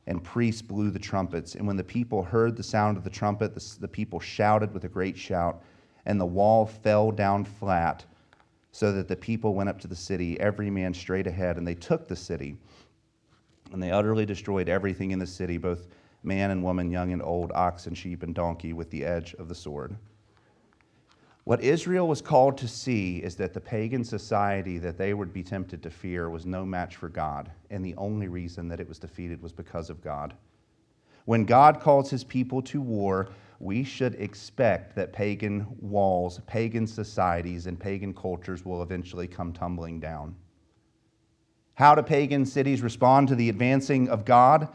and 0.08 0.24
priests 0.24 0.62
blew 0.62 0.90
the 0.90 1.00
trumpets. 1.00 1.56
And 1.56 1.66
when 1.66 1.78
the 1.78 1.84
people 1.84 2.24
heard 2.24 2.58
the 2.58 2.64
sound 2.64 2.98
of 2.98 3.04
the 3.04 3.10
trumpet, 3.10 3.54
the, 3.54 3.76
the 3.80 3.88
people 3.88 4.20
shouted 4.20 4.74
with 4.74 4.84
a 4.84 4.90
great 4.90 5.18
shout, 5.18 5.64
and 6.06 6.20
the 6.20 6.26
wall 6.26 6.66
fell 6.66 7.12
down 7.12 7.46
flat 7.46 8.04
so 8.74 8.92
that 8.94 9.08
the 9.08 9.16
people 9.16 9.54
went 9.54 9.70
up 9.70 9.80
to 9.82 9.88
the 9.88 9.96
city, 9.96 10.40
every 10.40 10.70
man 10.70 10.94
straight 10.94 11.28
ahead, 11.28 11.58
and 11.58 11.68
they 11.68 11.76
took 11.76 12.08
the 12.08 12.16
city. 12.16 12.58
And 13.72 13.82
they 13.82 13.92
utterly 13.92 14.26
destroyed 14.26 14.70
everything 14.70 15.12
in 15.12 15.20
the 15.20 15.28
city, 15.28 15.58
both 15.58 15.88
man 16.24 16.52
and 16.52 16.64
woman, 16.64 16.92
young 16.92 17.12
and 17.14 17.22
old, 17.22 17.52
ox 17.54 17.88
and 17.88 17.98
sheep 17.98 18.24
and 18.24 18.36
donkey, 18.36 18.74
with 18.74 18.90
the 18.90 19.06
edge 19.06 19.34
of 19.36 19.48
the 19.48 19.56
sword. 19.56 19.96
What 21.44 21.62
Israel 21.62 22.08
was 22.08 22.22
called 22.22 22.58
to 22.60 22.68
see 22.68 23.18
is 23.18 23.36
that 23.38 23.54
the 23.54 23.60
pagan 23.60 24.04
society 24.04 24.78
that 24.78 24.98
they 24.98 25.14
would 25.16 25.34
be 25.34 25.42
tempted 25.42 25.82
to 25.82 25.90
fear 25.90 26.30
was 26.30 26.46
no 26.46 26.64
match 26.64 26.98
for 26.98 27.10
God, 27.10 27.50
and 27.72 27.84
the 27.84 27.96
only 27.96 28.28
reason 28.28 28.68
that 28.68 28.80
it 28.80 28.88
was 28.88 29.00
defeated 29.00 29.42
was 29.42 29.52
because 29.52 29.90
of 29.90 30.04
God. 30.04 30.36
When 31.26 31.46
God 31.46 31.80
calls 31.80 32.12
his 32.12 32.24
people 32.24 32.62
to 32.64 32.80
war, 32.80 33.30
we 33.60 33.84
should 33.84 34.16
expect 34.16 34.96
that 34.96 35.14
pagan 35.14 35.66
walls, 35.80 36.40
pagan 36.46 36.86
societies, 36.86 37.66
and 37.68 37.80
pagan 37.80 38.14
cultures 38.14 38.64
will 38.66 38.84
eventually 38.84 39.28
come 39.28 39.52
tumbling 39.52 40.00
down. 40.00 40.36
How 41.82 41.96
do 41.96 42.04
pagan 42.04 42.46
cities 42.46 42.84
respond 42.84 43.28
to 43.30 43.36
the 43.36 43.50
advancing 43.50 44.08
of 44.08 44.24
God? 44.24 44.68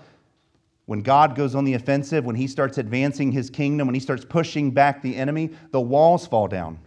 When 0.86 1.02
God 1.02 1.36
goes 1.36 1.54
on 1.54 1.62
the 1.62 1.74
offensive, 1.74 2.24
when 2.24 2.34
he 2.34 2.48
starts 2.48 2.78
advancing 2.78 3.30
his 3.30 3.48
kingdom, 3.48 3.86
when 3.86 3.94
he 3.94 4.00
starts 4.00 4.24
pushing 4.24 4.72
back 4.72 5.02
the 5.02 5.14
enemy, 5.14 5.50
the 5.70 5.80
walls 5.80 6.26
fall 6.26 6.48
down. 6.48 6.80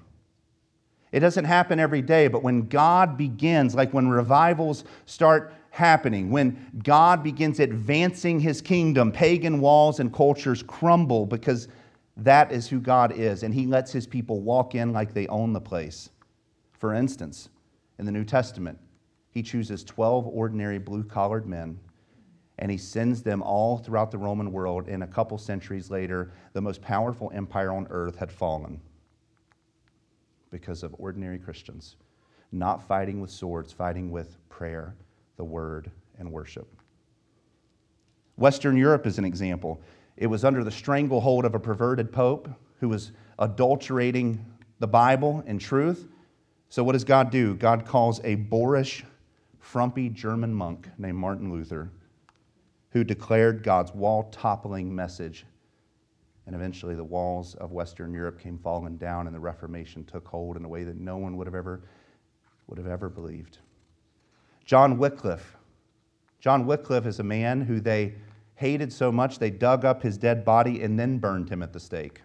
It 1.13 1.21
doesn't 1.21 1.45
happen 1.45 1.79
every 1.79 2.01
day, 2.01 2.27
but 2.27 2.43
when 2.43 2.67
God 2.67 3.17
begins, 3.17 3.75
like 3.75 3.93
when 3.93 4.09
revivals 4.09 4.83
start 5.05 5.53
happening, 5.69 6.31
when 6.31 6.69
God 6.83 7.23
begins 7.23 7.61
advancing 7.61 8.41
his 8.41 8.59
kingdom, 8.59 9.13
pagan 9.13 9.61
walls 9.61 10.01
and 10.01 10.13
cultures 10.13 10.61
crumble 10.63 11.27
because 11.27 11.69
that 12.17 12.51
is 12.51 12.67
who 12.67 12.81
God 12.81 13.13
is, 13.13 13.43
and 13.43 13.53
he 13.53 13.65
lets 13.65 13.93
his 13.93 14.05
people 14.05 14.41
walk 14.41 14.75
in 14.75 14.91
like 14.91 15.13
they 15.13 15.27
own 15.27 15.53
the 15.53 15.61
place. 15.61 16.09
For 16.73 16.93
instance, 16.93 17.47
in 17.97 18.05
the 18.05 18.11
New 18.11 18.25
Testament, 18.25 18.79
he 19.31 19.43
chooses 19.43 19.83
12 19.83 20.27
ordinary 20.27 20.79
blue 20.79 21.03
collared 21.03 21.47
men 21.47 21.79
and 22.59 22.69
he 22.69 22.77
sends 22.77 23.23
them 23.23 23.41
all 23.41 23.77
throughout 23.77 24.11
the 24.11 24.17
Roman 24.17 24.51
world. 24.51 24.87
And 24.89 25.01
a 25.01 25.07
couple 25.07 25.37
centuries 25.37 25.89
later, 25.89 26.31
the 26.53 26.61
most 26.61 26.81
powerful 26.81 27.31
empire 27.33 27.71
on 27.71 27.87
earth 27.89 28.17
had 28.17 28.31
fallen 28.31 28.79
because 30.51 30.83
of 30.83 30.93
ordinary 30.97 31.39
Christians, 31.39 31.95
not 32.51 32.85
fighting 32.85 33.21
with 33.21 33.31
swords, 33.31 33.71
fighting 33.71 34.11
with 34.11 34.37
prayer, 34.49 34.95
the 35.37 35.43
word, 35.43 35.89
and 36.17 36.29
worship. 36.29 36.67
Western 38.35 38.75
Europe 38.75 39.07
is 39.07 39.17
an 39.17 39.25
example. 39.25 39.81
It 40.17 40.27
was 40.27 40.43
under 40.43 40.63
the 40.63 40.71
stranglehold 40.71 41.45
of 41.45 41.55
a 41.55 41.59
perverted 41.59 42.11
pope 42.11 42.49
who 42.79 42.89
was 42.89 43.13
adulterating 43.37 44.45
the 44.79 44.87
Bible 44.87 45.43
and 45.45 45.61
truth. 45.61 46.07
So, 46.67 46.83
what 46.83 46.93
does 46.93 47.03
God 47.03 47.31
do? 47.31 47.55
God 47.55 47.85
calls 47.85 48.19
a 48.23 48.35
boorish, 48.35 49.05
frumpy 49.59 50.09
German 50.09 50.53
monk 50.53 50.89
named 50.97 51.17
Martin 51.17 51.51
Luther 51.51 51.91
who 52.91 53.03
declared 53.03 53.63
God's 53.63 53.93
wall 53.93 54.23
toppling 54.31 54.93
message. 54.93 55.45
And 56.45 56.55
eventually, 56.55 56.95
the 56.95 57.03
walls 57.03 57.53
of 57.55 57.71
Western 57.71 58.13
Europe 58.13 58.39
came 58.39 58.57
falling 58.57 58.97
down, 58.97 59.27
and 59.27 59.35
the 59.35 59.39
Reformation 59.39 60.03
took 60.05 60.27
hold 60.27 60.57
in 60.57 60.65
a 60.65 60.67
way 60.67 60.83
that 60.83 60.99
no 60.99 61.17
one 61.17 61.37
would 61.37 61.45
have 61.45 61.55
ever, 61.55 61.81
would 62.67 62.79
have 62.79 62.87
ever 62.87 63.07
believed. 63.07 63.59
John 64.65 64.97
Wycliffe. 64.97 65.55
John 66.39 66.65
Wycliffe 66.65 67.05
is 67.05 67.19
a 67.19 67.23
man 67.23 67.61
who 67.61 67.79
they 67.79 68.15
hated 68.55 68.91
so 68.91 69.11
much 69.11 69.37
they 69.37 69.51
dug 69.51 69.85
up 69.85 70.01
his 70.01 70.17
dead 70.17 70.43
body 70.43 70.81
and 70.81 70.99
then 70.99 71.19
burned 71.19 71.49
him 71.49 71.61
at 71.61 71.71
the 71.71 71.79
stake. 71.79 72.21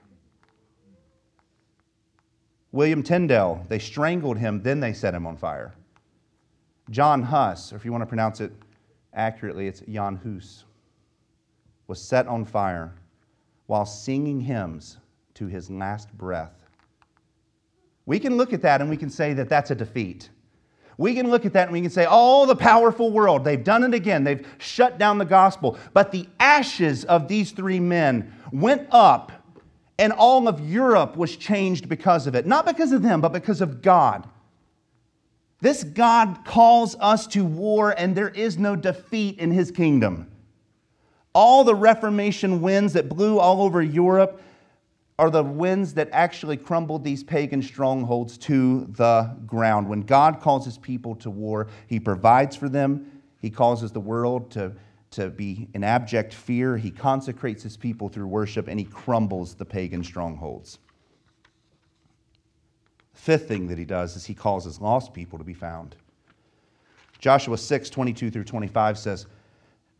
William 2.72 3.02
Tyndale, 3.02 3.64
they 3.68 3.78
strangled 3.78 4.38
him, 4.38 4.62
then 4.62 4.80
they 4.80 4.92
set 4.92 5.14
him 5.14 5.26
on 5.26 5.36
fire. 5.36 5.74
John 6.90 7.22
Huss, 7.22 7.72
or 7.72 7.76
if 7.76 7.84
you 7.84 7.92
want 7.92 8.02
to 8.02 8.06
pronounce 8.06 8.40
it 8.40 8.52
accurately, 9.12 9.66
it's 9.66 9.80
Jan 9.80 10.16
Hus, 10.16 10.64
was 11.86 12.00
set 12.00 12.26
on 12.26 12.44
fire 12.44 12.92
while 13.66 13.86
singing 13.86 14.40
hymns 14.40 14.98
to 15.34 15.46
his 15.46 15.70
last 15.70 16.12
breath. 16.16 16.54
We 18.06 18.18
can 18.18 18.36
look 18.36 18.52
at 18.52 18.62
that 18.62 18.80
and 18.80 18.90
we 18.90 18.96
can 18.96 19.10
say 19.10 19.32
that 19.34 19.48
that's 19.48 19.70
a 19.70 19.74
defeat. 19.74 20.28
We 20.96 21.14
can 21.14 21.30
look 21.30 21.44
at 21.44 21.52
that 21.54 21.64
and 21.64 21.72
we 21.72 21.80
can 21.80 21.90
say, 21.90 22.06
oh, 22.08 22.46
the 22.46 22.54
powerful 22.54 23.10
world, 23.10 23.44
they've 23.44 23.64
done 23.64 23.82
it 23.82 23.94
again. 23.94 24.22
They've 24.22 24.46
shut 24.58 24.98
down 24.98 25.18
the 25.18 25.24
gospel. 25.24 25.78
But 25.92 26.12
the 26.12 26.28
ashes 26.38 27.04
of 27.06 27.26
these 27.26 27.50
three 27.50 27.80
men 27.80 28.32
went 28.52 28.86
up, 28.90 29.32
and 29.98 30.12
all 30.12 30.46
of 30.46 30.60
Europe 30.60 31.16
was 31.16 31.36
changed 31.36 31.88
because 31.88 32.26
of 32.26 32.34
it. 32.34 32.46
Not 32.46 32.66
because 32.66 32.92
of 32.92 33.02
them, 33.02 33.20
but 33.20 33.32
because 33.32 33.60
of 33.60 33.82
God. 33.82 34.28
This 35.60 35.84
God 35.84 36.44
calls 36.44 36.96
us 37.00 37.26
to 37.28 37.44
war, 37.44 37.94
and 37.96 38.14
there 38.14 38.28
is 38.28 38.58
no 38.58 38.76
defeat 38.76 39.38
in 39.38 39.50
his 39.50 39.70
kingdom. 39.70 40.30
All 41.32 41.64
the 41.64 41.74
Reformation 41.74 42.60
winds 42.60 42.92
that 42.92 43.08
blew 43.08 43.38
all 43.38 43.62
over 43.62 43.82
Europe 43.82 44.40
are 45.18 45.30
the 45.30 45.42
winds 45.42 45.94
that 45.94 46.08
actually 46.12 46.56
crumbled 46.56 47.04
these 47.04 47.22
pagan 47.22 47.62
strongholds 47.62 48.36
to 48.36 48.86
the 48.96 49.36
ground. 49.46 49.88
When 49.88 50.02
God 50.02 50.40
calls 50.40 50.64
his 50.64 50.76
people 50.78 51.14
to 51.16 51.30
war, 51.30 51.68
he 51.86 52.00
provides 52.00 52.56
for 52.56 52.68
them, 52.68 53.22
he 53.40 53.50
causes 53.50 53.92
the 53.92 54.00
world 54.00 54.50
to, 54.52 54.72
to 55.12 55.30
be 55.30 55.68
in 55.74 55.84
abject 55.84 56.34
fear, 56.34 56.76
he 56.76 56.90
consecrates 56.90 57.62
his 57.62 57.76
people 57.76 58.08
through 58.08 58.26
worship, 58.26 58.66
and 58.66 58.78
he 58.78 58.86
crumbles 58.86 59.54
the 59.54 59.64
pagan 59.64 60.02
strongholds. 60.02 60.78
Fifth 63.14 63.48
thing 63.48 63.68
that 63.68 63.78
he 63.78 63.84
does 63.84 64.16
is 64.16 64.26
he 64.26 64.34
causes 64.34 64.80
lost 64.80 65.14
people 65.14 65.38
to 65.38 65.44
be 65.44 65.54
found. 65.54 65.96
Joshua 67.18 67.56
6, 67.56 67.88
22 67.88 68.30
through 68.30 68.44
25 68.44 68.98
says, 68.98 69.26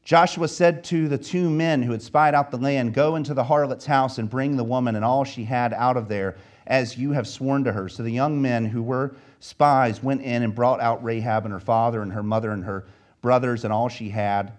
Joshua 0.05 0.47
said 0.49 0.85
to 0.85 1.09
the 1.09 1.17
two 1.17 1.49
men 1.49 1.83
who 1.83 1.93
had 1.93 2.03
spied 2.03 2.35
out 2.35 2.51
the 2.51 2.59
land, 2.59 2.93
Go 2.93 3.17
into 3.17 3.33
the 3.33 3.45
harlot's 3.45 3.87
house 3.87 4.19
and 4.19 4.29
bring 4.29 4.57
the 4.57 4.65
woman 4.65 4.97
and 4.97 5.05
all 5.05 5.25
she 5.25 5.45
had 5.45 5.73
out 5.73 5.97
of 5.97 6.09
there, 6.09 6.37
as 6.67 6.99
you 6.99 7.13
have 7.13 7.27
sworn 7.27 7.65
to 7.65 7.73
her. 7.73 7.89
So 7.89 8.03
the 8.03 8.11
young 8.11 8.43
men 8.43 8.67
who 8.67 8.83
were 8.83 9.15
spies 9.41 10.03
went 10.03 10.21
in 10.21 10.43
and 10.43 10.55
brought 10.55 10.81
out 10.81 11.03
Rahab 11.03 11.47
and 11.47 11.53
her 11.53 11.61
father 11.61 12.03
and 12.03 12.13
her 12.13 12.23
mother 12.23 12.51
and 12.51 12.65
her 12.65 12.85
brothers 13.23 13.65
and 13.65 13.73
all 13.73 13.89
she 13.89 14.11
had. 14.11 14.53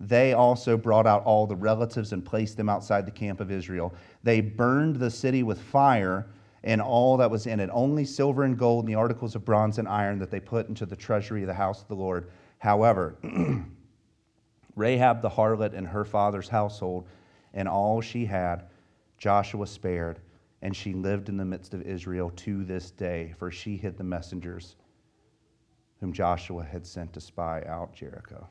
They 0.00 0.32
also 0.32 0.78
brought 0.78 1.06
out 1.06 1.24
all 1.24 1.46
the 1.46 1.56
relatives 1.56 2.14
and 2.14 2.24
placed 2.24 2.56
them 2.56 2.70
outside 2.70 3.04
the 3.04 3.10
camp 3.10 3.40
of 3.40 3.50
Israel. 3.50 3.92
They 4.22 4.40
burned 4.40 4.96
the 4.96 5.10
city 5.10 5.42
with 5.42 5.60
fire 5.60 6.24
and 6.64 6.80
all 6.80 7.16
that 7.16 7.30
was 7.30 7.46
in 7.46 7.60
it, 7.60 7.70
only 7.72 8.04
silver 8.04 8.42
and 8.42 8.58
gold 8.58 8.84
and 8.84 8.92
the 8.92 8.98
articles 8.98 9.34
of 9.34 9.44
bronze 9.44 9.78
and 9.78 9.88
iron 9.88 10.18
that 10.18 10.30
they 10.30 10.40
put 10.40 10.68
into 10.68 10.86
the 10.86 10.96
treasury 10.96 11.42
of 11.42 11.46
the 11.46 11.54
house 11.54 11.82
of 11.82 11.88
the 11.88 11.94
Lord. 11.94 12.30
However, 12.58 13.16
Rahab 14.76 15.22
the 15.22 15.30
harlot 15.30 15.74
and 15.74 15.86
her 15.86 16.04
father's 16.04 16.48
household 16.48 17.06
and 17.54 17.68
all 17.68 18.00
she 18.00 18.26
had, 18.26 18.64
Joshua 19.18 19.66
spared, 19.66 20.20
and 20.62 20.74
she 20.74 20.92
lived 20.92 21.28
in 21.28 21.36
the 21.36 21.44
midst 21.44 21.74
of 21.74 21.82
Israel 21.82 22.30
to 22.36 22.64
this 22.64 22.90
day, 22.90 23.34
for 23.38 23.50
she 23.50 23.76
hid 23.76 23.96
the 23.96 24.04
messengers 24.04 24.76
whom 26.00 26.12
Joshua 26.12 26.64
had 26.64 26.86
sent 26.86 27.12
to 27.12 27.20
spy 27.20 27.62
out 27.66 27.94
Jericho. 27.94 28.48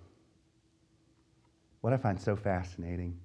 What 1.81 1.93
I 1.93 1.97
find 1.97 2.19
so 2.19 2.35
fascinating 2.35 3.17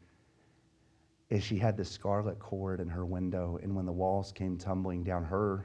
is 1.32 1.42
she 1.42 1.56
had 1.56 1.78
this 1.78 1.90
scarlet 1.90 2.38
cord 2.38 2.78
in 2.78 2.88
her 2.88 3.06
window, 3.06 3.58
and 3.62 3.74
when 3.74 3.86
the 3.86 3.92
walls 3.92 4.32
came 4.32 4.58
tumbling 4.58 5.02
down, 5.02 5.24
her, 5.24 5.64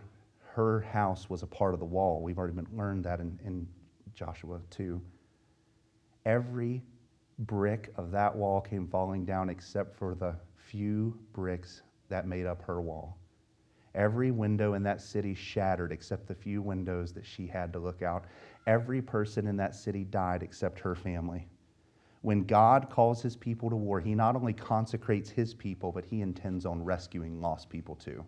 her 0.54 0.80
house 0.80 1.30
was 1.30 1.44
a 1.44 1.48
part 1.48 1.74
of 1.74 1.82
the 1.82 1.86
wall. 1.86 2.22
We've 2.22 2.38
already 2.38 2.54
been, 2.54 2.68
learned 2.74 3.04
that 3.04 3.20
in, 3.20 3.38
in 3.44 3.68
Joshua 4.14 4.62
2. 4.70 5.02
Every 6.26 6.82
brick 7.40 7.92
of 7.98 8.12
that 8.12 8.34
wall 8.34 8.62
came 8.62 8.88
falling 8.88 9.26
down 9.26 9.50
except 9.50 9.94
for 9.98 10.16
the 10.16 10.38
few 10.56 11.20
bricks 11.34 11.82
that 12.08 12.26
made 12.26 12.46
up 12.46 12.62
her 12.62 12.80
wall. 12.82 13.18
Every 13.94 14.32
window 14.32 14.74
in 14.76 14.84
that 14.84 15.02
city 15.02 15.34
shattered 15.34 15.92
except 15.92 16.28
the 16.28 16.36
few 16.36 16.62
windows 16.62 17.12
that 17.12 17.26
she 17.26 17.46
had 17.46 17.74
to 17.74 17.80
look 17.80 18.02
out. 18.02 18.24
Every 18.68 19.02
person 19.02 19.48
in 19.48 19.58
that 19.58 19.76
city 19.76 20.06
died 20.06 20.44
except 20.44 20.80
her 20.80 20.96
family. 20.96 21.46
When 22.28 22.44
God 22.44 22.90
calls 22.90 23.22
his 23.22 23.38
people 23.38 23.70
to 23.70 23.78
war, 23.78 24.02
he 24.02 24.14
not 24.14 24.36
only 24.36 24.52
consecrates 24.52 25.30
his 25.30 25.54
people, 25.54 25.94
but 25.94 26.04
he 26.04 26.20
intends 26.20 26.66
on 26.66 26.84
rescuing 26.84 27.40
lost 27.40 27.70
people 27.70 27.96
too. 27.96 28.26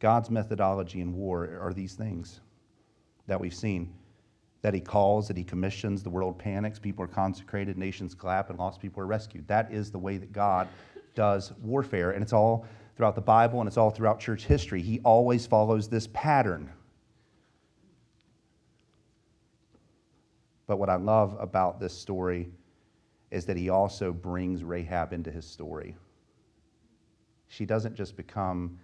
God's 0.00 0.28
methodology 0.28 1.02
in 1.02 1.14
war 1.14 1.56
are 1.62 1.72
these 1.72 1.94
things 1.94 2.40
that 3.28 3.38
we've 3.38 3.54
seen 3.54 3.94
that 4.62 4.74
he 4.74 4.80
calls, 4.80 5.28
that 5.28 5.36
he 5.36 5.44
commissions, 5.44 6.02
the 6.02 6.10
world 6.10 6.36
panics, 6.36 6.80
people 6.80 7.04
are 7.04 7.06
consecrated, 7.06 7.78
nations 7.78 8.12
clap, 8.12 8.50
and 8.50 8.58
lost 8.58 8.80
people 8.80 9.00
are 9.00 9.06
rescued. 9.06 9.46
That 9.46 9.72
is 9.72 9.92
the 9.92 10.00
way 10.00 10.16
that 10.16 10.32
God 10.32 10.66
does 11.14 11.52
warfare, 11.62 12.10
and 12.10 12.24
it's 12.24 12.32
all 12.32 12.66
throughout 12.96 13.14
the 13.14 13.20
Bible 13.20 13.60
and 13.60 13.68
it's 13.68 13.76
all 13.76 13.90
throughout 13.90 14.18
church 14.18 14.46
history. 14.46 14.82
He 14.82 14.98
always 15.04 15.46
follows 15.46 15.88
this 15.88 16.08
pattern. 16.12 16.72
But 20.66 20.78
what 20.78 20.88
I 20.90 20.96
love 20.96 21.36
about 21.38 21.78
this 21.80 21.96
story 21.96 22.50
is 23.30 23.44
that 23.46 23.56
he 23.56 23.68
also 23.68 24.12
brings 24.12 24.64
Rahab 24.64 25.12
into 25.12 25.30
his 25.30 25.46
story. 25.46 25.96
She 27.48 27.64
doesn't 27.64 27.94
just 27.94 28.16
become 28.16 28.78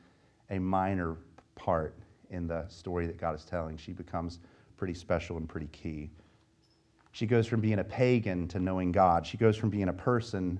a 0.51 0.59
minor 0.59 1.16
part 1.55 1.97
in 2.30 2.47
the 2.47 2.66
story 2.68 3.07
that 3.07 3.18
God 3.18 3.35
is 3.35 3.45
telling. 3.45 3.76
She 3.76 3.93
becomes 3.93 4.39
pretty 4.76 4.95
special 4.95 5.37
and 5.37 5.49
pretty 5.49 5.68
key. 5.68 6.11
She 7.12 7.26
goes 7.26 7.47
from 7.47 7.61
being 7.61 7.78
a 7.78 7.85
pagan 7.85 8.49
to 8.49 8.59
knowing 8.59 8.91
God. 8.91 9.26
She 9.26 9.37
goes 9.37 9.57
from 9.57 9.70
being 9.70 9.89
a 9.89 9.93
person 9.93 10.59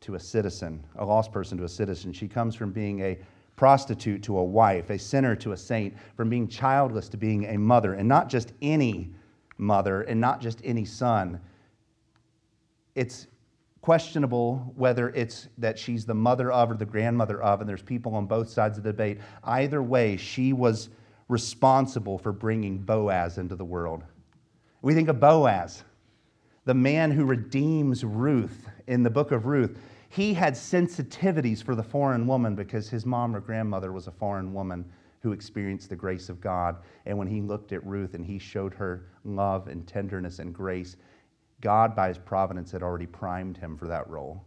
to 0.00 0.14
a 0.14 0.20
citizen, 0.20 0.82
a 0.96 1.04
lost 1.04 1.32
person 1.32 1.58
to 1.58 1.64
a 1.64 1.68
citizen. 1.68 2.12
She 2.12 2.28
comes 2.28 2.54
from 2.54 2.72
being 2.72 3.00
a 3.00 3.18
prostitute 3.56 4.22
to 4.22 4.38
a 4.38 4.44
wife, 4.44 4.90
a 4.90 4.98
sinner 4.98 5.34
to 5.36 5.52
a 5.52 5.56
saint, 5.56 5.94
from 6.16 6.28
being 6.28 6.48
childless 6.48 7.08
to 7.10 7.16
being 7.16 7.46
a 7.46 7.58
mother, 7.58 7.94
and 7.94 8.08
not 8.08 8.28
just 8.28 8.52
any 8.62 9.12
mother 9.58 10.02
and 10.02 10.20
not 10.20 10.40
just 10.40 10.60
any 10.64 10.84
son. 10.84 11.40
It's 12.94 13.26
questionable 13.80 14.72
whether 14.74 15.10
it's 15.10 15.48
that 15.58 15.78
she's 15.78 16.04
the 16.04 16.14
mother 16.14 16.50
of 16.50 16.70
or 16.70 16.74
the 16.74 16.84
grandmother 16.84 17.40
of, 17.42 17.60
and 17.60 17.68
there's 17.68 17.82
people 17.82 18.14
on 18.14 18.26
both 18.26 18.48
sides 18.48 18.78
of 18.78 18.84
the 18.84 18.90
debate. 18.90 19.18
Either 19.44 19.82
way, 19.82 20.16
she 20.16 20.52
was 20.52 20.88
responsible 21.28 22.18
for 22.18 22.32
bringing 22.32 22.78
Boaz 22.78 23.38
into 23.38 23.54
the 23.54 23.64
world. 23.64 24.02
We 24.82 24.94
think 24.94 25.08
of 25.08 25.20
Boaz, 25.20 25.84
the 26.64 26.74
man 26.74 27.10
who 27.10 27.24
redeems 27.24 28.04
Ruth 28.04 28.68
in 28.86 29.02
the 29.02 29.10
book 29.10 29.32
of 29.32 29.46
Ruth. 29.46 29.78
He 30.08 30.34
had 30.34 30.54
sensitivities 30.54 31.62
for 31.62 31.74
the 31.74 31.82
foreign 31.82 32.26
woman 32.26 32.54
because 32.54 32.88
his 32.88 33.04
mom 33.04 33.34
or 33.34 33.40
grandmother 33.40 33.92
was 33.92 34.06
a 34.06 34.12
foreign 34.12 34.52
woman 34.52 34.84
who 35.26 35.32
experienced 35.32 35.88
the 35.88 35.96
grace 35.96 36.28
of 36.28 36.40
God. 36.40 36.76
And 37.04 37.18
when 37.18 37.26
he 37.26 37.40
looked 37.40 37.72
at 37.72 37.84
Ruth 37.84 38.14
and 38.14 38.24
he 38.24 38.38
showed 38.38 38.72
her 38.74 39.08
love 39.24 39.66
and 39.66 39.84
tenderness 39.84 40.38
and 40.38 40.54
grace, 40.54 40.96
God, 41.60 41.96
by 41.96 42.06
his 42.06 42.18
providence, 42.18 42.70
had 42.70 42.84
already 42.84 43.06
primed 43.06 43.56
him 43.56 43.76
for 43.76 43.88
that 43.88 44.08
role. 44.08 44.44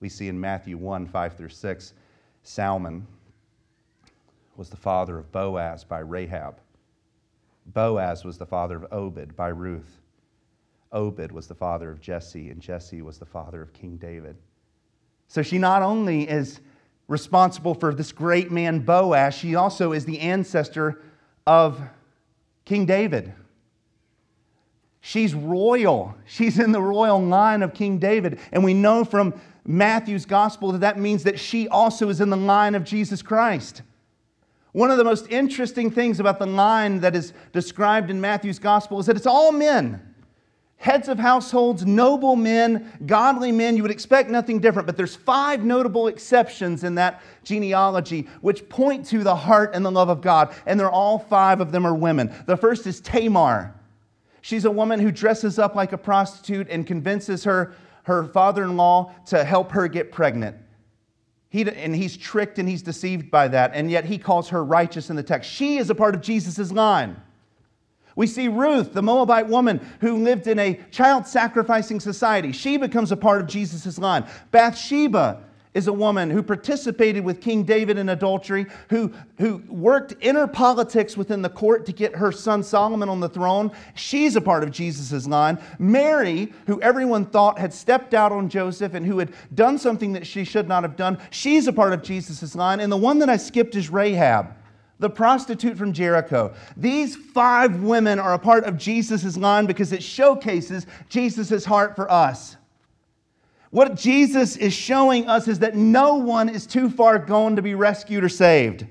We 0.00 0.08
see 0.08 0.26
in 0.26 0.40
Matthew 0.40 0.76
1 0.76 1.06
5 1.06 1.36
through 1.36 1.50
6, 1.50 1.94
Salmon 2.42 3.06
was 4.56 4.68
the 4.68 4.76
father 4.76 5.16
of 5.16 5.30
Boaz 5.30 5.84
by 5.84 6.00
Rahab. 6.00 6.56
Boaz 7.66 8.24
was 8.24 8.38
the 8.38 8.46
father 8.46 8.74
of 8.74 8.92
Obed 8.92 9.36
by 9.36 9.48
Ruth. 9.48 10.00
Obed 10.90 11.30
was 11.30 11.46
the 11.46 11.54
father 11.54 11.92
of 11.92 12.00
Jesse, 12.00 12.50
and 12.50 12.60
Jesse 12.60 13.02
was 13.02 13.18
the 13.18 13.26
father 13.26 13.62
of 13.62 13.72
King 13.72 13.98
David. 13.98 14.36
So 15.28 15.42
she 15.42 15.58
not 15.58 15.82
only 15.82 16.28
is 16.28 16.58
responsible 17.08 17.74
for 17.74 17.94
this 17.94 18.12
great 18.12 18.52
man 18.52 18.80
Boaz, 18.80 19.34
she 19.34 19.54
also 19.54 19.92
is 19.92 20.04
the 20.04 20.20
ancestor 20.20 21.02
of 21.46 21.80
King 22.64 22.86
David. 22.86 23.32
She's 25.00 25.34
royal. 25.34 26.14
She's 26.26 26.58
in 26.58 26.72
the 26.72 26.82
royal 26.82 27.20
line 27.20 27.62
of 27.62 27.72
King 27.72 27.98
David. 27.98 28.38
And 28.52 28.62
we 28.62 28.74
know 28.74 29.04
from 29.04 29.40
Matthew's 29.64 30.26
gospel 30.26 30.72
that 30.72 30.80
that 30.80 30.98
means 30.98 31.24
that 31.24 31.38
she 31.38 31.66
also 31.68 32.10
is 32.10 32.20
in 32.20 32.28
the 32.30 32.36
line 32.36 32.74
of 32.74 32.84
Jesus 32.84 33.22
Christ. 33.22 33.82
One 34.72 34.90
of 34.90 34.98
the 34.98 35.04
most 35.04 35.26
interesting 35.30 35.90
things 35.90 36.20
about 36.20 36.38
the 36.38 36.46
line 36.46 37.00
that 37.00 37.16
is 37.16 37.32
described 37.52 38.10
in 38.10 38.20
Matthew's 38.20 38.58
gospel 38.58 38.98
is 38.98 39.06
that 39.06 39.16
it's 39.16 39.26
all 39.26 39.50
men. 39.50 40.07
Heads 40.78 41.08
of 41.08 41.18
households, 41.18 41.84
noble 41.84 42.36
men, 42.36 42.92
godly 43.04 43.50
men, 43.50 43.76
you 43.76 43.82
would 43.82 43.90
expect 43.90 44.30
nothing 44.30 44.60
different, 44.60 44.86
but 44.86 44.96
there's 44.96 45.16
five 45.16 45.64
notable 45.64 46.06
exceptions 46.06 46.84
in 46.84 46.94
that 46.94 47.20
genealogy 47.42 48.28
which 48.42 48.68
point 48.68 49.04
to 49.06 49.24
the 49.24 49.34
heart 49.34 49.74
and 49.74 49.84
the 49.84 49.90
love 49.90 50.08
of 50.08 50.20
God, 50.20 50.54
and 50.66 50.78
they're 50.78 50.90
all 50.90 51.18
five 51.18 51.60
of 51.60 51.72
them 51.72 51.84
are 51.84 51.94
women. 51.94 52.32
The 52.46 52.56
first 52.56 52.86
is 52.86 53.00
Tamar. 53.00 53.74
She's 54.40 54.64
a 54.66 54.70
woman 54.70 55.00
who 55.00 55.10
dresses 55.10 55.58
up 55.58 55.74
like 55.74 55.92
a 55.92 55.98
prostitute 55.98 56.68
and 56.70 56.86
convinces 56.86 57.42
her, 57.42 57.74
her 58.04 58.24
father 58.26 58.62
in 58.62 58.76
law 58.76 59.12
to 59.26 59.42
help 59.42 59.72
her 59.72 59.88
get 59.88 60.12
pregnant. 60.12 60.56
He, 61.50 61.68
and 61.68 61.96
he's 61.96 62.16
tricked 62.16 62.60
and 62.60 62.68
he's 62.68 62.82
deceived 62.82 63.32
by 63.32 63.48
that, 63.48 63.72
and 63.74 63.90
yet 63.90 64.04
he 64.04 64.16
calls 64.16 64.48
her 64.50 64.64
righteous 64.64 65.10
in 65.10 65.16
the 65.16 65.24
text. 65.24 65.50
She 65.50 65.78
is 65.78 65.90
a 65.90 65.94
part 65.94 66.14
of 66.14 66.20
Jesus' 66.20 66.70
line. 66.70 67.20
We 68.18 68.26
see 68.26 68.48
Ruth, 68.48 68.94
the 68.94 69.02
Moabite 69.02 69.46
woman 69.46 69.80
who 70.00 70.16
lived 70.24 70.48
in 70.48 70.58
a 70.58 70.74
child 70.90 71.24
sacrificing 71.24 72.00
society. 72.00 72.50
She 72.50 72.76
becomes 72.76 73.12
a 73.12 73.16
part 73.16 73.40
of 73.40 73.46
Jesus' 73.46 73.96
line. 73.96 74.26
Bathsheba, 74.50 75.44
is 75.74 75.86
a 75.86 75.92
woman 75.92 76.28
who 76.28 76.42
participated 76.42 77.24
with 77.24 77.40
King 77.40 77.62
David 77.62 77.98
in 77.98 78.08
adultery, 78.08 78.66
who, 78.88 79.12
who 79.36 79.62
worked 79.68 80.14
inner 80.20 80.48
politics 80.48 81.16
within 81.16 81.42
the 81.42 81.48
court 81.48 81.86
to 81.86 81.92
get 81.92 82.16
her 82.16 82.32
son 82.32 82.64
Solomon 82.64 83.08
on 83.08 83.20
the 83.20 83.28
throne. 83.28 83.70
She's 83.94 84.34
a 84.34 84.40
part 84.40 84.64
of 84.64 84.72
Jesus' 84.72 85.28
line. 85.28 85.58
Mary, 85.78 86.52
who 86.66 86.80
everyone 86.82 87.26
thought 87.26 87.60
had 87.60 87.72
stepped 87.72 88.14
out 88.14 88.32
on 88.32 88.48
Joseph 88.48 88.94
and 88.94 89.06
who 89.06 89.20
had 89.20 89.32
done 89.54 89.78
something 89.78 90.14
that 90.14 90.26
she 90.26 90.42
should 90.42 90.66
not 90.66 90.82
have 90.82 90.96
done, 90.96 91.18
she's 91.30 91.68
a 91.68 91.72
part 91.72 91.92
of 91.92 92.02
Jesus' 92.02 92.56
line. 92.56 92.80
And 92.80 92.90
the 92.90 92.96
one 92.96 93.20
that 93.20 93.28
I 93.28 93.36
skipped 93.36 93.76
is 93.76 93.90
Rahab 93.90 94.57
the 94.98 95.10
prostitute 95.10 95.76
from 95.76 95.92
Jericho. 95.92 96.54
These 96.76 97.16
five 97.16 97.82
women 97.82 98.18
are 98.18 98.34
a 98.34 98.38
part 98.38 98.64
of 98.64 98.76
Jesus' 98.76 99.36
line 99.36 99.66
because 99.66 99.92
it 99.92 100.02
showcases 100.02 100.86
Jesus' 101.08 101.64
heart 101.64 101.94
for 101.94 102.10
us. 102.10 102.56
What 103.70 103.94
Jesus 103.94 104.56
is 104.56 104.72
showing 104.72 105.28
us 105.28 105.46
is 105.46 105.58
that 105.58 105.76
no 105.76 106.14
one 106.14 106.48
is 106.48 106.66
too 106.66 106.88
far 106.88 107.18
gone 107.18 107.56
to 107.56 107.62
be 107.62 107.74
rescued 107.74 108.24
or 108.24 108.28
saved. 108.28 108.86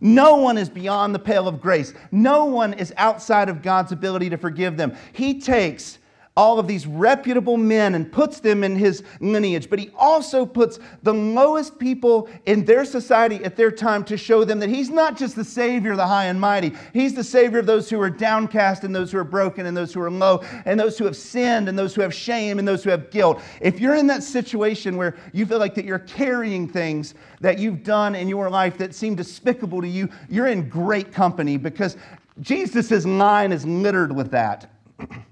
No 0.00 0.36
one 0.36 0.58
is 0.58 0.68
beyond 0.68 1.14
the 1.14 1.18
pale 1.18 1.46
of 1.46 1.60
grace. 1.60 1.94
No 2.10 2.46
one 2.46 2.72
is 2.72 2.92
outside 2.96 3.48
of 3.48 3.62
God's 3.62 3.92
ability 3.92 4.30
to 4.30 4.38
forgive 4.38 4.76
them. 4.76 4.96
He 5.12 5.40
takes 5.40 5.98
all 6.40 6.58
of 6.58 6.66
these 6.66 6.86
reputable 6.86 7.58
men 7.58 7.94
and 7.94 8.10
puts 8.10 8.40
them 8.40 8.64
in 8.64 8.74
his 8.74 9.02
lineage, 9.20 9.68
but 9.68 9.78
he 9.78 9.90
also 9.94 10.46
puts 10.46 10.78
the 11.02 11.12
lowest 11.12 11.78
people 11.78 12.30
in 12.46 12.64
their 12.64 12.86
society 12.86 13.44
at 13.44 13.56
their 13.56 13.70
time 13.70 14.02
to 14.02 14.16
show 14.16 14.42
them 14.42 14.58
that 14.58 14.70
he's 14.70 14.88
not 14.88 15.18
just 15.18 15.36
the 15.36 15.44
Savior, 15.44 15.90
of 15.90 15.98
the 15.98 16.06
high 16.06 16.24
and 16.24 16.40
mighty. 16.40 16.72
He's 16.94 17.12
the 17.12 17.22
Savior 17.22 17.58
of 17.58 17.66
those 17.66 17.90
who 17.90 18.00
are 18.00 18.08
downcast 18.08 18.84
and 18.84 18.96
those 18.96 19.12
who 19.12 19.18
are 19.18 19.24
broken 19.24 19.66
and 19.66 19.76
those 19.76 19.92
who 19.92 20.00
are 20.00 20.10
low 20.10 20.42
and 20.64 20.80
those 20.80 20.96
who 20.96 21.04
have 21.04 21.14
sinned 21.14 21.68
and 21.68 21.78
those 21.78 21.94
who 21.94 22.00
have 22.00 22.14
shame 22.14 22.58
and 22.58 22.66
those 22.66 22.82
who 22.82 22.88
have 22.88 23.10
guilt. 23.10 23.42
If 23.60 23.78
you're 23.78 23.96
in 23.96 24.06
that 24.06 24.22
situation 24.22 24.96
where 24.96 25.16
you 25.34 25.44
feel 25.44 25.58
like 25.58 25.74
that 25.74 25.84
you're 25.84 25.98
carrying 25.98 26.66
things 26.66 27.12
that 27.42 27.58
you've 27.58 27.84
done 27.84 28.14
in 28.14 28.28
your 28.28 28.48
life 28.48 28.78
that 28.78 28.94
seem 28.94 29.14
despicable 29.14 29.82
to 29.82 29.88
you, 29.88 30.08
you're 30.30 30.46
in 30.46 30.70
great 30.70 31.12
company 31.12 31.58
because 31.58 31.98
Jesus' 32.40 33.04
line 33.04 33.52
is 33.52 33.66
littered 33.66 34.16
with 34.16 34.30
that. 34.30 34.70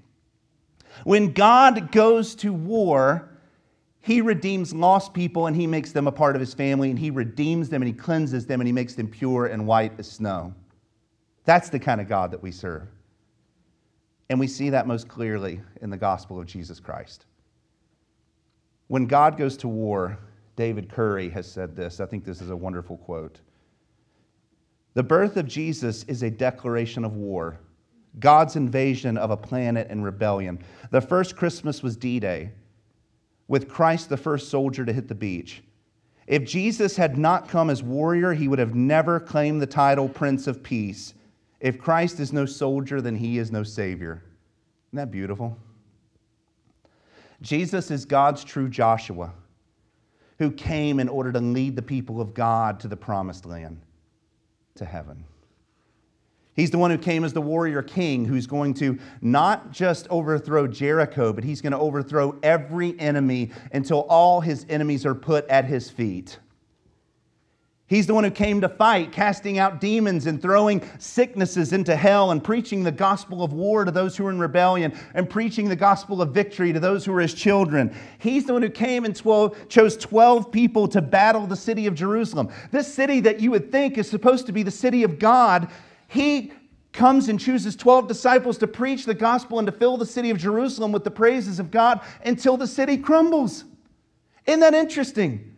When 1.03 1.33
God 1.33 1.91
goes 1.91 2.35
to 2.35 2.51
war, 2.53 3.29
he 4.01 4.21
redeems 4.21 4.73
lost 4.73 5.13
people 5.13 5.47
and 5.47 5.55
he 5.55 5.67
makes 5.67 5.91
them 5.91 6.07
a 6.07 6.11
part 6.11 6.35
of 6.35 6.39
his 6.39 6.53
family 6.53 6.89
and 6.89 6.97
he 6.97 7.11
redeems 7.11 7.69
them 7.69 7.81
and 7.81 7.87
he 7.87 7.93
cleanses 7.93 8.45
them 8.45 8.61
and 8.61 8.67
he 8.67 8.73
makes 8.73 8.95
them 8.95 9.07
pure 9.07 9.47
and 9.47 9.65
white 9.65 9.99
as 9.99 10.09
snow. 10.09 10.53
That's 11.45 11.69
the 11.69 11.79
kind 11.79 11.99
of 11.99 12.07
God 12.07 12.31
that 12.31 12.41
we 12.41 12.51
serve. 12.51 12.87
And 14.29 14.39
we 14.39 14.47
see 14.47 14.69
that 14.69 14.87
most 14.87 15.07
clearly 15.07 15.61
in 15.81 15.89
the 15.89 15.97
gospel 15.97 16.39
of 16.39 16.45
Jesus 16.45 16.79
Christ. 16.79 17.25
When 18.87 19.05
God 19.05 19.37
goes 19.37 19.57
to 19.57 19.67
war, 19.67 20.17
David 20.55 20.89
Curry 20.89 21.29
has 21.29 21.49
said 21.49 21.75
this. 21.75 21.99
I 21.99 22.05
think 22.05 22.25
this 22.25 22.41
is 22.41 22.49
a 22.49 22.55
wonderful 22.55 22.97
quote. 22.97 23.39
The 24.93 25.03
birth 25.03 25.37
of 25.37 25.47
Jesus 25.47 26.03
is 26.03 26.23
a 26.23 26.29
declaration 26.29 27.05
of 27.05 27.15
war 27.15 27.59
God's 28.17 28.55
invasion 28.55 29.17
of 29.17 29.29
a 29.29 29.37
planet 29.37 29.89
in 29.89 30.01
rebellion. 30.01 30.59
The 30.91 31.01
first 31.01 31.35
Christmas 31.35 31.83
was 31.83 31.95
D 31.95 32.19
Day, 32.19 32.51
with 33.47 33.69
Christ 33.69 34.09
the 34.09 34.17
first 34.17 34.49
soldier 34.49 34.85
to 34.85 34.93
hit 34.93 35.07
the 35.07 35.15
beach. 35.15 35.61
If 36.27 36.45
Jesus 36.45 36.95
had 36.95 37.17
not 37.17 37.49
come 37.49 37.69
as 37.69 37.81
warrior, 37.81 38.33
he 38.33 38.47
would 38.47 38.59
have 38.59 38.75
never 38.75 39.19
claimed 39.19 39.61
the 39.61 39.67
title 39.67 40.07
Prince 40.07 40.47
of 40.47 40.61
Peace. 40.61 41.13
If 41.59 41.79
Christ 41.79 42.19
is 42.19 42.31
no 42.31 42.45
soldier, 42.45 43.01
then 43.01 43.15
he 43.15 43.37
is 43.37 43.51
no 43.51 43.63
Savior. 43.63 44.23
Isn't 44.89 44.97
that 44.97 45.11
beautiful? 45.11 45.57
Jesus 47.41 47.89
is 47.89 48.05
God's 48.05 48.43
true 48.43 48.69
Joshua 48.69 49.33
who 50.37 50.51
came 50.51 50.99
in 50.99 51.09
order 51.09 51.31
to 51.31 51.39
lead 51.39 51.75
the 51.75 51.81
people 51.81 52.21
of 52.21 52.33
God 52.33 52.79
to 52.79 52.87
the 52.87 52.95
promised 52.95 53.45
land, 53.45 53.81
to 54.75 54.85
heaven. 54.85 55.25
He's 56.59 56.71
the 56.71 56.77
one 56.77 56.91
who 56.91 56.97
came 56.97 57.23
as 57.23 57.31
the 57.31 57.41
warrior 57.41 57.81
king 57.81 58.25
who's 58.25 58.45
going 58.45 58.73
to 58.75 58.99
not 59.21 59.71
just 59.71 60.09
overthrow 60.09 60.67
Jericho, 60.67 61.31
but 61.31 61.45
he's 61.45 61.61
going 61.61 61.71
to 61.71 61.79
overthrow 61.79 62.37
every 62.43 62.99
enemy 62.99 63.51
until 63.71 64.01
all 64.01 64.41
his 64.41 64.65
enemies 64.67 65.05
are 65.05 65.15
put 65.15 65.47
at 65.47 65.63
his 65.63 65.89
feet. 65.89 66.37
He's 67.87 68.07
the 68.07 68.13
one 68.13 68.25
who 68.25 68.29
came 68.29 68.59
to 68.59 68.67
fight, 68.67 69.13
casting 69.13 69.57
out 69.57 69.79
demons 69.79 70.27
and 70.27 70.41
throwing 70.41 70.87
sicknesses 70.99 71.71
into 71.71 71.95
hell 71.95 72.31
and 72.31 72.43
preaching 72.43 72.83
the 72.83 72.91
gospel 72.91 73.41
of 73.41 73.53
war 73.53 73.85
to 73.85 73.89
those 73.89 74.17
who 74.17 74.27
are 74.27 74.29
in 74.29 74.37
rebellion 74.37 74.93
and 75.13 75.29
preaching 75.29 75.69
the 75.69 75.77
gospel 75.77 76.21
of 76.21 76.33
victory 76.33 76.73
to 76.73 76.79
those 76.81 77.05
who 77.05 77.13
are 77.15 77.21
his 77.21 77.33
children. 77.33 77.95
He's 78.19 78.45
the 78.45 78.53
one 78.53 78.61
who 78.63 78.69
came 78.69 79.05
and 79.05 79.15
12, 79.15 79.69
chose 79.69 79.95
12 79.95 80.51
people 80.51 80.89
to 80.89 81.01
battle 81.01 81.47
the 81.47 81.55
city 81.55 81.87
of 81.87 81.95
Jerusalem. 81.95 82.49
This 82.69 82.93
city 82.93 83.21
that 83.21 83.39
you 83.39 83.49
would 83.49 83.71
think 83.71 83.97
is 83.97 84.09
supposed 84.09 84.45
to 84.47 84.51
be 84.51 84.61
the 84.61 84.69
city 84.69 85.03
of 85.03 85.17
God 85.17 85.69
he 86.09 86.51
comes 86.91 87.29
and 87.29 87.39
chooses 87.39 87.75
12 87.75 88.07
disciples 88.07 88.57
to 88.57 88.67
preach 88.67 89.05
the 89.05 89.13
gospel 89.13 89.59
and 89.59 89.67
to 89.67 89.71
fill 89.71 89.95
the 89.95 90.05
city 90.05 90.31
of 90.31 90.37
Jerusalem 90.37 90.91
with 90.91 91.03
the 91.03 91.11
praises 91.11 91.59
of 91.59 91.71
God 91.71 92.01
until 92.25 92.57
the 92.57 92.67
city 92.67 92.97
crumbles. 92.97 93.63
Isn't 94.45 94.59
that 94.61 94.73
interesting? 94.73 95.55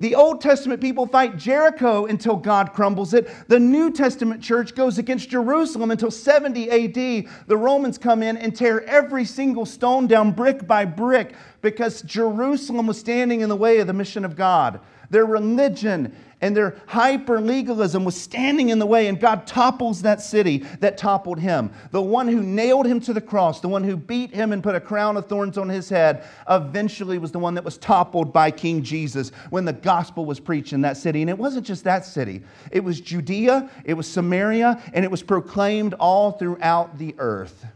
The 0.00 0.16
Old 0.16 0.40
Testament 0.40 0.80
people 0.80 1.06
fight 1.06 1.36
Jericho 1.36 2.06
until 2.06 2.36
God 2.36 2.72
crumbles 2.72 3.14
it. 3.14 3.28
The 3.48 3.58
New 3.58 3.92
Testament 3.92 4.42
church 4.42 4.74
goes 4.74 4.98
against 4.98 5.30
Jerusalem 5.30 5.90
until 5.90 6.10
70 6.10 6.70
AD. 6.70 7.28
The 7.46 7.56
Romans 7.56 7.98
come 7.98 8.22
in 8.22 8.36
and 8.36 8.54
tear 8.54 8.82
every 8.84 9.24
single 9.24 9.66
stone 9.66 10.06
down 10.06 10.32
brick 10.32 10.66
by 10.66 10.84
brick 10.84 11.34
because 11.62 12.02
Jerusalem 12.02 12.86
was 12.86 12.98
standing 12.98 13.40
in 13.40 13.48
the 13.48 13.56
way 13.56 13.78
of 13.78 13.86
the 13.86 13.92
mission 13.92 14.24
of 14.24 14.36
God. 14.36 14.80
Their 15.10 15.26
religion 15.26 16.14
and 16.40 16.56
their 16.56 16.76
hyper 16.86 17.40
legalism 17.40 18.04
was 18.04 18.18
standing 18.18 18.68
in 18.68 18.78
the 18.78 18.86
way, 18.86 19.08
and 19.08 19.18
God 19.18 19.46
topples 19.46 20.02
that 20.02 20.20
city 20.20 20.58
that 20.78 20.96
toppled 20.96 21.40
him. 21.40 21.72
The 21.90 22.00
one 22.00 22.28
who 22.28 22.42
nailed 22.42 22.86
him 22.86 23.00
to 23.00 23.12
the 23.12 23.20
cross, 23.20 23.60
the 23.60 23.68
one 23.68 23.82
who 23.82 23.96
beat 23.96 24.32
him 24.32 24.52
and 24.52 24.62
put 24.62 24.76
a 24.76 24.80
crown 24.80 25.16
of 25.16 25.26
thorns 25.26 25.58
on 25.58 25.68
his 25.68 25.88
head, 25.88 26.24
eventually 26.48 27.18
was 27.18 27.32
the 27.32 27.40
one 27.40 27.54
that 27.54 27.64
was 27.64 27.76
toppled 27.76 28.32
by 28.32 28.52
King 28.52 28.82
Jesus 28.82 29.30
when 29.50 29.64
the 29.64 29.72
gospel 29.72 30.24
was 30.24 30.38
preached 30.38 30.72
in 30.72 30.80
that 30.82 30.96
city. 30.96 31.22
And 31.22 31.30
it 31.30 31.38
wasn't 31.38 31.66
just 31.66 31.82
that 31.84 32.04
city, 32.04 32.42
it 32.70 32.84
was 32.84 33.00
Judea, 33.00 33.68
it 33.84 33.94
was 33.94 34.06
Samaria, 34.06 34.80
and 34.94 35.04
it 35.04 35.10
was 35.10 35.22
proclaimed 35.22 35.94
all 35.94 36.32
throughout 36.32 36.98
the 36.98 37.16
earth. 37.18 37.66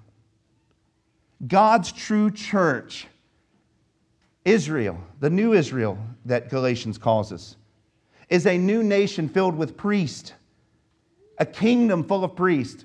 God's 1.49 1.91
true 1.91 2.31
church, 2.31 3.09
Israel, 4.45 5.01
the 5.19 5.31
new 5.31 5.53
Israel 5.53 5.99
that 6.27 6.49
Galatians 6.49 6.99
calls 6.99 7.33
us 7.33 7.57
is 8.29 8.47
a 8.47 8.57
new 8.57 8.83
nation 8.83 9.29
filled 9.29 9.57
with 9.57 9.77
priests, 9.77 10.33
a 11.39 11.47
kingdom 11.47 12.05
full 12.05 12.25
of 12.25 12.37
priests. 12.37 12.85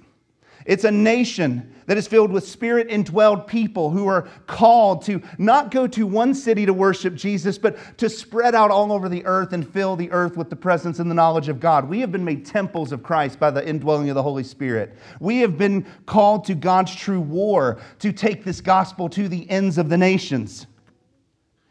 It's 0.67 0.83
a 0.83 0.91
nation 0.91 1.73
that 1.85 1.97
is 1.97 2.07
filled 2.07 2.29
with 2.29 2.45
spirit 2.45 2.89
indwelled 2.89 3.47
people 3.47 3.89
who 3.89 4.07
are 4.07 4.27
called 4.47 5.01
to 5.03 5.21
not 5.37 5.71
go 5.71 5.87
to 5.87 6.05
one 6.05 6.33
city 6.33 6.65
to 6.65 6.73
worship 6.73 7.15
Jesus, 7.15 7.57
but 7.57 7.77
to 7.97 8.09
spread 8.09 8.53
out 8.53 8.69
all 8.69 8.91
over 8.91 9.07
the 9.07 9.25
earth 9.25 9.53
and 9.53 9.67
fill 9.67 9.95
the 9.95 10.11
earth 10.11 10.35
with 10.35 10.49
the 10.49 10.55
presence 10.57 10.99
and 10.99 11.09
the 11.09 11.15
knowledge 11.15 11.47
of 11.47 11.61
God. 11.61 11.87
We 11.87 12.01
have 12.01 12.11
been 12.11 12.25
made 12.25 12.45
temples 12.45 12.91
of 12.91 13.01
Christ 13.01 13.39
by 13.39 13.49
the 13.49 13.65
indwelling 13.65 14.09
of 14.09 14.15
the 14.15 14.23
Holy 14.23 14.43
Spirit. 14.43 14.97
We 15.21 15.37
have 15.37 15.57
been 15.57 15.85
called 16.05 16.43
to 16.45 16.55
God's 16.55 16.93
true 16.93 17.21
war 17.21 17.79
to 17.99 18.11
take 18.11 18.43
this 18.43 18.59
gospel 18.59 19.07
to 19.09 19.29
the 19.29 19.49
ends 19.49 19.77
of 19.77 19.87
the 19.87 19.97
nations. 19.97 20.67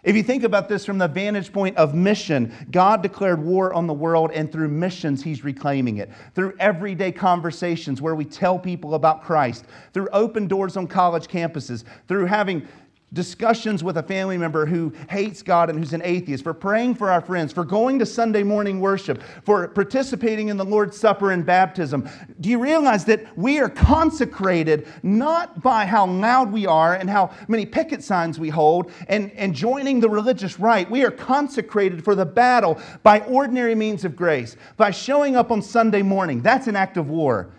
If 0.06 0.14
you 0.14 0.22
think 0.22 0.44
about 0.44 0.68
this 0.68 0.86
from 0.86 0.98
the 0.98 1.08
vantage 1.08 1.52
point 1.52 1.76
of 1.76 1.92
mission, 1.92 2.52
God 2.70 3.02
declared 3.02 3.42
war 3.42 3.74
on 3.74 3.88
the 3.88 3.92
world, 3.92 4.30
and 4.32 4.50
through 4.50 4.68
missions, 4.68 5.20
He's 5.20 5.42
reclaiming 5.42 5.96
it. 5.96 6.12
Through 6.36 6.54
everyday 6.60 7.10
conversations 7.10 8.00
where 8.00 8.14
we 8.14 8.24
tell 8.24 8.56
people 8.56 8.94
about 8.94 9.24
Christ, 9.24 9.64
through 9.92 10.08
open 10.12 10.46
doors 10.46 10.76
on 10.76 10.86
college 10.86 11.26
campuses, 11.26 11.82
through 12.06 12.26
having 12.26 12.68
discussions 13.12 13.84
with 13.84 13.96
a 13.98 14.02
family 14.02 14.36
member 14.36 14.66
who 14.66 14.92
hates 15.08 15.42
God 15.42 15.70
and 15.70 15.78
who's 15.78 15.92
an 15.92 16.02
atheist, 16.04 16.42
for 16.42 16.52
praying 16.52 16.96
for 16.96 17.10
our 17.10 17.20
friends, 17.20 17.52
for 17.52 17.64
going 17.64 17.98
to 18.00 18.06
Sunday 18.06 18.42
morning 18.42 18.80
worship, 18.80 19.22
for 19.44 19.68
participating 19.68 20.48
in 20.48 20.56
the 20.56 20.64
Lord's 20.64 20.98
Supper 20.98 21.30
and 21.30 21.46
baptism. 21.46 22.08
Do 22.40 22.48
you 22.48 22.58
realize 22.58 23.04
that 23.06 23.36
we 23.36 23.58
are 23.58 23.68
consecrated 23.68 24.88
not 25.02 25.62
by 25.62 25.86
how 25.86 26.06
loud 26.06 26.52
we 26.52 26.66
are 26.66 26.94
and 26.94 27.08
how 27.08 27.30
many 27.48 27.64
picket 27.64 28.02
signs 28.02 28.38
we 28.38 28.50
hold 28.50 28.90
and, 29.08 29.30
and 29.32 29.54
joining 29.54 30.00
the 30.00 30.10
religious 30.10 30.58
right? 30.58 30.90
We 30.90 31.04
are 31.04 31.10
consecrated 31.10 32.04
for 32.04 32.14
the 32.14 32.26
battle 32.26 32.80
by 33.02 33.20
ordinary 33.20 33.74
means 33.76 34.04
of 34.04 34.16
grace, 34.16 34.56
by 34.76 34.90
showing 34.90 35.36
up 35.36 35.52
on 35.52 35.62
Sunday 35.62 36.02
morning. 36.02 36.42
That's 36.42 36.66
an 36.66 36.76
act 36.76 36.96
of 36.96 37.08
war. 37.08 37.50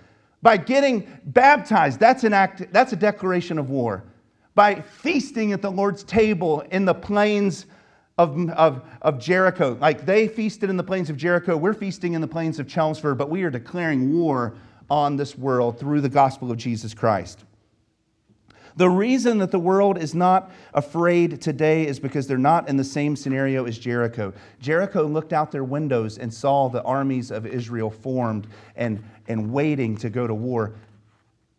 By 0.41 0.57
getting 0.57 1.07
baptized, 1.25 1.99
that's 1.99 2.23
an 2.23 2.33
act, 2.33 2.71
that's 2.71 2.93
a 2.93 2.97
declaration 2.97 3.57
of 3.57 3.69
war 3.69 4.03
by 4.57 4.81
feasting 4.81 5.53
at 5.53 5.61
the 5.61 5.69
Lord's 5.69 6.03
table 6.03 6.61
in 6.71 6.83
the 6.83 6.93
plains 6.95 7.67
of, 8.17 8.49
of, 8.49 8.81
of 9.03 9.19
Jericho. 9.19 9.77
Like 9.79 10.03
they 10.03 10.27
feasted 10.27 10.71
in 10.71 10.77
the 10.77 10.83
plains 10.83 11.11
of 11.11 11.15
Jericho, 11.15 11.55
we're 11.55 11.75
feasting 11.75 12.13
in 12.13 12.21
the 12.21 12.27
plains 12.27 12.57
of 12.57 12.67
Chelmsford, 12.67 13.19
but 13.19 13.29
we 13.29 13.43
are 13.43 13.51
declaring 13.51 14.11
war 14.11 14.55
on 14.89 15.15
this 15.15 15.37
world 15.37 15.79
through 15.79 16.01
the 16.01 16.09
gospel 16.09 16.49
of 16.51 16.57
Jesus 16.57 16.95
Christ. 16.95 17.45
The 18.77 18.89
reason 18.89 19.37
that 19.37 19.51
the 19.51 19.59
world 19.59 19.99
is 19.99 20.15
not 20.15 20.49
afraid 20.73 21.39
today 21.39 21.85
is 21.85 21.99
because 21.99 22.25
they're 22.25 22.39
not 22.39 22.67
in 22.67 22.77
the 22.77 22.83
same 22.83 23.15
scenario 23.15 23.65
as 23.65 23.77
Jericho. 23.77 24.33
Jericho 24.59 25.05
looked 25.05 25.33
out 25.33 25.51
their 25.51 25.63
windows 25.63 26.17
and 26.17 26.33
saw 26.33 26.67
the 26.67 26.81
armies 26.81 27.29
of 27.29 27.45
Israel 27.45 27.91
formed 27.91 28.47
and, 28.75 29.03
and 29.27 29.53
waiting 29.53 29.95
to 29.97 30.09
go 30.09 30.25
to 30.25 30.33
war. 30.33 30.73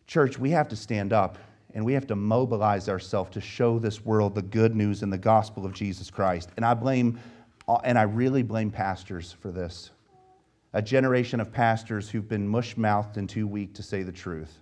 Church, 0.09 0.37
we 0.37 0.51
have 0.51 0.67
to 0.67 0.75
stand 0.75 1.13
up 1.13 1.39
and 1.75 1.85
we 1.85 1.93
have 1.93 2.07
to 2.07 2.17
mobilize 2.17 2.89
ourselves 2.89 3.31
to 3.31 3.41
show 3.41 3.79
this 3.79 4.05
world 4.05 4.35
the 4.35 4.43
good 4.43 4.75
news 4.75 5.03
and 5.03 5.13
the 5.13 5.19
gospel 5.19 5.67
of 5.67 5.73
Jesus 5.73 6.11
Christ. 6.11 6.51
And 6.57 6.65
I 6.65 6.75
blame, 6.75 7.21
and 7.85 7.99
I 7.99 8.03
really 8.03 8.43
blame 8.43 8.71
pastors 8.71 9.33
for 9.33 9.51
this. 9.51 9.91
A 10.73 10.83
generation 10.83 11.41
of 11.41 11.53
pastors 11.53 12.09
who've 12.09 12.29
been 12.29 12.49
mush 12.49 12.77
mouthed 12.77 13.17
and 13.17 13.29
too 13.29 13.47
weak 13.47 13.75
to 13.75 13.83
say 13.83 14.03
the 14.03 14.13
truth. 14.13 14.59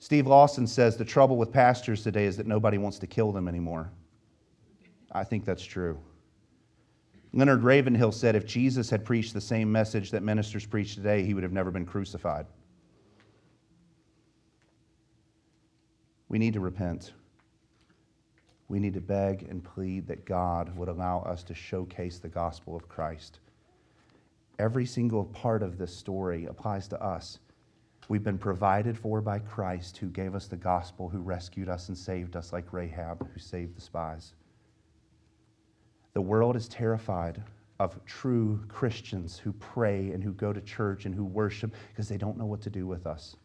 Steve 0.00 0.26
Lawson 0.26 0.66
says 0.66 0.96
the 0.96 1.04
trouble 1.04 1.36
with 1.36 1.52
pastors 1.52 2.02
today 2.02 2.24
is 2.24 2.36
that 2.36 2.46
nobody 2.46 2.78
wants 2.78 2.98
to 3.00 3.06
kill 3.06 3.32
them 3.32 3.48
anymore. 3.48 3.90
I 5.10 5.24
think 5.24 5.44
that's 5.44 5.64
true. 5.64 5.98
Leonard 7.32 7.62
Ravenhill 7.62 8.12
said 8.12 8.36
if 8.36 8.46
Jesus 8.46 8.88
had 8.90 9.04
preached 9.04 9.34
the 9.34 9.40
same 9.40 9.70
message 9.70 10.10
that 10.12 10.22
ministers 10.22 10.66
preach 10.66 10.94
today, 10.94 11.24
he 11.24 11.34
would 11.34 11.42
have 11.42 11.52
never 11.52 11.70
been 11.70 11.84
crucified. 11.84 12.46
We 16.28 16.38
need 16.38 16.54
to 16.54 16.60
repent. 16.60 17.12
We 18.68 18.78
need 18.78 18.94
to 18.94 19.00
beg 19.00 19.44
and 19.48 19.64
plead 19.64 20.06
that 20.08 20.26
God 20.26 20.76
would 20.76 20.88
allow 20.88 21.20
us 21.20 21.42
to 21.44 21.54
showcase 21.54 22.18
the 22.18 22.28
gospel 22.28 22.76
of 22.76 22.88
Christ. 22.88 23.40
Every 24.58 24.84
single 24.84 25.24
part 25.24 25.62
of 25.62 25.78
this 25.78 25.96
story 25.96 26.46
applies 26.46 26.88
to 26.88 27.02
us. 27.02 27.38
We've 28.08 28.24
been 28.24 28.38
provided 28.38 28.98
for 28.98 29.20
by 29.20 29.38
Christ 29.38 29.96
who 29.98 30.08
gave 30.08 30.34
us 30.34 30.46
the 30.46 30.56
gospel, 30.56 31.08
who 31.08 31.20
rescued 31.20 31.68
us 31.68 31.88
and 31.88 31.96
saved 31.96 32.36
us, 32.36 32.52
like 32.52 32.72
Rahab, 32.72 33.26
who 33.32 33.38
saved 33.38 33.76
the 33.76 33.80
spies. 33.80 34.34
The 36.14 36.22
world 36.22 36.56
is 36.56 36.68
terrified 36.68 37.42
of 37.78 38.04
true 38.04 38.64
Christians 38.68 39.38
who 39.38 39.52
pray 39.52 40.10
and 40.10 40.24
who 40.24 40.32
go 40.32 40.52
to 40.52 40.60
church 40.60 41.06
and 41.06 41.14
who 41.14 41.24
worship 41.24 41.74
because 41.90 42.08
they 42.08 42.16
don't 42.18 42.36
know 42.36 42.46
what 42.46 42.62
to 42.62 42.70
do 42.70 42.86
with 42.86 43.06
us. 43.06 43.36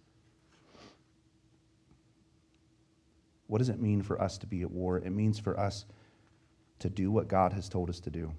What 3.47 3.59
does 3.59 3.69
it 3.69 3.81
mean 3.81 4.01
for 4.01 4.21
us 4.21 4.37
to 4.39 4.47
be 4.47 4.61
at 4.61 4.71
war? 4.71 4.97
It 4.97 5.11
means 5.11 5.39
for 5.39 5.59
us 5.59 5.85
to 6.79 6.89
do 6.89 7.11
what 7.11 7.27
God 7.27 7.53
has 7.53 7.69
told 7.69 7.89
us 7.89 7.99
to 8.01 8.09
do, 8.09 8.31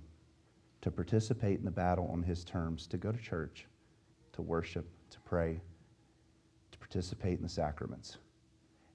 to 0.80 0.90
participate 0.90 1.58
in 1.58 1.64
the 1.64 1.70
battle 1.70 2.08
on 2.12 2.22
His 2.22 2.44
terms, 2.44 2.86
to 2.88 2.96
go 2.96 3.12
to 3.12 3.18
church, 3.18 3.66
to 4.32 4.42
worship, 4.42 4.86
to 5.10 5.20
pray, 5.20 5.60
to 6.72 6.78
participate 6.78 7.36
in 7.36 7.42
the 7.42 7.48
sacraments, 7.48 8.18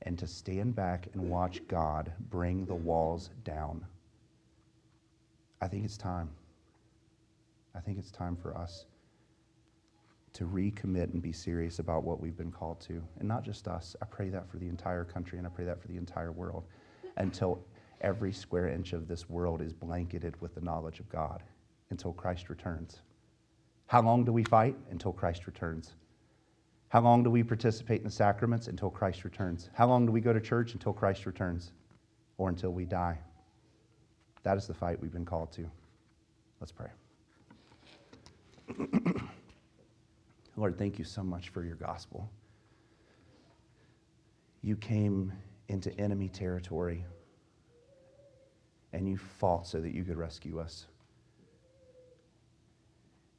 and 0.04 0.18
to 0.20 0.28
stand 0.28 0.76
back 0.76 1.08
and 1.14 1.30
watch 1.30 1.66
God 1.68 2.12
bring 2.30 2.66
the 2.66 2.76
walls 2.76 3.30
down. 3.44 3.86
I 5.62 5.68
think 5.68 5.86
it's 5.86 5.98
time. 5.98 6.30
I 7.76 7.80
think 7.80 7.98
it's 7.98 8.12
time 8.12 8.36
for 8.36 8.58
us 8.58 8.86
to 10.34 10.46
recommit 10.46 11.14
and 11.14 11.22
be 11.22 11.32
serious 11.32 11.80
about 11.80 12.04
what 12.04 12.20
we've 12.20 12.38
been 12.38 12.52
called 12.52 12.80
to. 12.82 13.02
And 13.20 13.28
not 13.28 13.44
just 13.44 13.68
us. 13.68 13.96
I 14.02 14.06
pray 14.06 14.30
that 14.30 14.50
for 14.50 14.58
the 14.58 14.68
entire 14.68 15.04
country 15.04 15.38
and 15.38 15.48
I 15.48 15.50
pray 15.50 15.66
that 15.66 15.82
for 15.82 15.88
the 15.88 15.98
entire 15.98 16.32
world 16.32 16.66
until 17.18 17.60
every 18.02 18.32
square 18.32 18.68
inch 18.68 18.94
of 18.94 19.08
this 19.08 19.30
world 19.30 19.62
is 19.62 19.74
blanketed 19.74 20.40
with 20.42 20.56
the 20.56 20.62
knowledge 20.62 21.00
of 21.00 21.10
God 21.10 21.44
until 21.90 22.14
Christ 22.14 22.50
returns. 22.50 23.02
How 23.88 24.02
long 24.02 24.24
do 24.24 24.32
we 24.32 24.44
fight? 24.44 24.76
Until 24.92 25.12
Christ 25.12 25.48
returns. 25.48 25.96
How 26.90 27.02
long 27.02 27.24
do 27.24 27.30
we 27.30 27.44
participate 27.44 28.00
in 28.00 28.06
the 28.06 28.12
sacraments? 28.12 28.68
Until 28.68 28.90
Christ 28.90 29.24
returns. 29.24 29.70
How 29.74 29.88
long 29.88 30.06
do 30.06 30.12
we 30.12 30.22
go 30.22 30.34
to 30.34 30.40
church? 30.40 30.74
Until 30.74 30.94
Christ 30.94 31.26
returns 31.26 31.72
or 32.38 32.50
until 32.50 32.72
we 32.72 32.86
die. 32.86 33.18
That 34.44 34.58
is 34.58 34.68
the 34.68 34.74
fight 34.74 35.02
we've 35.02 35.12
been 35.12 35.26
called 35.26 35.52
to. 35.54 35.70
Let's 36.60 36.72
pray. 36.72 36.90
Lord, 40.60 40.78
thank 40.78 41.00
you 41.00 41.06
so 41.06 41.24
much 41.24 41.48
for 41.50 41.64
your 41.64 41.78
gospel. 41.78 42.30
You 44.62 44.76
came 44.76 45.32
into 45.70 45.98
enemy 45.98 46.28
territory 46.28 47.06
and 48.92 49.08
you 49.08 49.16
fought 49.16 49.68
so 49.68 49.80
that 49.80 49.96
you 49.96 50.04
could 50.04 50.18
rescue 50.18 50.60
us. 50.60 50.88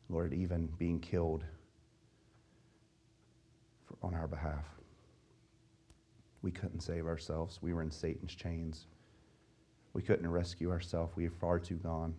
Lord, 0.08 0.32
even 0.32 0.70
being 0.78 0.98
killed 0.98 1.44
for, 3.84 3.98
on 4.02 4.14
our 4.14 4.26
behalf. 4.26 4.64
We 6.40 6.50
couldn't 6.50 6.80
save 6.80 7.04
ourselves. 7.04 7.58
We 7.60 7.74
were 7.74 7.82
in 7.82 7.90
Satan's 7.90 8.34
chains. 8.34 8.86
We 9.92 10.00
couldn't 10.00 10.26
rescue 10.26 10.70
ourselves. 10.70 11.14
We 11.16 11.26
are 11.26 11.32
far 11.38 11.58
too 11.58 11.76
gone. 11.76 12.14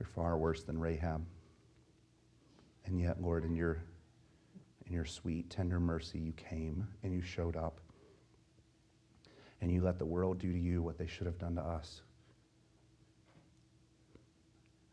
We're 0.00 0.06
far 0.06 0.38
worse 0.38 0.62
than 0.62 0.80
Rahab. 0.80 1.26
And 2.86 3.00
yet, 3.00 3.20
Lord, 3.20 3.44
in 3.44 3.54
your, 3.54 3.82
in 4.86 4.92
your 4.92 5.04
sweet, 5.04 5.50
tender 5.50 5.80
mercy, 5.80 6.18
you 6.18 6.32
came 6.32 6.86
and 7.02 7.12
you 7.12 7.20
showed 7.20 7.56
up. 7.56 7.80
And 9.60 9.72
you 9.72 9.82
let 9.82 9.98
the 9.98 10.06
world 10.06 10.38
do 10.38 10.52
to 10.52 10.58
you 10.58 10.82
what 10.82 10.98
they 10.98 11.06
should 11.06 11.26
have 11.26 11.38
done 11.38 11.56
to 11.56 11.62
us. 11.62 12.02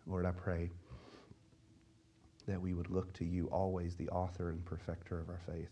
Lord, 0.07 0.25
I 0.25 0.31
pray 0.31 0.71
that 2.47 2.59
we 2.59 2.73
would 2.73 2.89
look 2.89 3.13
to 3.13 3.25
you, 3.25 3.47
always 3.47 3.95
the 3.95 4.09
author 4.09 4.49
and 4.49 4.63
perfecter 4.65 5.19
of 5.19 5.29
our 5.29 5.39
faith. 5.47 5.71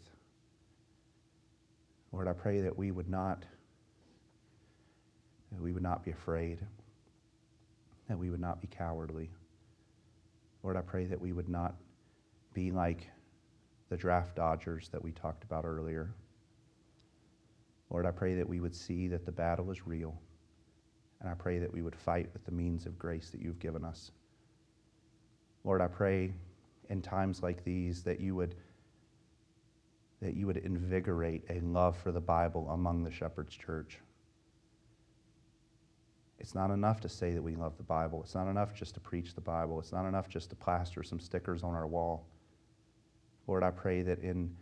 Lord, 2.12 2.28
I 2.28 2.34
pray 2.34 2.62
that 2.62 2.78
we 2.78 2.92
would 2.92 3.10
not 3.10 3.44
that 5.52 5.62
we 5.62 5.74
would 5.74 5.84
not 5.84 6.06
be 6.06 6.12
afraid, 6.12 6.60
that 8.08 8.18
we 8.18 8.30
would 8.30 8.40
not 8.40 8.62
be 8.62 8.68
cowardly. 8.68 9.30
Lord, 10.64 10.78
I 10.78 10.82
pray 10.82 11.04
that 11.06 11.20
we 11.20 11.34
would 11.34 11.50
not 11.50 11.76
be 12.54 12.72
like 12.72 13.10
the 13.90 13.98
draft 13.98 14.36
dodgers 14.36 14.90
that 14.90 15.04
we 15.04 15.12
talked 15.12 15.44
about 15.44 15.66
earlier. 15.66 16.14
Lord, 17.90 18.06
I 18.06 18.12
pray 18.12 18.36
that 18.36 18.48
we 18.48 18.60
would 18.60 18.76
see 18.76 19.08
that 19.10 19.26
the 19.26 19.32
battle 19.32 19.70
is 19.70 19.86
real, 19.86 20.16
and 21.20 21.30
I 21.30 21.34
pray 21.34 21.60
that 21.60 21.72
we 21.72 21.82
would 21.82 21.96
fight 21.96 22.30
with 22.34 22.46
the 22.46 22.52
means 22.52 22.86
of 22.86 22.98
grace 22.98 23.30
that 23.32 23.42
you've 23.42 23.60
given 23.60 23.84
us. 23.84 24.12
Lord, 25.64 25.82
I 25.82 25.88
pray 25.88 26.34
in 26.90 27.02
times 27.02 27.44
like 27.44 27.64
these 27.64 28.04
that 28.04 28.20
you 28.20 28.36
would 28.36 28.56
that 30.22 30.36
you 30.36 30.46
would 30.46 30.58
invigorate 30.58 31.44
a 31.50 31.60
love 31.62 31.98
for 31.98 32.12
the 32.12 32.22
Bible 32.22 32.70
among 32.70 33.04
the 33.04 33.10
Shepherd's 33.10 33.56
Church. 33.58 33.98
It's 36.38 36.54
not 36.54 36.70
enough 36.70 37.02
to 37.02 37.10
say 37.10 37.34
that 37.34 37.42
we 37.42 37.56
love 37.56 37.76
the 37.78 37.84
Bible. 37.84 38.22
It's 38.24 38.36
not 38.36 38.48
enough 38.48 38.74
just 38.74 38.94
to 38.94 39.00
preach 39.00 39.34
the 39.34 39.42
Bible. 39.42 39.80
It's 39.80 39.92
not 39.92 40.08
enough 40.08 40.30
just 40.30 40.50
to 40.52 40.56
plaster 40.56 41.02
some 41.02 41.20
stickers 41.20 41.64
on 41.64 41.74
our 41.74 41.88
wall. 41.88 42.28
Lord, 43.48 43.64
I 43.64 43.72
pray 43.72 44.02
that 44.04 44.20
in 44.20 44.56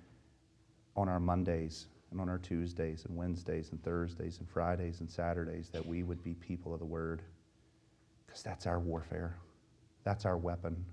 on 0.96 1.08
our 1.08 1.20
Mondays 1.20 1.88
and 2.12 2.20
on 2.20 2.30
our 2.30 2.38
Tuesdays 2.38 3.06
and 3.06 3.16
Wednesdays 3.16 3.72
and 3.72 3.82
Thursdays 3.84 4.40
and 4.40 4.50
Fridays 4.50 5.00
and 5.00 5.10
Saturdays 5.10 5.70
that 5.70 5.86
we 5.86 6.04
would 6.04 6.24
be 6.24 6.34
people 6.34 6.74
of 6.74 6.80
the 6.80 6.86
word 6.86 7.22
because 8.26 8.42
that's 8.42 8.66
our 8.66 8.80
warfare. 8.80 9.36
That's 10.04 10.26
our 10.26 10.38
weapon. 10.38 10.84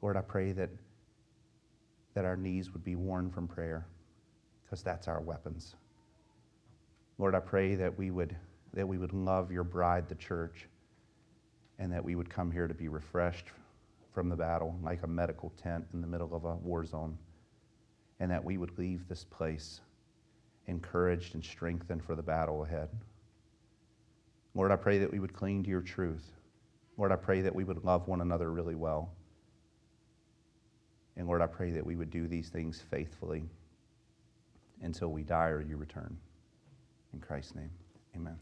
Lord, 0.00 0.16
I 0.16 0.22
pray 0.22 0.52
that 0.52 0.70
that 2.14 2.24
our 2.24 2.36
knees 2.36 2.72
would 2.72 2.84
be 2.84 2.94
worn 2.94 3.30
from 3.30 3.48
prayer 3.48 3.86
because 4.64 4.82
that's 4.82 5.08
our 5.08 5.20
weapons. 5.20 5.76
Lord, 7.18 7.34
I 7.34 7.40
pray 7.40 7.74
that 7.76 7.96
we 7.96 8.10
would 8.10 8.36
that 8.74 8.86
we 8.86 8.98
would 8.98 9.12
love 9.12 9.52
your 9.52 9.64
bride, 9.64 10.08
the 10.08 10.14
church, 10.14 10.66
and 11.78 11.92
that 11.92 12.04
we 12.04 12.14
would 12.14 12.30
come 12.30 12.50
here 12.50 12.66
to 12.66 12.74
be 12.74 12.88
refreshed 12.88 13.46
from 14.12 14.28
the 14.28 14.36
battle 14.36 14.78
like 14.82 15.02
a 15.02 15.06
medical 15.06 15.50
tent 15.62 15.86
in 15.92 16.00
the 16.00 16.06
middle 16.06 16.34
of 16.34 16.44
a 16.44 16.54
war 16.56 16.84
zone, 16.84 17.16
and 18.20 18.30
that 18.30 18.44
we 18.44 18.58
would 18.58 18.78
leave 18.78 19.08
this 19.08 19.24
place 19.24 19.80
encouraged 20.66 21.34
and 21.34 21.44
strengthened 21.44 22.04
for 22.04 22.14
the 22.14 22.22
battle 22.22 22.64
ahead. 22.64 22.88
Lord, 24.54 24.70
I 24.70 24.76
pray 24.76 24.98
that 24.98 25.10
we 25.10 25.18
would 25.18 25.32
cling 25.32 25.62
to 25.64 25.70
your 25.70 25.80
truth. 25.80 26.30
Lord, 26.96 27.10
I 27.10 27.16
pray 27.16 27.40
that 27.40 27.54
we 27.54 27.64
would 27.64 27.84
love 27.84 28.06
one 28.06 28.20
another 28.20 28.50
really 28.52 28.74
well. 28.74 29.12
And 31.16 31.26
Lord, 31.26 31.42
I 31.42 31.46
pray 31.46 31.70
that 31.72 31.84
we 31.84 31.96
would 31.96 32.10
do 32.10 32.28
these 32.28 32.48
things 32.48 32.82
faithfully 32.90 33.44
until 34.82 35.08
we 35.08 35.22
die 35.22 35.48
or 35.48 35.60
you 35.60 35.76
return. 35.76 36.16
In 37.12 37.20
Christ's 37.20 37.54
name, 37.54 37.70
amen. 38.16 38.38